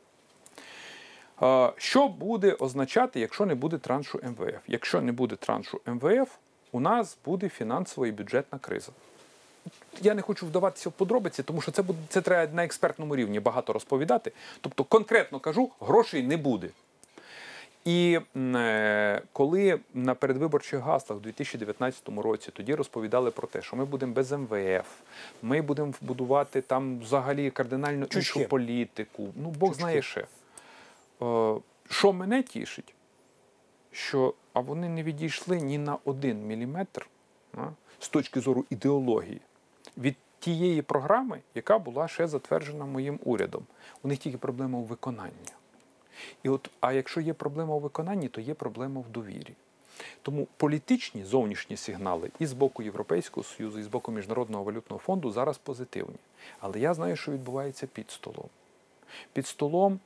Що 1.77 2.09
буде 2.09 2.53
означати, 2.53 3.21
якщо 3.21 3.47
не 3.47 3.55
буде 3.55 3.79
траншу 3.79 4.21
МВФ? 4.23 4.61
Якщо 4.67 5.01
не 5.01 5.13
буде 5.13 5.37
траншу 5.37 5.81
МВФ, 5.87 6.31
у 6.73 6.81
нас 6.81 7.19
буде 7.25 7.49
фінансова 7.49 8.07
і 8.07 8.13
бюджетна 8.13 8.59
криза. 8.59 8.93
Я 10.01 10.15
не 10.15 10.23
хочу 10.23 10.47
вдаватися 10.47 10.89
в 10.89 10.93
подробиці, 10.93 11.43
тому 11.43 11.61
що 11.61 11.73
це 11.73 11.83
буде 11.83 11.99
це 12.09 12.21
треба 12.21 12.53
на 12.53 12.65
експертному 12.65 13.17
рівні 13.17 13.41
багато 13.41 13.73
розповідати. 13.73 14.33
Тобто, 14.61 14.85
конкретно 14.85 15.41
кажу, 15.41 15.71
грошей 15.81 16.23
не 16.23 16.37
буде. 16.37 16.71
І 17.85 18.21
е, 18.37 19.23
коли 19.33 19.81
на 19.95 20.15
передвиборчих 20.15 20.81
гаслах 20.81 21.19
у 21.19 21.23
2019 21.23 22.09
році 22.09 22.51
тоді 22.53 22.75
розповідали 22.75 23.31
про 23.31 23.49
те, 23.49 23.63
що 23.63 23.77
ми 23.77 23.85
будемо 23.85 24.13
без 24.13 24.33
МВФ, 24.33 24.87
ми 25.43 25.63
будемо 25.63 25.93
будувати 26.01 26.61
там 26.61 27.01
взагалі 27.01 27.51
кардинально 27.51 28.07
Чучки. 28.07 28.39
іншу 28.39 28.49
політику. 28.49 29.29
Ну, 29.37 29.51
Бог 29.51 29.71
Чучки. 29.71 29.81
знає 29.83 30.03
ще. 30.03 30.27
Е, 31.23 31.55
що 31.91 32.13
мене 32.13 32.43
тішить, 32.43 32.95
що 33.93 34.35
а 34.53 34.61
вони 34.61 34.89
не 34.89 35.03
відійшли 35.03 35.61
ні 35.61 35.79
на 35.79 35.99
один 36.05 36.47
міліметр 36.47 37.09
а, 37.55 37.69
з 38.01 38.09
точки 38.09 38.41
зору 38.41 38.65
ідеології 38.71 39.41
від 39.97 40.17
тієї 40.39 40.83
програми, 40.83 41.41
яка 41.55 41.79
була 41.79 42.09
ще 42.09 42.27
затверджена 42.27 42.85
моїм 42.85 43.19
урядом. 43.25 43.67
У 44.03 44.09
них 44.09 44.19
тільки 44.19 44.39
проблема 44.39 44.79
у 44.79 44.83
виконанні. 44.83 45.53
І 46.43 46.49
от, 46.49 46.71
а 46.81 46.93
якщо 46.93 47.21
є 47.21 47.33
проблема 47.33 47.75
у 47.75 47.79
виконанні, 47.79 48.29
то 48.29 48.41
є 48.41 48.55
проблема 48.55 49.01
в 49.01 49.09
довірі. 49.09 49.55
Тому 50.23 50.47
політичні 50.57 51.25
зовнішні 51.25 51.77
сигнали 51.77 52.31
і 52.39 52.47
з 52.47 52.53
боку 52.53 52.83
Європейського 52.83 53.45
Союзу, 53.45 53.79
і 53.79 53.83
з 53.83 53.87
боку 53.87 54.13
Міжнародного 54.13 54.65
валютного 54.65 55.01
фонду 55.01 55.31
зараз 55.31 55.59
позитивні. 55.59 56.17
Але 56.61 56.81
я 56.81 56.95
знаю, 56.95 57.17
що 57.17 57.33
відбувається 57.33 57.87
під 57.87 58.11
столом. 58.11 58.49
Під 59.33 59.47
столом 59.47 60.01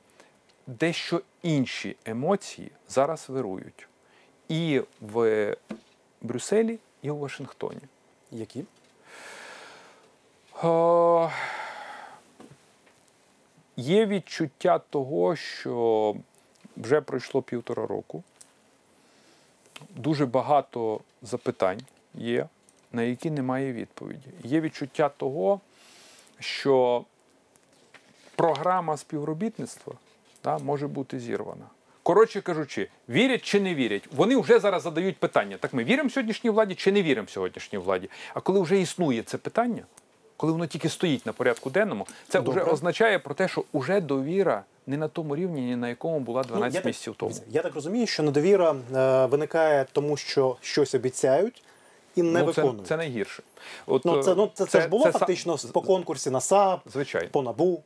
дещо 0.67 1.21
інші 1.41 1.95
емоції 2.05 2.71
зараз 2.89 3.29
вирують 3.29 3.87
і 4.49 4.81
в 5.01 5.55
Брюсселі, 6.21 6.79
і 7.01 7.11
у 7.11 7.17
Вашингтоні. 7.17 7.81
Які? 8.31 8.63
Е, 10.63 11.29
Є 13.77 14.05
відчуття 14.05 14.79
того, 14.89 15.35
що 15.35 16.15
вже 16.77 17.01
пройшло 17.01 17.41
півтора 17.41 17.87
року. 17.87 18.23
Дуже 19.89 20.25
багато 20.25 20.99
запитань 21.21 21.81
є, 22.13 22.47
на 22.91 23.03
які 23.03 23.31
немає 23.31 23.73
відповіді. 23.73 24.29
Є 24.43 24.61
відчуття 24.61 25.09
того, 25.09 25.59
що 26.39 27.05
програма 28.35 28.97
співробітництва 28.97 29.93
да, 30.43 30.57
може 30.57 30.87
бути 30.87 31.19
зірвана. 31.19 31.65
Коротше 32.03 32.41
кажучи, 32.41 32.89
вірять 33.09 33.41
чи 33.41 33.59
не 33.59 33.75
вірять, 33.75 34.07
вони 34.15 34.37
вже 34.37 34.59
зараз 34.59 34.83
задають 34.83 35.17
питання: 35.17 35.57
так 35.57 35.73
ми 35.73 35.83
віримо 35.83 36.09
сьогоднішній 36.09 36.49
владі 36.49 36.75
чи 36.75 36.91
не 36.91 37.03
віримо 37.03 37.27
сьогоднішній 37.27 37.79
владі. 37.79 38.09
А 38.33 38.39
коли 38.39 38.61
вже 38.61 38.79
існує 38.79 39.23
це 39.23 39.37
питання, 39.37 39.83
коли 40.43 40.53
воно 40.53 40.67
тільки 40.67 40.89
стоїть 40.89 41.25
на 41.25 41.33
порядку 41.33 41.69
денному, 41.69 42.07
це 42.29 42.41
Добре. 42.41 42.61
вже 42.63 42.71
означає 42.71 43.19
про 43.19 43.35
те, 43.35 43.47
що 43.47 43.63
вже 43.73 44.01
довіра 44.01 44.63
не 44.87 44.97
на 44.97 45.07
тому 45.07 45.35
рівні, 45.35 45.61
ні 45.61 45.75
на 45.75 45.89
якому 45.89 46.19
була 46.19 46.43
12 46.43 46.73
Ну, 46.73 46.79
я 46.79 46.87
місяців 46.87 47.13
так, 47.13 47.19
тому. 47.19 47.35
Я 47.49 47.61
так 47.61 47.75
розумію, 47.75 48.07
що 48.07 48.23
недовіра 48.23 48.75
е, 48.95 49.25
виникає 49.25 49.85
тому, 49.91 50.17
що 50.17 50.55
щось 50.61 50.95
обіцяють 50.95 51.63
і 52.15 52.23
не 52.23 52.39
ну, 52.39 52.45
виконують. 52.45 52.87
це 52.87 52.97
найгірше. 52.97 53.43
От, 53.85 54.05
ну, 54.05 54.23
це, 54.23 54.35
ну, 54.35 54.51
це, 54.53 54.65
це, 54.65 54.81
ж 54.81 54.87
було 54.87 55.05
са- 55.05 55.11
фактично 55.11 55.57
по 55.73 55.81
конкурсі 55.81 56.29
на 56.29 56.41
САП, 56.41 56.79
Звичайно. 56.85 57.29
по 57.31 57.41
НАБУ. 57.41 57.83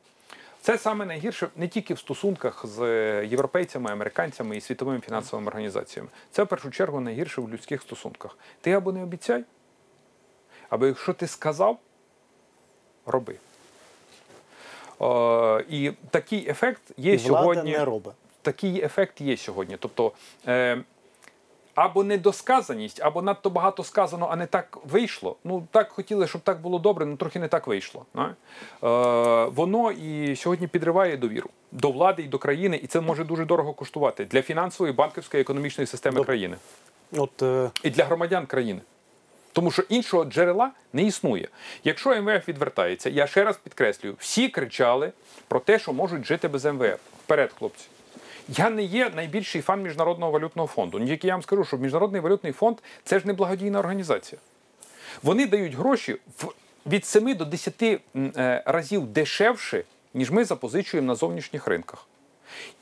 Це 0.60 0.78
саме 0.78 1.06
найгірше 1.06 1.48
не 1.56 1.68
тільки 1.68 1.94
в 1.94 1.98
стосунках 1.98 2.66
з 2.66 2.80
європейцями, 3.26 3.90
американцями 3.90 4.56
і 4.56 4.60
світовими 4.60 5.00
фінансовими 5.00 5.48
організаціями. 5.48 6.08
Це 6.30 6.42
в 6.42 6.46
першу 6.46 6.70
чергу 6.70 7.00
найгірше 7.00 7.40
в 7.40 7.50
людських 7.50 7.82
стосунках. 7.82 8.38
Ти 8.60 8.72
або 8.72 8.92
не 8.92 9.02
обіцяй, 9.02 9.44
або 10.70 10.86
якщо 10.86 11.12
ти 11.12 11.26
сказав, 11.26 11.78
роби. 13.08 13.34
Е, 15.00 15.64
і 15.68 15.92
такий 16.10 16.48
ефект 16.50 16.82
є 16.96 17.14
І 17.14 17.18
сьогодні. 17.18 17.72
не 17.72 17.84
робить. 17.84 18.14
Такий 18.42 18.84
ефект 18.84 19.20
є 19.20 19.36
сьогодні. 19.36 19.76
Тобто 19.80 20.12
е, 20.46 20.82
або 21.74 22.04
недосказаність, 22.04 23.00
або 23.02 23.22
надто 23.22 23.50
багато 23.50 23.84
сказано, 23.84 24.28
а 24.30 24.36
не 24.36 24.46
так 24.46 24.78
вийшло. 24.84 25.36
Ну 25.44 25.66
так 25.70 25.90
хотіли, 25.90 26.26
щоб 26.26 26.40
так 26.40 26.60
було 26.60 26.78
добре, 26.78 27.06
але 27.06 27.16
трохи 27.16 27.38
не 27.38 27.48
так 27.48 27.66
вийшло. 27.66 28.06
Е, 28.16 28.26
воно 29.44 29.90
і 29.90 30.36
сьогодні 30.36 30.66
підриває 30.66 31.16
довіру 31.16 31.50
до 31.72 31.90
влади 31.90 32.22
і 32.22 32.28
до 32.28 32.38
країни, 32.38 32.80
і 32.82 32.86
це 32.86 33.00
може 33.00 33.24
дуже 33.24 33.44
дорого 33.44 33.72
коштувати 33.72 34.24
для 34.24 34.42
фінансової, 34.42 34.94
банківської, 34.94 35.40
економічної 35.40 35.86
системи 35.86 36.14
Добре. 36.14 36.26
країни 36.26 36.56
От 37.12 37.42
е, 37.42 37.70
і 37.82 37.90
для 37.90 38.04
громадян 38.04 38.46
країни. 38.46 38.80
Тому 39.58 39.70
що 39.70 39.82
іншого 39.88 40.24
джерела 40.24 40.70
не 40.92 41.02
існує. 41.02 41.48
Якщо 41.84 42.22
МВФ 42.22 42.48
відвертається, 42.48 43.10
я 43.10 43.26
ще 43.26 43.44
раз 43.44 43.56
підкреслюю, 43.56 44.14
всі 44.18 44.48
кричали 44.48 45.12
про 45.48 45.60
те, 45.60 45.78
що 45.78 45.92
можуть 45.92 46.26
жити 46.26 46.48
без 46.48 46.64
МВФ. 46.64 46.98
Вперед, 47.24 47.52
хлопці. 47.58 47.86
Я 48.48 48.70
не 48.70 48.82
є 48.82 49.10
найбільший 49.16 49.62
фан 49.62 49.82
Міжнародного 49.82 50.32
валютного 50.32 50.68
фонду. 50.68 51.06
Тільки 51.06 51.26
я 51.26 51.34
вам 51.34 51.42
скажу, 51.42 51.64
що 51.64 51.76
Міжнародний 51.76 52.20
валютний 52.20 52.52
фонд 52.52 52.76
це 53.04 53.18
ж 53.18 53.26
не 53.26 53.32
благодійна 53.32 53.78
організація. 53.78 54.40
Вони 55.22 55.46
дають 55.46 55.74
гроші 55.74 56.16
в 56.38 56.52
від 56.86 57.06
7 57.06 57.34
до 57.34 57.44
10 57.44 57.82
е, 57.82 58.00
разів 58.66 59.06
дешевше, 59.06 59.84
ніж 60.14 60.30
ми 60.30 60.44
запозичуємо 60.44 61.06
на 61.06 61.14
зовнішніх 61.14 61.66
ринках. 61.66 62.06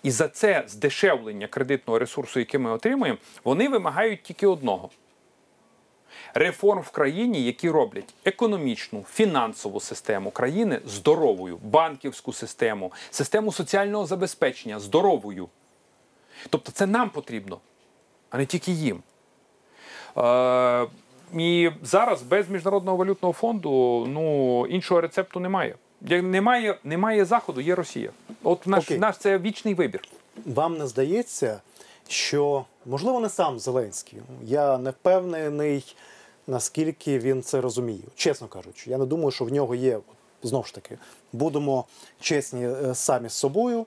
І 0.03 0.11
за 0.11 0.29
це 0.29 0.65
здешевлення 0.69 1.47
кредитного 1.47 1.99
ресурсу, 1.99 2.39
який 2.39 2.61
ми 2.61 2.71
отримуємо, 2.71 3.19
вони 3.45 3.69
вимагають 3.69 4.23
тільки 4.23 4.47
одного 4.47 4.91
реформ 6.39 6.81
в 6.81 6.91
країні, 6.91 7.45
які 7.45 7.71
роблять 7.71 8.15
економічну, 8.25 9.05
фінансову 9.13 9.81
систему 9.81 10.31
країни 10.31 10.81
здоровою, 10.87 11.59
банківську 11.63 12.33
систему, 12.33 12.93
систему 13.11 13.53
соціального 13.53 14.07
забезпечення 14.07 14.81
здоровою. 14.81 15.49
Тобто 16.51 16.73
це 16.73 16.87
нам 16.87 17.11
потрібно, 17.11 17.61
а 18.31 18.39
не 18.39 18.47
тільки 18.47 18.73
їм. 18.73 19.03
Е, 20.17 20.87
і 21.35 21.71
зараз 21.83 22.23
без 22.23 22.49
Міжнародного 22.49 22.97
валютного 22.97 23.33
фонду 23.33 24.05
ну, 24.09 24.67
іншого 24.67 25.01
рецепту 25.01 25.41
немає. 25.41 25.75
Немає, 26.01 26.79
немає 26.85 27.25
заходу, 27.25 27.61
є 27.61 27.75
Росія. 27.75 28.11
От 28.43 28.67
наш, 28.67 28.85
Окей. 28.85 28.99
наш 28.99 29.17
це 29.17 29.39
вічний 29.39 29.75
вибір. 29.75 30.01
вам 30.47 30.79
не 30.79 30.87
здається, 30.87 31.61
що 32.09 32.65
можливо 32.87 33.21
не 33.21 33.29
сам 33.29 33.59
Зеленський. 33.59 34.19
Я 34.45 34.79
не 34.79 34.91
впевнений, 34.91 35.97
наскільки 36.47 37.19
він 37.19 37.43
це 37.43 37.61
розуміє. 37.61 38.03
Чесно 38.15 38.49
кажучи, 38.49 38.91
я 38.91 38.99
не 38.99 39.07
думаю, 39.07 39.31
що 39.31 39.45
в 39.45 39.53
нього 39.53 39.75
є 39.75 39.99
знову 40.43 40.65
ж 40.65 40.75
таки. 40.75 40.99
Будемо 41.33 41.85
чесні 42.21 42.69
е, 42.69 42.95
самі 42.95 43.29
з 43.29 43.33
собою. 43.33 43.87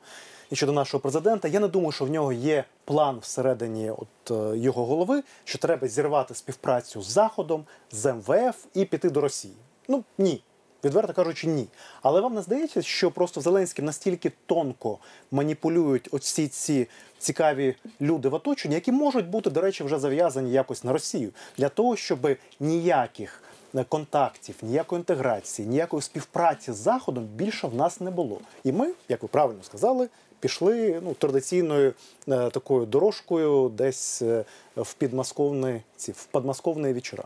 І 0.49 0.55
щодо 0.55 0.71
нашого 0.71 1.01
президента, 1.01 1.47
я 1.47 1.59
не 1.59 1.67
думаю, 1.67 1.91
що 1.91 2.05
в 2.05 2.09
нього 2.09 2.33
є 2.33 2.63
план 2.85 3.19
всередині 3.21 3.91
от, 3.91 4.31
е, 4.31 4.57
його 4.57 4.85
голови, 4.85 5.23
що 5.43 5.57
треба 5.57 5.87
зірвати 5.87 6.35
співпрацю 6.35 7.01
з 7.01 7.11
Заходом, 7.11 7.65
з 7.91 8.13
МВФ 8.13 8.65
і 8.73 8.85
піти 8.85 9.09
до 9.09 9.21
Росії. 9.21 9.55
Ну 9.87 10.03
ні. 10.17 10.41
Відверто 10.83 11.13
кажучи, 11.13 11.47
ні. 11.47 11.67
Але 12.01 12.21
вам 12.21 12.33
не 12.33 12.41
здається, 12.41 12.81
що 12.81 13.11
просто 13.11 13.41
Зеленським 13.41 13.85
настільки 13.85 14.31
тонко 14.45 14.97
маніпулюють 15.31 16.09
оці 16.11 16.47
ці 16.47 16.87
цікаві 17.19 17.75
люди 18.01 18.29
в 18.29 18.33
оточенні, 18.33 18.75
які 18.75 18.91
можуть 18.91 19.27
бути, 19.27 19.49
до 19.49 19.61
речі, 19.61 19.83
вже 19.83 19.99
зав'язані 19.99 20.51
якось 20.51 20.83
на 20.83 20.93
Росію, 20.93 21.31
для 21.57 21.69
того, 21.69 21.95
щоб 21.95 22.37
ніяких 22.59 23.43
е, 23.75 23.83
контактів, 23.83 24.55
ніякої 24.61 24.99
інтеграції, 24.99 25.67
ніякої 25.67 26.01
співпраці 26.01 26.73
з 26.73 26.75
Заходом 26.75 27.23
більше 27.23 27.67
в 27.67 27.75
нас 27.75 28.01
не 28.01 28.11
було. 28.11 28.39
І 28.63 28.71
ми, 28.71 28.93
як 29.09 29.21
ви 29.21 29.27
правильно 29.27 29.63
сказали, 29.63 30.09
пішли 30.39 31.01
ну, 31.03 31.13
традиційною 31.13 31.93
е, 32.27 32.49
такою 32.49 32.85
дорожкою 32.85 33.69
десь 33.69 34.21
е, 34.21 34.45
в 34.75 34.93
підмосковні, 34.93 35.81
ці, 35.95 36.11
в 36.11 36.25
підмосковні 36.25 36.93
вечора. 36.93 37.23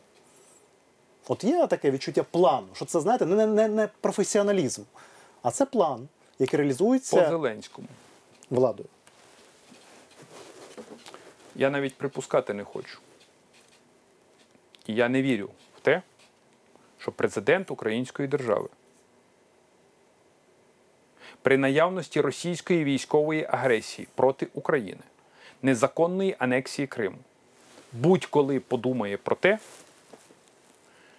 От 1.28 1.44
є 1.44 1.68
таке 1.68 1.92
відчуття 1.92 2.24
плану, 2.32 2.68
що 2.74 2.86
це, 2.86 3.00
знаєте, 3.00 3.26
не, 3.26 3.48
не, 3.48 3.68
не 3.68 3.90
професіоналізм, 4.02 4.82
а 5.42 5.52
це 5.52 5.66
план, 5.66 6.08
який 6.40 6.58
реалізується 6.60 7.22
По 7.24 7.30
Зеленському. 7.30 7.88
владою. 8.50 8.90
Я 11.56 11.70
навіть 11.70 11.96
припускати 11.96 12.54
не 12.54 12.64
хочу. 12.64 13.00
І 14.88 14.94
я 14.96 15.10
не 15.10 15.22
вірю 15.22 15.50
в 15.78 15.80
те, 15.82 16.02
що 17.00 17.12
президент 17.12 17.72
Української 17.72 18.28
держави 18.28 18.70
при 21.42 21.58
наявності 21.58 22.22
російської 22.22 22.84
військової 22.84 23.48
агресії 23.50 24.08
проти 24.16 24.48
України 24.54 25.02
незаконної 25.62 26.36
анексії 26.40 26.88
Криму. 26.88 27.18
Будь-коли 27.94 28.60
подумає 28.60 29.18
про 29.18 29.36
те, 29.36 29.60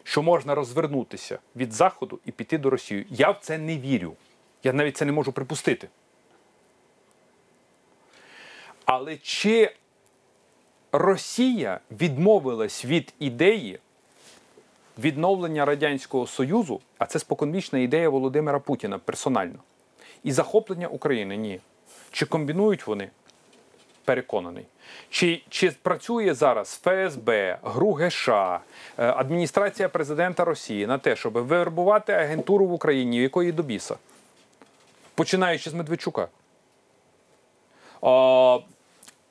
що 0.05 0.23
можна 0.23 0.55
розвернутися 0.55 1.39
від 1.57 1.73
Заходу 1.73 2.19
і 2.25 2.33
піти 2.33 2.59
до 2.59 2.71
Росії. 2.71 3.07
Я 3.11 3.31
в 3.31 3.39
це 3.41 3.59
не 3.59 3.79
вірю. 3.79 4.15
Я 4.63 4.73
навіть 4.73 4.97
це 4.97 5.05
не 5.05 5.13
можу 5.13 5.33
припустити. 5.33 5.89
Але 8.85 9.17
чи 9.17 9.75
Росія 10.93 11.81
відмовилась 11.91 12.85
від 12.85 13.15
ідеї 13.19 13.79
відновлення 14.99 15.65
Радянського 15.65 16.27
Союзу, 16.27 16.81
а 16.99 17.07
це 17.07 17.19
споконвічна 17.19 17.79
ідея 17.79 18.09
Володимира 18.09 18.59
Путіна 18.59 18.99
персонально, 18.99 19.59
і 20.23 20.33
захоплення 20.33 20.89
України? 20.89 21.37
Ні. 21.37 21.61
Чи 22.11 22.27
комбінують 22.27 22.87
вони? 22.87 23.11
Переконаний. 24.05 24.67
Чи, 25.11 25.43
чи 25.49 25.71
працює 25.83 26.35
зараз 26.35 26.81
ФСБ, 26.85 27.59
ГРУ 27.63 27.93
ГШ, 27.93 28.29
е, 28.29 28.63
адміністрація 28.97 29.89
президента 29.89 30.45
Росії 30.45 30.87
на 30.87 30.99
те, 30.99 31.17
щоб 31.17 31.33
вербувати 31.33 32.13
агентуру 32.13 32.67
в 32.67 32.73
Україні, 32.73 33.19
в 33.19 33.23
якої 33.23 33.53
до 33.53 33.63
біса? 33.63 33.97
Починаючи 35.15 35.71
з 35.71 35.75
Медведчука. 35.75 36.29
А, 38.03 38.59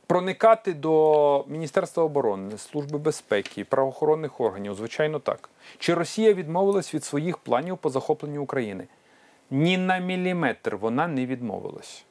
проникати 0.07 0.73
до 0.73 1.45
Міністерства 1.47 2.03
оборони, 2.03 2.57
Служби 2.57 2.97
безпеки, 2.97 3.63
правоохоронних 3.63 4.41
органів, 4.41 4.75
звичайно, 4.75 5.19
так. 5.19 5.49
Чи 5.79 5.93
Росія 5.93 6.33
відмовилась 6.33 6.93
від 6.93 7.03
своїх 7.03 7.37
планів 7.37 7.77
по 7.77 7.89
захопленню 7.89 8.43
України? 8.43 8.87
Ні 9.51 9.77
на 9.77 9.97
міліметр 9.97 10.75
вона 10.75 11.07
не 11.07 11.25
відмовилась. 11.25 12.05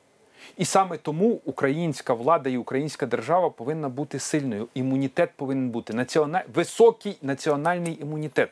І 0.56 0.64
саме 0.64 0.96
тому 0.96 1.40
українська 1.44 2.14
влада 2.14 2.50
і 2.50 2.56
українська 2.56 3.06
держава 3.06 3.50
повинна 3.50 3.88
бути 3.88 4.18
сильною. 4.18 4.68
Імунітет 4.74 5.30
повинен 5.36 5.70
бути 5.70 5.92
національ... 5.92 6.42
високий 6.54 7.16
національний 7.22 7.98
імунітет. 8.02 8.50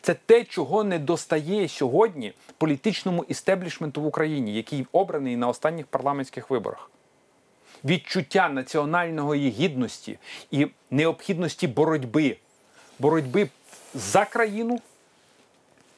Це 0.00 0.14
те, 0.14 0.44
чого 0.44 0.84
не 0.84 0.98
достає 0.98 1.68
сьогодні 1.68 2.32
політичному 2.58 3.24
істеблішменту 3.24 4.02
в 4.02 4.06
Україні, 4.06 4.54
який 4.54 4.86
обраний 4.92 5.36
на 5.36 5.48
останніх 5.48 5.86
парламентських 5.86 6.50
виборах. 6.50 6.90
Відчуття 7.84 8.48
національної 8.48 9.50
гідності 9.50 10.18
і 10.50 10.66
необхідності 10.90 11.66
боротьби, 11.66 12.36
боротьби 12.98 13.48
за 13.94 14.24
країну 14.24 14.80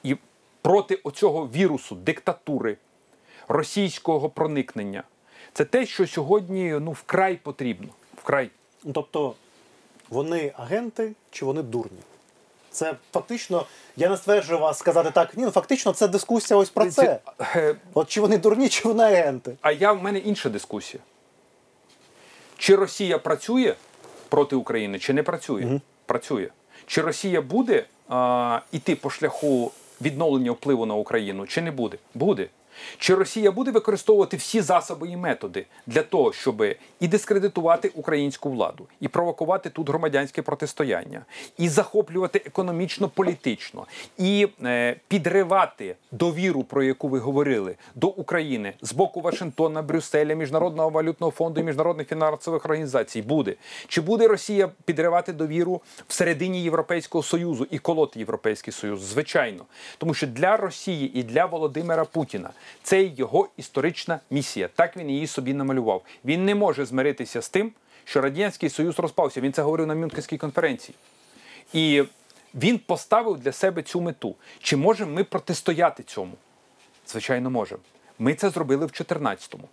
і 0.02 0.16
проти 0.62 0.94
оцього 0.94 1.48
вірусу, 1.54 1.94
диктатури, 1.94 2.76
російського 3.50 4.28
проникнення. 4.28 5.02
Це 5.52 5.64
те, 5.64 5.86
що 5.86 6.06
сьогодні 6.06 6.78
ну, 6.80 6.92
вкрай 6.92 7.36
потрібно. 7.36 7.88
Вкрай. 8.16 8.50
Ну, 8.84 8.92
Тобто 8.92 9.34
вони 10.08 10.52
агенти 10.56 11.12
чи 11.30 11.44
вони 11.44 11.62
дурні? 11.62 11.98
Це 12.70 12.94
фактично, 13.12 13.66
я 13.96 14.08
не 14.08 14.16
стверджую 14.16 14.60
вас 14.60 14.78
сказати 14.78 15.10
так. 15.10 15.36
Ні, 15.36 15.44
ну 15.44 15.50
фактично 15.50 15.92
це 15.92 16.08
дискусія 16.08 16.58
ось 16.58 16.70
про 16.70 16.90
це. 16.90 17.20
Е, 17.40 17.74
От 17.94 18.08
чи 18.08 18.20
вони 18.20 18.38
дурні, 18.38 18.68
чи 18.68 18.88
вони 18.88 19.04
агенти. 19.04 19.56
А 19.60 19.72
я 19.72 19.92
в 19.92 20.02
мене 20.02 20.18
інша 20.18 20.48
дискусія. 20.48 21.02
Чи 22.58 22.76
Росія 22.76 23.18
працює 23.18 23.74
проти 24.28 24.56
України, 24.56 24.98
чи 24.98 25.12
не 25.12 25.22
працює? 25.22 25.80
Працює. 26.06 26.48
Чи 26.86 27.02
Росія 27.02 27.42
буде 27.42 27.84
а, 28.08 28.60
іти 28.72 28.96
по 28.96 29.10
шляху 29.10 29.72
відновлення 30.00 30.52
впливу 30.52 30.86
на 30.86 30.94
Україну, 30.94 31.46
чи 31.46 31.62
не 31.62 31.70
буде? 31.70 31.96
Буде. 32.14 32.48
Чи 32.98 33.14
Росія 33.14 33.52
буде 33.52 33.70
використовувати 33.70 34.36
всі 34.36 34.60
засоби 34.60 35.08
і 35.08 35.16
методи 35.16 35.66
для 35.86 36.02
того, 36.02 36.32
щоб 36.32 36.64
і 37.00 37.08
дискредитувати 37.08 37.90
українську 37.94 38.50
владу, 38.50 38.86
і 39.00 39.08
провокувати 39.08 39.70
тут 39.70 39.88
громадянське 39.88 40.42
протистояння, 40.42 41.24
і 41.58 41.68
захоплювати 41.68 42.42
економічно-політично, 42.46 43.86
і 44.18 44.48
е, 44.64 44.96
підривати 45.08 45.96
довіру, 46.12 46.64
про 46.64 46.82
яку 46.82 47.08
ви 47.08 47.18
говорили, 47.18 47.76
до 47.94 48.08
України 48.08 48.72
з 48.82 48.92
боку 48.92 49.20
Вашингтона, 49.20 49.82
Брюсселя, 49.82 50.34
Міжнародного 50.34 50.90
валютного 50.90 51.30
фонду 51.30 51.60
і 51.60 51.64
міжнародних 51.64 52.08
фінансових 52.08 52.64
організацій? 52.64 53.22
Буде 53.22 53.54
чи 53.88 54.00
буде 54.00 54.28
Росія 54.28 54.70
підривати 54.84 55.32
довіру 55.32 55.80
всередині 56.08 56.62
Європейського 56.62 57.22
союзу 57.22 57.66
і 57.70 57.78
колоти 57.78 58.18
Європейський 58.18 58.72
Союз? 58.72 59.00
Звичайно, 59.00 59.64
тому 59.98 60.14
що 60.14 60.26
для 60.26 60.56
Росії 60.56 61.18
і 61.18 61.22
для 61.22 61.46
Володимира 61.46 62.04
Путіна 62.04 62.50
це 62.82 63.02
його 63.02 63.48
історична 63.56 64.20
місія. 64.30 64.68
Так 64.74 64.96
він 64.96 65.10
її 65.10 65.26
собі 65.26 65.54
намалював. 65.54 66.02
Він 66.24 66.44
не 66.44 66.54
може 66.54 66.84
змиритися 66.84 67.42
з 67.42 67.48
тим, 67.48 67.72
що 68.04 68.20
радянський 68.20 68.68
союз 68.68 68.98
розпався. 68.98 69.40
Він 69.40 69.52
це 69.52 69.62
говорив 69.62 69.86
на 69.86 69.94
Мюнхенській 69.94 70.38
конференції. 70.38 70.96
І 71.72 72.04
він 72.54 72.78
поставив 72.78 73.38
для 73.38 73.52
себе 73.52 73.82
цю 73.82 74.00
мету. 74.00 74.34
Чи 74.60 74.76
можемо 74.76 75.12
ми 75.12 75.24
протистояти 75.24 76.02
цьому? 76.02 76.32
Звичайно, 77.06 77.50
можемо. 77.50 77.80
Ми 78.18 78.34
це 78.34 78.50
зробили 78.50 78.86
в 78.86 78.90
14-му. 78.90 79.68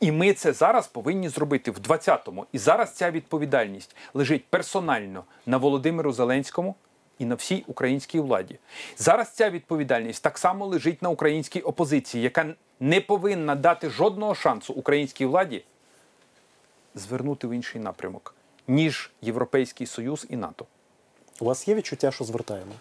І 0.00 0.12
ми 0.12 0.32
це 0.32 0.52
зараз 0.52 0.86
повинні 0.86 1.28
зробити 1.28 1.70
в 1.70 1.78
20-му. 1.78 2.46
І 2.52 2.58
зараз 2.58 2.94
ця 2.94 3.10
відповідальність 3.10 3.96
лежить 4.14 4.44
персонально 4.44 5.24
на 5.46 5.56
Володимиру 5.56 6.12
Зеленському 6.12 6.74
і 7.18 7.24
на 7.24 7.34
всій 7.34 7.64
українській 7.66 8.20
владі. 8.20 8.58
Зараз 8.96 9.30
ця 9.32 9.50
відповідальність 9.50 10.22
так 10.22 10.38
само 10.38 10.66
лежить 10.66 11.02
на 11.02 11.08
українській 11.08 11.60
опозиції, 11.60 12.24
яка 12.24 12.54
не 12.80 13.00
повинна 13.00 13.54
дати 13.54 13.90
жодного 13.90 14.34
шансу 14.34 14.72
українській 14.72 15.26
владі 15.26 15.64
звернути 16.94 17.46
в 17.46 17.50
інший 17.50 17.80
напрямок, 17.80 18.34
ніж 18.68 19.10
Європейський 19.22 19.86
Союз 19.86 20.26
і 20.30 20.36
НАТО. 20.36 20.66
У 21.40 21.44
вас 21.44 21.68
є 21.68 21.74
відчуття, 21.74 22.10
що 22.10 22.24
звертаємо? 22.24 22.72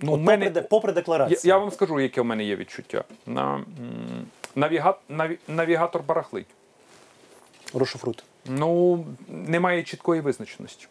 Ну, 0.00 0.12
От 0.12 0.20
мене- 0.20 0.46
попри, 0.46 0.60
де- 0.62 0.68
попри 0.68 0.90
Я, 0.90 0.94
декларацію. 0.94 1.40
я 1.44 1.58
вам 1.58 1.70
скажу, 1.70 2.00
яке 2.00 2.20
в 2.20 2.24
мене 2.24 2.44
є 2.44 2.56
відчуття. 2.56 3.04
На, 3.26 3.64
навіга, 4.54 4.98
наві, 5.08 5.38
навігатор 5.48 6.02
барахлить. 6.02 6.46
Розшифруйте. 7.74 8.22
Ну, 8.46 9.04
немає 9.28 9.82
чіткої 9.82 10.20
визначеності. 10.20 10.86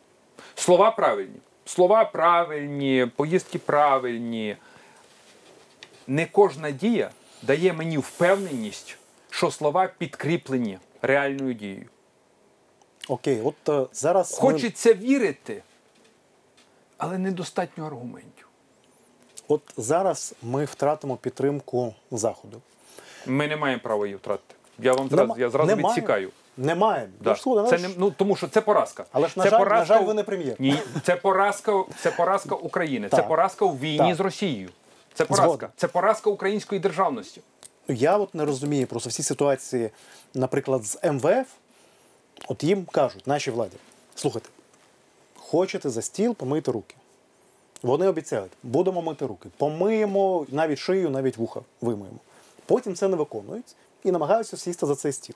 Слова 0.56 0.92
правильні. 0.92 1.36
Слова 1.66 2.06
правильні, 2.06 3.08
поїздки 3.16 3.60
правильні. 3.60 4.58
Не 6.08 6.26
кожна 6.26 6.72
дія 6.72 7.12
дає 7.42 7.74
мені 7.74 7.98
впевненість, 7.98 8.98
що 9.30 9.52
слова 9.52 9.90
підкріплені 9.98 10.80
реальною 11.02 11.54
дією. 11.54 11.86
Окей, 13.08 13.42
от 13.42 13.70
е, 13.70 13.88
зараз 13.94 14.34
ми, 14.44 14.52
Хочеться 14.52 14.94
вірити, 14.94 15.64
але 16.98 17.18
недостатньо 17.18 17.86
аргументів. 17.86 18.48
от 19.48 19.62
зараз 19.78 20.36
ми 20.44 20.66
втратимо 20.66 21.16
підтримку 21.18 21.94
заходу. 22.12 22.62
Ми 23.26 23.48
не 23.48 23.58
маємо 23.58 23.82
права 23.84 24.06
її 24.06 24.16
втратити. 24.16 24.56
Я 24.80 24.94
вам 24.94 25.08
Нема- 25.08 25.16
зразу, 25.26 25.40
я 25.40 25.50
зразу 25.50 25.68
немає. 25.76 25.96
відсікаю. 25.96 26.32
Немає. 26.62 27.10
Да. 27.22 27.36
Ж 27.36 27.44
Це 27.70 27.78
не, 27.78 27.90
ну, 27.98 28.12
тому 28.12 28.36
що 28.36 28.48
це 28.48 28.62
поразка. 28.62 29.06
Але 29.12 29.28
ж, 29.28 29.34
на 29.38 29.44
це 29.44 29.50
жаль- 29.50 29.66
на 29.66 29.86
жаль, 29.86 30.04
ви 30.04 30.14
не 30.14 30.24
прем'єр. 30.24 30.56
Ні, 30.60 30.80
це 31.04 31.16
поразка, 31.16 31.84
це 32.00 32.12
поразка 32.12 32.56
України. 32.56 33.10
Це 33.12 33.24
поразка 33.24 33.66
у 33.66 33.78
війні 33.78 33.98
Так. 33.98 34.16
з 34.16 34.20
Росією. 34.20 34.70
Це 35.14 35.26
поразка. 35.26 35.48
Згоден. 35.48 35.70
Це 35.76 35.88
поразка 35.88 36.30
української 36.30 36.82
державності. 36.82 37.42
Ну, 37.88 37.96
Я 37.96 38.18
от 38.18 38.36
не 38.36 38.46
розумію 38.46 38.88
просто 38.88 39.10
всі 39.10 39.24
ситуації, 39.24 39.90
наприклад, 40.34 40.86
з 40.86 41.12
МВФ. 41.12 41.48
От 42.48 42.64
їм 42.64 42.86
кажуть, 42.86 43.28
нашій 43.28 43.52
владі, 43.52 43.76
слухайте, 44.16 44.50
хочете 45.36 45.90
за 45.90 46.02
стіл, 46.02 46.36
помийте 46.36 46.72
руки. 46.72 46.96
Вони 47.84 48.08
обіцяють, 48.08 48.52
будемо 48.64 49.02
мити 49.02 49.26
руки, 49.26 49.50
помиємо 49.58 50.46
навіть 50.50 50.80
шию, 50.80 51.10
навіть 51.10 51.38
вуха 51.38 51.62
вимиємо. 51.82 52.18
Потім 52.66 52.96
це 52.96 53.08
не 53.08 53.16
виконують 53.16 53.76
і 54.04 54.12
намагаються 54.12 54.58
сісти 54.58 54.86
за 54.86 54.96
цей 54.96 55.12
стіл. 55.12 55.36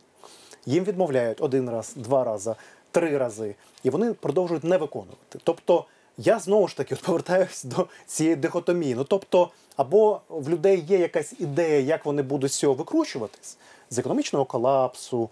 Їм 0.66 0.84
відмовляють 0.84 1.42
один 1.42 1.70
раз, 1.70 1.94
два 1.96 2.24
рази, 2.24 2.56
три 2.92 3.18
рази, 3.18 3.56
і 3.84 3.90
вони 3.90 4.14
продовжують 4.14 4.64
не 4.64 4.78
виконувати. 4.78 5.40
Тобто, 5.44 5.86
я 6.18 6.40
знову 6.40 6.68
ж 6.68 6.78
таки 6.78 6.96
повертаюсь 6.96 7.64
до 7.64 7.88
цієї 8.06 8.36
дихотомії. 8.36 8.96
Ну 8.96 9.04
тобто, 9.04 9.50
або 9.76 10.22
в 10.30 10.50
людей 10.50 10.86
є 10.88 10.98
якась 10.98 11.34
ідея, 11.40 11.80
як 11.80 12.06
вони 12.06 12.22
будуть 12.22 12.52
з 12.52 12.56
цього 12.56 12.74
викручуватись, 12.74 13.58
з 13.90 14.00
економічного 14.00 14.46
колапсу, 14.46 15.30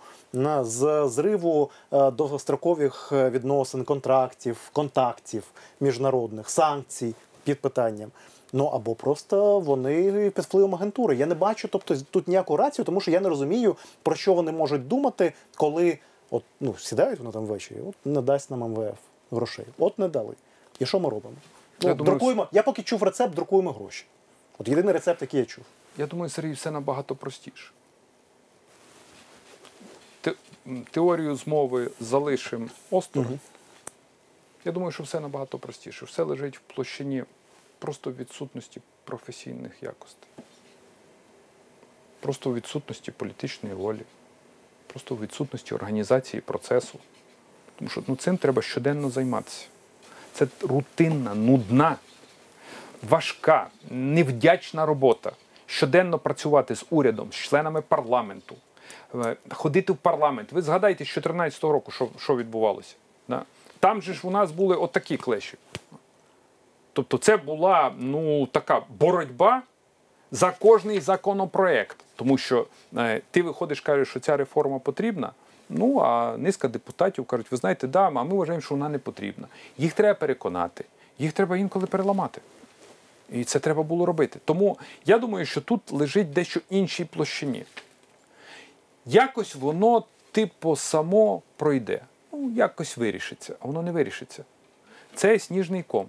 з 0.61 1.07
зриву 1.07 1.69
е, 1.91 2.11
довгострокових 2.11 3.09
е, 3.11 3.29
відносин, 3.29 3.84
контрактів, 3.84 4.57
контактів 4.73 5.43
міжнародних, 5.79 6.49
санкцій 6.49 7.15
під 7.43 7.61
питанням. 7.61 8.11
Ну 8.55 8.65
або 8.65 8.95
просто 8.95 9.59
вони 9.59 10.29
під 10.29 10.45
впливом 10.45 10.75
агентури. 10.75 11.15
Я 11.15 11.25
не 11.25 11.35
бачу, 11.35 11.67
тобто 11.67 11.95
тут 12.11 12.27
ніяку 12.27 12.57
рацію, 12.57 12.85
тому 12.85 13.01
що 13.01 13.11
я 13.11 13.19
не 13.19 13.29
розумію, 13.29 13.75
про 14.03 14.15
що 14.15 14.33
вони 14.33 14.51
можуть 14.51 14.87
думати, 14.87 15.33
коли 15.55 15.97
от 16.29 16.43
ну 16.59 16.75
сідають 16.77 17.19
вони 17.19 17.31
там 17.31 17.45
ввечері, 17.45 17.77
от 17.89 17.95
не 18.05 18.21
дасть 18.21 18.51
нам 18.51 18.59
МВФ 18.59 18.97
грошей. 19.31 19.65
От 19.77 19.99
не 19.99 20.07
дали. 20.07 20.35
І 20.79 20.85
що 20.85 20.99
ми 20.99 21.09
робимо? 21.09 21.35
Ну, 21.81 21.89
Я 21.89 21.95
думаю, 21.95 22.11
друкуємо. 22.17 22.47
Я 22.51 22.63
поки 22.63 22.81
чув 22.83 23.03
рецепт, 23.03 23.35
друкуємо 23.35 23.71
гроші. 23.71 24.05
От 24.57 24.67
єдиний 24.67 24.93
рецепт, 24.93 25.21
який 25.21 25.39
я 25.39 25.45
чув. 25.45 25.63
Я 25.97 26.07
думаю, 26.07 26.29
Сергій, 26.29 26.53
все 26.53 26.71
набагато 26.71 27.15
простіше. 27.15 27.71
м, 30.67 30.85
теорію 30.91 31.35
змови 31.35 31.91
залишимо 31.99 32.67
осторонь, 32.91 33.39
я 34.65 34.71
думаю, 34.71 34.91
що 34.91 35.03
все 35.03 35.19
набагато 35.19 35.57
простіше. 35.59 36.05
Все 36.05 36.23
лежить 36.23 36.57
в 36.57 36.61
площині 36.75 37.23
просто 37.84 38.09
в 38.09 38.15
відсутності 38.15 38.81
професійних 39.03 39.71
якостей, 39.81 40.29
просто 42.19 42.49
у 42.49 42.53
відсутності 42.53 43.11
політичної 43.11 43.75
волі, 43.75 43.99
просто 44.88 45.15
у 45.15 45.17
відсутності 45.17 45.75
організації 45.75 46.41
процесу. 46.41 46.99
Тому 47.75 47.89
що 47.89 48.03
ну, 48.07 48.15
цим 48.15 48.38
треба 48.38 48.61
щоденно 48.61 49.09
займатися. 49.09 49.65
Це 50.34 50.47
рутинна, 50.61 51.36
нудна, 51.36 51.95
важка, 53.09 53.67
невдячна 53.89 54.86
робота. 54.86 55.31
Щоденно 55.65 56.19
працювати 56.19 56.75
з 56.75 56.86
урядом, 56.89 57.31
з 57.31 57.36
членами 57.36 57.81
парламенту, 57.81 58.55
е, 59.15 59.36
ходити 59.49 59.93
в 59.93 59.97
парламент. 59.97 60.51
Ви 60.51 60.61
згадайте 60.61 61.05
з 61.05 61.07
2014 61.07 61.63
року, 61.63 61.91
що, 61.91 62.09
що 62.17 62.38
відбувалося. 62.38 62.95
Да? 63.27 63.45
Там 63.79 64.01
же 64.01 64.13
ж 64.13 64.19
у 64.23 64.31
нас 64.31 64.51
були 64.51 64.75
отакі 64.75 65.17
клеші. 65.17 65.57
Тобто 66.93 67.17
це 67.17 67.37
була 67.37 67.93
ну, 67.97 68.45
така 68.45 68.81
боротьба 68.99 69.61
за 70.31 70.51
кожний 70.51 70.99
законопроект. 70.99 71.97
Тому 72.15 72.37
що 72.37 72.67
е, 72.97 73.21
ти 73.31 73.41
виходиш, 73.41 73.81
кажеш, 73.81 74.07
що 74.07 74.19
ця 74.19 74.37
реформа 74.37 74.79
потрібна. 74.79 75.31
Ну 75.69 75.99
а 75.99 76.37
низка 76.37 76.67
депутатів 76.67 77.25
кажуть, 77.25 77.51
ви 77.51 77.57
знаєте, 77.57 77.87
да, 77.87 78.07
а 78.15 78.23
ми 78.23 78.35
вважаємо, 78.35 78.61
що 78.61 78.75
вона 78.75 78.89
не 78.89 78.99
потрібна. 78.99 79.47
Їх 79.77 79.93
треба 79.93 80.13
переконати, 80.19 80.85
їх 81.19 81.33
треба 81.33 81.57
інколи 81.57 81.85
переламати. 81.85 82.41
І 83.31 83.43
це 83.43 83.59
треба 83.59 83.83
було 83.83 84.05
робити. 84.05 84.39
Тому 84.45 84.77
я 85.05 85.17
думаю, 85.19 85.45
що 85.45 85.61
тут 85.61 85.91
лежить 85.91 86.33
дещо 86.33 86.59
іншій 86.69 87.05
площині. 87.05 87.65
Якось 89.05 89.55
воно, 89.55 90.03
типу, 90.31 90.75
само 90.75 91.41
пройде. 91.55 92.01
Ну, 92.31 92.51
якось 92.55 92.97
вирішиться, 92.97 93.55
а 93.59 93.67
воно 93.67 93.81
не 93.81 93.91
вирішиться. 93.91 94.43
Це 95.15 95.39
сніжний 95.39 95.83
ком. 95.83 96.07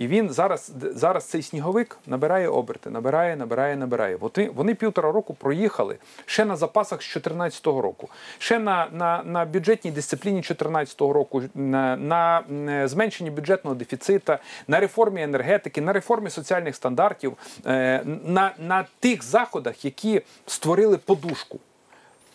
І 0.00 0.06
він 0.06 0.30
зараз, 0.30 0.72
зараз 0.80 1.24
цей 1.24 1.42
сніговик 1.42 1.98
набирає 2.06 2.48
оберти, 2.48 2.90
набирає, 2.90 3.36
набирає, 3.36 3.76
набирає. 3.76 4.16
Вони, 4.16 4.50
вони 4.50 4.74
півтора 4.74 5.12
року 5.12 5.34
проїхали 5.34 5.96
ще 6.26 6.44
на 6.44 6.56
запасах 6.56 7.02
з 7.02 7.04
2014 7.04 7.66
року, 7.66 8.08
ще 8.38 8.58
на, 8.58 8.88
на, 8.92 9.22
на 9.22 9.44
бюджетній 9.44 9.90
дисципліні 9.90 10.36
2014 10.36 11.00
року, 11.00 11.42
на, 11.54 11.96
на 11.96 12.42
е, 12.68 12.88
зменшенні 12.88 13.30
бюджетного 13.30 13.76
дефіцита, 13.76 14.38
на 14.68 14.80
реформі 14.80 15.22
енергетики, 15.22 15.80
на 15.80 15.92
реформі 15.92 16.30
соціальних 16.30 16.76
стандартів, 16.76 17.36
е, 17.66 18.02
на, 18.24 18.52
на 18.58 18.86
тих 19.00 19.24
заходах, 19.24 19.84
які 19.84 20.22
створили 20.46 20.98
подушку. 20.98 21.58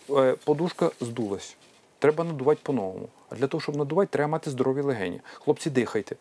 Е, 0.10 0.36
Подушка 0.44 0.92
здулась. 1.02 1.56
Треба 2.00 2.24
надувати 2.24 2.60
по-новому. 2.64 3.10
А 3.30 3.36
для 3.36 3.48
того, 3.48 3.62
щоб 3.62 3.76
надувати, 3.76 4.10
треба 4.12 4.28
мати 4.28 4.50
здорові 4.50 4.82
легені. 4.82 5.22
Хлопці, 5.24 5.70
дихайте 5.70 6.16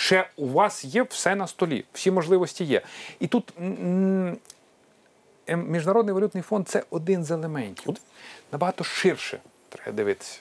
ще 0.00 0.28
у 0.36 0.48
вас 0.48 0.84
є 0.84 1.02
все 1.02 1.34
на 1.34 1.46
столі, 1.46 1.84
всі 1.92 2.10
можливості 2.10 2.64
є. 2.64 2.82
І 3.20 3.26
тут 3.26 3.52
м, 3.60 4.36
м, 5.50 5.70
Міжнародний 5.70 6.14
валютний 6.14 6.42
фонд 6.42 6.68
це 6.68 6.84
один 6.90 7.24
з 7.24 7.30
елементів. 7.30 7.96
Набагато 8.52 8.84
ширше 8.84 9.38
треба 9.68 9.92
дивитися. 9.92 10.40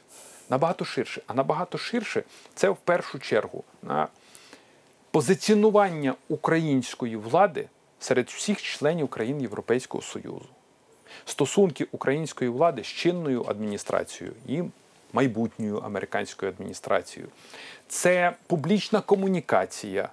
Набагато 0.50 0.86
ширше. 0.86 1.22
А 1.28 1.34
набагато 1.34 1.78
ширше 1.78 2.24
це 2.56 2.70
в 2.70 2.76
першу 2.76 3.20
чергу 3.20 3.64
на 3.84 4.08
позиціонування 5.12 6.16
української 6.30 7.16
влади 7.16 7.68
серед 8.00 8.28
всіх 8.30 8.62
членів 8.62 9.08
країн 9.08 9.42
Європейського 9.42 10.04
Союзу. 10.04 10.50
Стосунки 11.26 11.88
української 11.92 12.50
влади 12.50 12.84
з 12.84 12.88
чинною 12.88 13.44
адміністрацією 13.48 14.36
і 14.48 14.64
майбутньою 15.14 15.78
американською 15.78 16.52
адміністрацією. 16.52 17.32
Це 17.88 18.34
публічна 18.48 19.02
комунікація. 19.02 20.10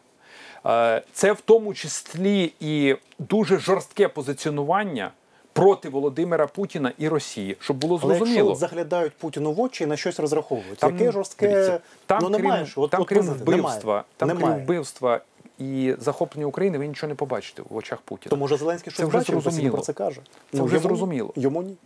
Е, 0.67 1.03
Це 1.13 1.33
в 1.33 1.41
тому 1.41 1.75
числі 1.75 2.53
і 2.61 2.97
дуже 3.19 3.59
жорстке 3.59 4.09
позиціонування 4.09 5.11
проти 5.53 5.89
Володимира 5.89 6.47
Путіна 6.47 6.93
і 6.99 7.09
Росії, 7.09 7.57
щоб 7.61 7.77
було 7.77 8.01
Але 8.03 8.13
якщо 8.15 8.27
зрозуміло. 8.27 8.55
заглядають 8.55 9.13
Путіну 9.13 9.53
в 9.53 9.61
очі 9.61 9.85
і 9.85 9.87
на 9.87 9.97
щось 9.97 10.21
розраховують, 10.21 10.79
Там, 10.79 10.99
яке 10.99 11.13
жорстке 11.13 11.49
дивіться, 11.49 11.81
там, 12.07 12.19
ну 12.23 12.31
крім, 12.31 12.43
немає. 12.43 12.67
От, 12.77 12.91
там 12.91 13.01
от 13.03 13.09
крім 13.09 13.23
вбивства, 13.23 14.05
там 14.17 14.29
немає. 14.29 14.55
крім 14.55 14.65
вбивства 14.65 15.21
і 15.59 15.95
захоплення 15.99 16.47
України, 16.47 16.79
ви 16.79 16.87
нічого 16.87 17.09
не 17.09 17.15
побачите 17.15 17.63
в 17.71 17.77
очах 17.77 17.99
Путіна. 18.01 18.31
То 18.31 18.37
може 18.37 18.57
Зеленський 18.57 18.93
щось 18.93 19.09
бачив, 19.09 19.41
зрозуміло. 19.41 19.73
про 19.75 19.83
це 19.83 19.93
каже. 19.93 20.21
Це 20.53 20.63
вже 20.63 20.77
йому, 20.77 20.89
зрозуміло. 20.89 21.33
Йому 21.37 21.63
ні. 21.63 21.77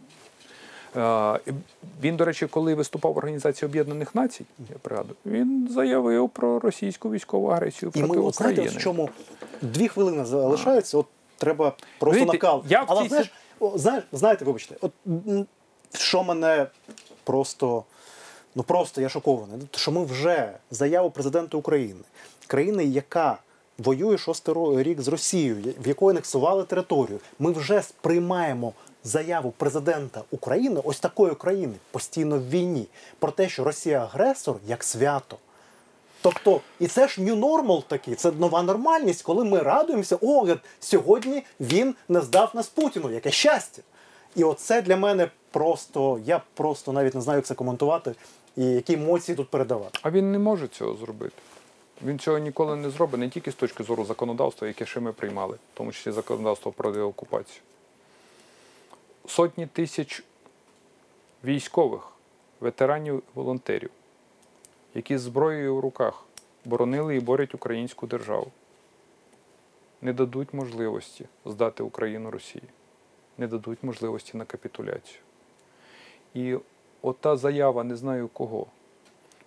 Е, 0.96 1.38
Він, 2.02 2.16
до 2.16 2.24
речі, 2.24 2.46
коли 2.46 2.74
виступав 2.74 3.12
в 3.12 3.18
Організації 3.18 3.68
Об'єднаних 3.68 4.14
Націй, 4.14 4.44
я 4.70 4.76
пригадую, 4.82 5.16
він 5.26 5.68
заявив 5.70 6.28
про 6.28 6.60
російську 6.60 7.10
військову 7.10 7.48
агресію 7.48 7.92
І 7.94 7.98
проти 7.98 8.14
ми 8.14 8.26
от 8.26 8.36
знаєте, 8.36 8.60
України. 8.60 8.78
в 8.78 8.82
чому 8.82 9.08
дві 9.62 9.88
хвилини 9.88 10.24
залишаються, 10.24 10.98
от 10.98 11.06
треба 11.38 11.72
просто 11.98 12.24
Знаєте, 12.24 12.46
накал. 12.46 12.64
я 12.68 12.84
Але 12.86 13.02
цій 13.02 13.08
знаєш, 13.08 13.32
знаєш, 13.74 14.04
знаєте, 14.12 14.44
вибачте, 14.44 14.76
от 14.80 14.92
що 15.94 16.22
мене 16.24 16.66
просто, 17.24 17.84
ну 18.54 18.62
просто 18.62 19.00
я 19.00 19.08
шокований, 19.08 19.60
що 19.76 19.92
ми 19.92 20.04
вже 20.04 20.52
заяву 20.70 21.10
президента 21.10 21.56
України, 21.56 22.00
країни, 22.46 22.84
яка 22.84 23.38
воює 23.78 24.18
шостий 24.18 24.82
рік 24.82 25.00
з 25.00 25.08
Росією, 25.08 25.56
в 25.84 25.88
якої 25.88 26.10
анексували 26.10 26.64
територію, 26.64 27.18
ми 27.38 27.52
вже 27.52 27.82
сприймаємо. 27.82 28.72
Заяву 29.04 29.50
президента 29.56 30.22
України, 30.30 30.80
ось 30.84 31.00
такої 31.00 31.34
країни, 31.34 31.74
постійно 31.90 32.38
в 32.38 32.48
війні, 32.48 32.86
про 33.18 33.30
те, 33.30 33.48
що 33.48 33.64
Росія 33.64 34.02
агресор 34.02 34.56
як 34.66 34.84
свято. 34.84 35.36
Тобто, 36.22 36.60
і 36.80 36.86
це 36.86 37.08
ж 37.08 37.20
new 37.20 37.40
normal 37.40 37.82
такий, 37.88 38.14
це 38.14 38.32
нова 38.32 38.62
нормальність, 38.62 39.22
коли 39.22 39.44
ми 39.44 39.58
радуємося, 39.58 40.18
о, 40.22 40.56
сьогодні 40.80 41.42
він 41.60 41.94
не 42.08 42.20
здав 42.20 42.50
нас 42.54 42.68
Путіну, 42.68 43.10
яке 43.10 43.30
щастя. 43.30 43.82
І 44.36 44.44
оце 44.44 44.82
для 44.82 44.96
мене 44.96 45.30
просто, 45.50 46.20
я 46.24 46.42
просто 46.54 46.92
навіть 46.92 47.14
не 47.14 47.20
знаю, 47.20 47.38
як 47.38 47.46
це 47.46 47.54
коментувати 47.54 48.14
і 48.56 48.64
які 48.64 48.92
емоції 48.94 49.36
тут 49.36 49.48
передавати. 49.48 49.98
А 50.02 50.10
він 50.10 50.32
не 50.32 50.38
може 50.38 50.68
цього 50.68 50.96
зробити. 50.96 51.34
Він 52.04 52.18
цього 52.18 52.38
ніколи 52.38 52.76
не 52.76 52.90
зробить, 52.90 53.20
не 53.20 53.28
тільки 53.28 53.50
з 53.50 53.54
точки 53.54 53.84
зору 53.84 54.04
законодавства, 54.04 54.68
яке 54.68 54.86
ще 54.86 55.00
ми 55.00 55.12
приймали, 55.12 55.54
в 55.54 55.76
тому 55.76 55.92
числі 55.92 56.12
законодавство 56.12 56.72
про 56.72 56.92
деокупацію. 56.92 57.62
Сотні 59.30 59.66
тисяч 59.66 60.24
військових, 61.44 62.12
ветеранів, 62.60 63.22
волонтерів, 63.34 63.90
які 64.94 65.18
з 65.18 65.20
зброєю 65.20 65.76
в 65.76 65.80
руках 65.80 66.24
боронили 66.64 67.16
і 67.16 67.20
борють 67.20 67.54
українську 67.54 68.06
державу, 68.06 68.46
не 70.02 70.12
дадуть 70.12 70.54
можливості 70.54 71.26
здати 71.44 71.82
Україну 71.82 72.30
Росії, 72.30 72.64
не 73.38 73.46
дадуть 73.46 73.82
можливості 73.82 74.36
на 74.36 74.44
капітуляцію. 74.44 75.20
І 76.34 76.56
ота 77.02 77.36
заява, 77.36 77.84
не 77.84 77.96
знаю 77.96 78.28
кого, 78.28 78.66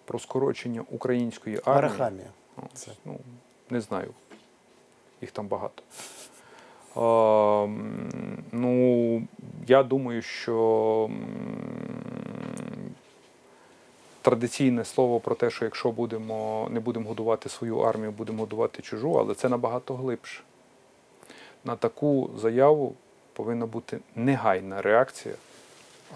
про 0.05 0.19
скорочення 0.19 0.86
української 0.91 1.55
армії. 1.65 1.77
Арахамія. 1.77 2.29
Ну, 2.57 2.63
Ну, 3.05 3.19
не 3.69 3.81
знаю. 3.81 4.13
Їх 5.21 5.31
там 5.31 5.47
багато. 5.47 5.84
М, 6.97 8.43
ну, 8.51 9.23
я 9.67 9.83
думаю, 9.83 10.21
що 10.21 11.09
традиційне 14.21 14.85
слово 14.85 15.19
про 15.19 15.35
те, 15.35 15.49
що 15.49 15.65
якщо 15.65 15.91
будемо, 15.91 16.67
не 16.71 16.79
будемо 16.79 17.09
годувати 17.09 17.49
свою 17.49 17.79
армію, 17.79 18.11
будемо 18.11 18.39
годувати 18.39 18.81
чужу, 18.81 19.13
але 19.13 19.35
це 19.35 19.49
набагато 19.49 19.95
глибше. 19.95 20.43
На 21.65 21.75
таку 21.75 22.29
заяву 22.37 22.95
повинна 23.33 23.65
бути 23.65 23.99
негайна 24.15 24.81
реакція 24.81 25.35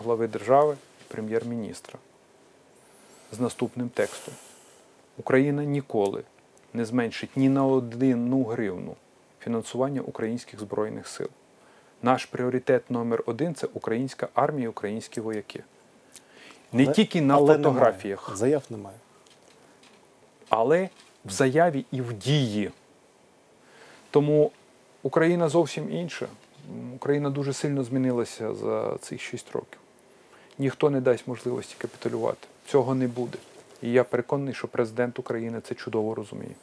глави 0.03 0.27
держави, 0.27 0.77
прем'єр-міністра 1.07 1.99
з 3.31 3.39
наступним 3.39 3.89
текстом. 3.89 4.33
Україна 5.17 5.63
ніколи 5.63 6.23
не 6.73 6.85
зменшить 6.85 7.37
ні 7.37 7.49
на 7.49 7.65
одну 7.65 8.43
гривну 8.43 8.95
фінансування 9.47 10.01
українських 10.01 10.59
збройних 10.59 11.07
сил. 11.07 11.27
Наш 12.03 12.25
пріоритет 12.25 12.91
номер 12.91 13.23
один 13.25 13.55
це 13.55 13.67
українська 13.73 14.27
армія, 14.33 14.65
і 14.65 14.67
українські 14.67 15.21
вояки. 15.21 15.63
Не 16.73 16.83
Але- 16.83 16.93
тільки 16.93 17.21
на 17.21 17.35
але 17.35 17.57
фотографіях, 17.57 18.21
Немає. 18.27 18.37
Заяв 18.37 18.63
немає. 18.69 18.97
але 20.49 20.89
в 21.25 21.31
заяві 21.31 21.85
і 21.91 22.01
в 22.01 22.13
дії. 22.13 22.71
Тому 24.11 24.51
Україна 25.03 25.49
зовсім 25.49 25.91
інша. 25.91 26.27
Україна 26.95 27.29
дуже 27.29 27.53
сильно 27.53 27.83
змінилася 27.83 28.53
за 28.53 28.97
цих 28.97 29.21
6 29.21 29.51
років. 29.51 29.79
Ніхто 30.57 30.89
не 30.89 31.01
дасть 31.01 31.27
можливості 31.27 31.75
капітулювати. 31.77 32.47
Цього 32.65 32.95
не 32.95 33.07
буде. 33.07 33.37
І 33.81 33.91
я 33.91 34.03
переконаний, 34.03 34.53
що 34.53 34.67
президент 34.67 35.19
України 35.19 35.61
це 35.67 35.75
чудово 35.75 36.15
розуміє. 36.15 36.55